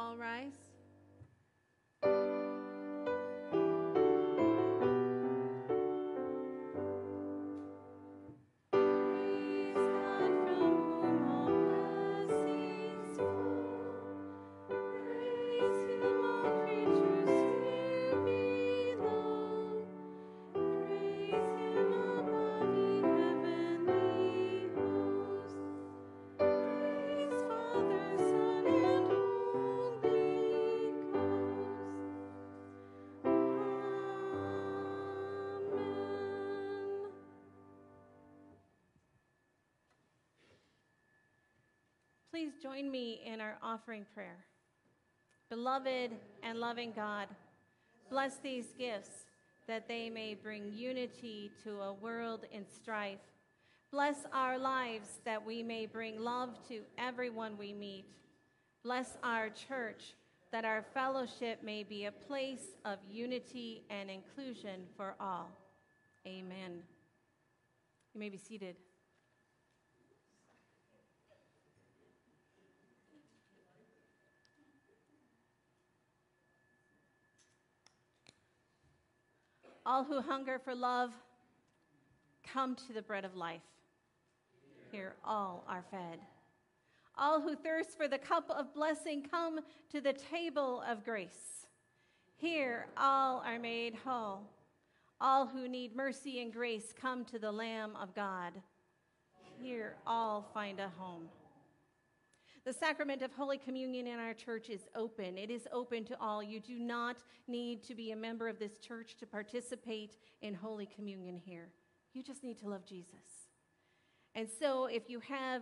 All 0.08 0.16
rise. 0.16 0.57
Please 42.38 42.54
join 42.62 42.92
me 42.92 43.20
in 43.26 43.42
our 43.42 43.58
offering 43.64 44.06
prayer. 44.14 44.46
Beloved 45.50 46.12
and 46.44 46.60
loving 46.60 46.94
God, 46.96 47.28
bless 48.12 48.38
these 48.38 48.76
gifts 48.78 49.26
that 49.68 49.88
they 49.88 50.08
may 50.12 50.36
bring 50.36 50.72
unity 50.72 51.50
to 51.64 51.82
a 51.82 51.94
world 51.94 52.42
in 52.52 52.64
strife. 52.68 53.18
Bless 53.92 54.18
our 54.32 54.60
lives 54.60 55.18
that 55.26 55.44
we 55.44 55.64
may 55.64 55.88
bring 55.88 56.20
love 56.20 56.52
to 56.68 56.82
everyone 57.00 57.58
we 57.58 57.74
meet. 57.74 58.06
Bless 58.84 59.18
our 59.24 59.50
church 59.50 60.14
that 60.52 60.64
our 60.64 60.86
fellowship 60.94 61.64
may 61.64 61.82
be 61.82 62.06
a 62.06 62.12
place 62.12 62.76
of 62.86 63.00
unity 63.10 63.82
and 63.90 64.12
inclusion 64.12 64.82
for 64.96 65.16
all. 65.20 65.50
Amen. 66.28 66.84
You 68.14 68.20
may 68.20 68.30
be 68.30 68.38
seated. 68.38 68.76
All 79.88 80.04
who 80.04 80.20
hunger 80.20 80.60
for 80.60 80.76
love, 80.76 81.12
come 82.44 82.76
to 82.76 82.94
the 82.94 83.02
bread 83.02 83.24
of 83.24 83.38
life. 83.38 83.62
Here 84.92 85.16
all 85.24 85.64
are 85.66 85.86
fed. 85.90 86.20
All 87.18 87.40
who 87.40 87.56
thirst 87.56 87.96
for 87.96 88.10
the 88.10 88.18
cup 88.18 88.52
of 88.52 88.74
blessing, 88.74 89.24
come 89.24 89.62
to 89.90 90.02
the 90.02 90.12
table 90.12 90.84
of 90.86 91.06
grace. 91.06 91.68
Here 92.36 92.88
all 92.98 93.42
are 93.46 93.58
made 93.58 93.96
whole. 94.06 94.42
All 95.22 95.48
who 95.48 95.70
need 95.70 95.96
mercy 95.96 96.42
and 96.42 96.52
grace, 96.52 96.94
come 97.00 97.24
to 97.24 97.40
the 97.40 97.52
Lamb 97.52 97.96
of 97.96 98.14
God. 98.14 98.52
Here 99.62 99.96
all 100.06 100.50
find 100.54 100.82
a 100.82 100.92
home. 100.98 101.30
The 102.68 102.74
sacrament 102.74 103.22
of 103.22 103.32
Holy 103.32 103.58
Communion 103.58 104.08
in 104.08 104.20
our 104.20 104.34
church 104.34 104.70
is 104.70 104.90
open. 104.94 105.38
It 105.38 105.50
is 105.50 105.70
open 105.72 106.04
to 106.04 106.20
all. 106.20 106.44
You 106.44 106.60
do 106.60 106.80
not 106.80 107.16
need 107.48 107.82
to 107.84 107.96
be 107.96 108.12
a 108.12 108.16
member 108.18 108.50
of 108.50 108.60
this 108.60 108.78
church 108.78 109.16
to 109.22 109.26
participate 109.26 110.18
in 110.42 110.54
Holy 110.54 110.86
Communion 110.86 111.38
here. 111.38 111.70
You 112.14 112.24
just 112.24 112.44
need 112.44 112.60
to 112.60 112.68
love 112.68 112.86
Jesus. 112.86 113.48
And 114.36 114.50
so, 114.50 114.88
if 114.88 115.10
you 115.10 115.22
have 115.22 115.62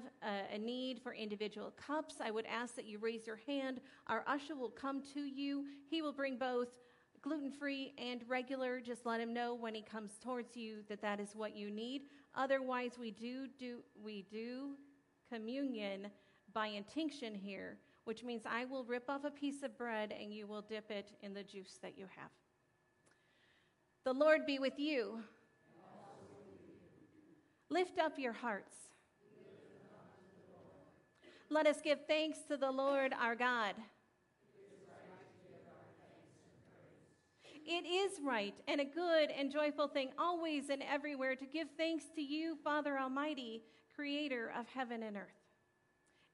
a, 0.51 0.57
need 0.57 0.99
for 0.99 1.13
individual 1.13 1.75
cups, 1.77 2.15
I 2.19 2.31
would 2.31 2.47
ask 2.47 2.75
that 2.75 2.85
you 2.85 2.97
raise 2.97 3.27
your 3.27 3.39
hand. 3.45 3.81
Our 4.07 4.23
usher 4.25 4.55
will 4.55 4.71
come 4.71 5.03
to 5.13 5.19
you. 5.19 5.65
He 5.87 6.01
will 6.01 6.11
bring 6.11 6.37
both 6.37 6.69
gluten 7.21 7.51
free 7.51 7.93
and 7.99 8.23
regular, 8.27 8.79
just 8.79 9.05
let 9.05 9.21
him 9.21 9.31
know 9.31 9.53
when 9.53 9.75
he 9.75 9.83
comes 9.83 10.13
towards 10.23 10.57
you 10.57 10.77
that 10.89 11.03
that 11.03 11.19
is 11.19 11.35
what 11.35 11.55
you 11.55 11.69
need. 11.69 12.07
Otherwise, 12.33 12.93
we 12.99 13.11
do 13.11 13.47
do 13.59 13.83
we 14.03 14.25
do 14.31 14.71
communion 15.31 16.07
by 16.55 16.67
intinction 16.67 17.35
here, 17.35 17.77
which 18.05 18.23
means 18.23 18.43
I 18.49 18.63
will 18.65 18.85
rip 18.85 19.09
off 19.09 19.25
a 19.25 19.29
piece 19.29 19.61
of 19.61 19.77
bread 19.77 20.11
and 20.17 20.33
you 20.33 20.47
will 20.47 20.61
dip 20.61 20.89
it 20.89 21.11
in 21.21 21.33
the 21.33 21.43
juice 21.43 21.77
that 21.83 21.97
you 21.97 22.05
have. 22.15 22.31
The 24.05 24.13
Lord 24.13 24.45
be 24.47 24.57
with 24.57 24.79
you. 24.79 25.19
Lift 27.69 27.99
up 27.99 28.13
your 28.17 28.31
hearts. 28.31 28.73
Let 31.49 31.67
us 31.67 31.77
give 31.83 31.99
thanks 32.07 32.39
to 32.47 32.57
the 32.57 32.71
Lord 32.71 33.13
our 33.19 33.35
God. 33.35 33.75
It 37.67 37.85
is 37.85 38.19
right 38.23 38.53
and 38.67 38.79
a 38.79 38.85
good 38.85 39.29
and 39.37 39.51
joyful 39.51 39.87
thing 39.87 40.11
always 40.17 40.69
and 40.69 40.83
everywhere 40.83 41.35
to 41.35 41.45
give 41.45 41.67
thanks 41.77 42.05
to 42.15 42.21
you, 42.21 42.55
Father 42.63 42.97
Almighty, 42.97 43.63
creator 43.95 44.53
of 44.57 44.67
heaven 44.67 45.01
and 45.03 45.17
earth. 45.17 45.44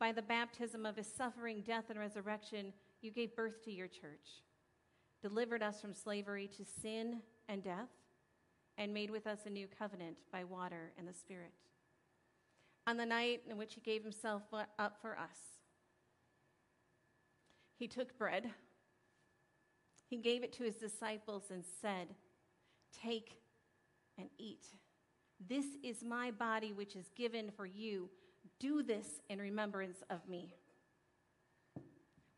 By 0.00 0.12
the 0.12 0.22
baptism 0.22 0.86
of 0.86 0.96
his 0.96 1.06
suffering, 1.06 1.62
death, 1.64 1.84
and 1.90 1.98
resurrection, 1.98 2.72
you 3.02 3.10
gave 3.10 3.36
birth 3.36 3.62
to 3.64 3.70
your 3.70 3.86
church, 3.86 4.42
delivered 5.20 5.62
us 5.62 5.78
from 5.78 5.92
slavery 5.92 6.48
to 6.56 6.64
sin 6.64 7.20
and 7.50 7.62
death, 7.62 7.90
and 8.78 8.94
made 8.94 9.10
with 9.10 9.26
us 9.26 9.40
a 9.44 9.50
new 9.50 9.68
covenant 9.78 10.16
by 10.32 10.42
water 10.42 10.92
and 10.98 11.06
the 11.06 11.12
Spirit. 11.12 11.52
On 12.86 12.96
the 12.96 13.04
night 13.04 13.42
in 13.48 13.58
which 13.58 13.74
he 13.74 13.82
gave 13.82 14.02
himself 14.02 14.42
up 14.78 14.96
for 15.02 15.18
us, 15.18 15.36
he 17.76 17.86
took 17.86 18.16
bread, 18.16 18.50
he 20.08 20.16
gave 20.16 20.42
it 20.42 20.52
to 20.54 20.64
his 20.64 20.76
disciples, 20.76 21.44
and 21.50 21.62
said, 21.82 22.08
Take 23.02 23.42
and 24.16 24.30
eat. 24.38 24.64
This 25.46 25.66
is 25.84 26.02
my 26.02 26.30
body, 26.30 26.72
which 26.72 26.96
is 26.96 27.10
given 27.14 27.50
for 27.54 27.66
you. 27.66 28.08
Do 28.58 28.82
this 28.82 29.20
in 29.28 29.38
remembrance 29.38 29.98
of 30.10 30.28
me. 30.28 30.54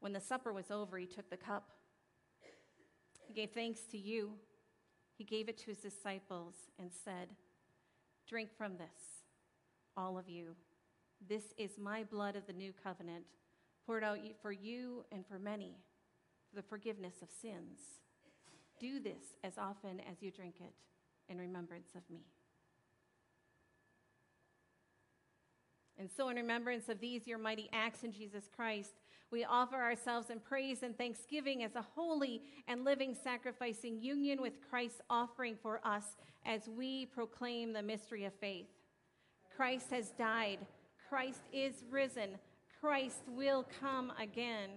When 0.01 0.13
the 0.13 0.21
supper 0.21 0.53
was 0.53 0.71
over, 0.71 0.99
he 0.99 1.07
took 1.07 1.31
the 1.31 1.37
cup. 1.37 1.71
He 3.27 3.35
gave 3.35 3.51
thanks 3.51 3.81
to 3.93 3.99
you. 3.99 4.33
He 5.17 5.25
gave 5.25 5.49
it 5.49 5.59
to 5.59 5.67
his 5.67 5.79
disciples 5.79 6.55
and 6.79 6.91
said, 7.05 7.29
Drink 8.29 8.51
from 8.57 8.77
this, 8.77 9.25
all 9.97 10.19
of 10.19 10.29
you. 10.29 10.57
This 11.29 11.55
is 11.57 11.79
my 11.79 12.03
blood 12.03 12.35
of 12.35 12.47
the 12.47 12.53
new 12.53 12.73
covenant, 12.83 13.25
poured 13.87 14.03
out 14.03 14.19
for 14.41 14.53
you 14.53 15.05
and 15.13 15.25
for 15.27 15.39
many 15.39 15.77
for 16.53 16.57
the 16.57 16.69
forgiveness 16.69 17.23
of 17.23 17.29
sins. 17.31 17.81
Do 18.79 19.01
this 19.01 19.37
as 19.45 19.59
often 19.59 20.01
as 20.01 20.21
you 20.21 20.31
drink 20.31 20.57
it 20.61 20.73
in 21.29 21.39
remembrance 21.39 21.91
of 21.95 22.03
me. 22.11 22.27
And 26.03 26.11
so, 26.11 26.31
in 26.31 26.37
remembrance 26.37 26.89
of 26.89 26.99
these, 26.99 27.29
your 27.29 27.39
mighty 27.39 27.71
acts 27.73 28.03
in 28.03 28.11
Jesus 28.11 28.49
Christ, 28.57 28.91
we 29.31 29.45
offer 29.45 29.77
ourselves 29.77 30.31
in 30.31 30.41
praise 30.41 30.83
and 30.83 30.99
thanksgiving 30.99 31.63
as 31.63 31.77
a 31.77 31.87
holy 31.95 32.43
and 32.67 32.85
living 32.85 33.15
sacrifice 33.15 33.85
in 33.85 34.03
union 34.03 34.43
with 34.43 34.55
Christ's 34.69 35.01
offering 35.09 35.55
for 35.63 35.81
us 35.85 36.17
as 36.45 36.69
we 36.69 37.07
proclaim 37.07 37.73
the 37.73 37.85
mystery 37.85 38.25
of 38.25 38.35
faith. 38.35 38.67
Christ 39.57 39.93
has 39.93 40.11
died, 40.19 40.59
Christ 41.09 41.43
is 41.53 41.85
risen, 41.89 42.31
Christ 42.81 43.23
will 43.29 43.65
come 43.81 44.13
again. 44.21 44.71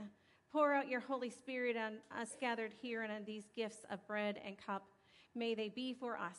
Pour 0.51 0.75
out 0.75 0.87
your 0.87 0.99
Holy 0.99 1.31
Spirit 1.31 1.75
on 1.75 1.93
us 2.15 2.37
gathered 2.39 2.71
here 2.83 3.01
and 3.01 3.11
on 3.11 3.23
these 3.25 3.45
gifts 3.55 3.83
of 3.89 4.05
bread 4.05 4.39
and 4.45 4.57
cup 4.63 4.83
May 5.33 5.55
they 5.55 5.69
be 5.69 5.91
for 5.91 6.19
us 6.19 6.37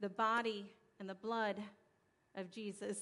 the 0.00 0.08
body 0.08 0.72
and 0.98 1.06
the 1.06 1.14
blood 1.14 1.56
of 2.34 2.50
Jesus, 2.50 2.98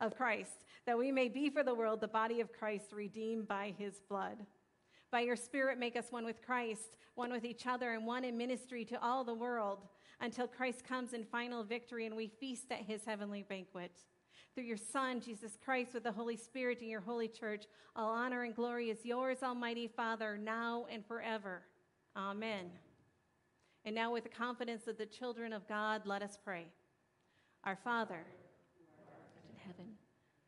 of 0.00 0.16
Christ, 0.16 0.64
that 0.86 0.98
we 0.98 1.10
may 1.10 1.28
be 1.28 1.50
for 1.50 1.62
the 1.62 1.74
world 1.74 2.00
the 2.00 2.08
body 2.08 2.40
of 2.40 2.52
Christ 2.52 2.92
redeemed 2.92 3.48
by 3.48 3.74
his 3.78 4.00
blood. 4.08 4.38
By 5.10 5.20
your 5.20 5.36
Spirit, 5.36 5.78
make 5.78 5.96
us 5.96 6.10
one 6.10 6.24
with 6.24 6.44
Christ, 6.44 6.98
one 7.14 7.32
with 7.32 7.44
each 7.44 7.66
other, 7.66 7.92
and 7.92 8.06
one 8.06 8.24
in 8.24 8.36
ministry 8.36 8.84
to 8.86 9.02
all 9.02 9.24
the 9.24 9.34
world 9.34 9.78
until 10.20 10.46
Christ 10.46 10.84
comes 10.84 11.12
in 11.12 11.24
final 11.24 11.62
victory 11.62 12.06
and 12.06 12.16
we 12.16 12.28
feast 12.28 12.70
at 12.70 12.80
his 12.80 13.04
heavenly 13.04 13.42
banquet. 13.42 13.92
Through 14.54 14.64
your 14.64 14.78
Son, 14.78 15.20
Jesus 15.20 15.58
Christ, 15.62 15.92
with 15.92 16.02
the 16.02 16.12
Holy 16.12 16.36
Spirit 16.36 16.80
in 16.80 16.88
your 16.88 17.02
holy 17.02 17.28
church, 17.28 17.64
all 17.94 18.10
honor 18.10 18.44
and 18.44 18.56
glory 18.56 18.88
is 18.88 19.04
yours, 19.04 19.38
Almighty 19.42 19.86
Father, 19.86 20.38
now 20.38 20.86
and 20.90 21.04
forever. 21.04 21.62
Amen. 22.16 22.70
And 23.84 23.94
now, 23.94 24.12
with 24.12 24.24
the 24.24 24.30
confidence 24.30 24.88
of 24.88 24.96
the 24.98 25.06
children 25.06 25.52
of 25.52 25.68
God, 25.68 26.06
let 26.06 26.22
us 26.22 26.38
pray. 26.42 26.66
Our 27.64 27.76
Father, 27.76 28.24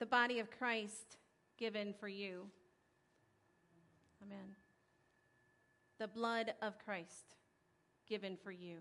The 0.00 0.06
body 0.06 0.38
of 0.40 0.50
Christ 0.50 1.18
given 1.58 1.92
for 2.00 2.08
you. 2.08 2.46
Amen. 4.24 4.56
The 5.98 6.08
blood 6.08 6.54
of 6.62 6.74
Christ 6.82 7.36
given 8.08 8.38
for 8.42 8.50
you. 8.50 8.78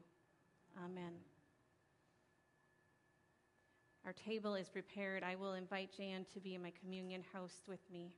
Amen. 0.81 1.11
Our 4.05 4.13
table 4.13 4.55
is 4.55 4.69
prepared. 4.69 5.23
I 5.23 5.35
will 5.35 5.55
invite 5.55 5.89
Jan 5.95 6.25
to 6.33 6.39
be 6.39 6.57
my 6.57 6.71
communion 6.81 7.23
host 7.33 7.63
with 7.67 7.81
me. 7.91 8.13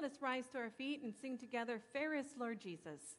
Let 0.00 0.12
us 0.12 0.22
rise 0.22 0.44
to 0.52 0.58
our 0.58 0.70
feet 0.70 1.02
and 1.02 1.12
sing 1.20 1.36
together, 1.36 1.80
Fairest 1.92 2.38
Lord 2.38 2.60
Jesus. 2.60 3.16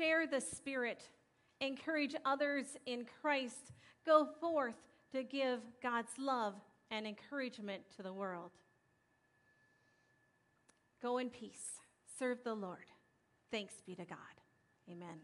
Share 0.00 0.26
the 0.26 0.40
Spirit. 0.40 1.02
Encourage 1.60 2.14
others 2.24 2.64
in 2.86 3.04
Christ. 3.20 3.72
Go 4.06 4.26
forth 4.40 4.76
to 5.12 5.22
give 5.22 5.60
God's 5.82 6.12
love 6.18 6.54
and 6.90 7.06
encouragement 7.06 7.82
to 7.96 8.02
the 8.02 8.12
world. 8.12 8.52
Go 11.02 11.18
in 11.18 11.28
peace. 11.28 11.80
Serve 12.18 12.38
the 12.44 12.54
Lord. 12.54 12.86
Thanks 13.50 13.74
be 13.86 13.94
to 13.94 14.06
God. 14.06 14.16
Amen. 14.90 15.18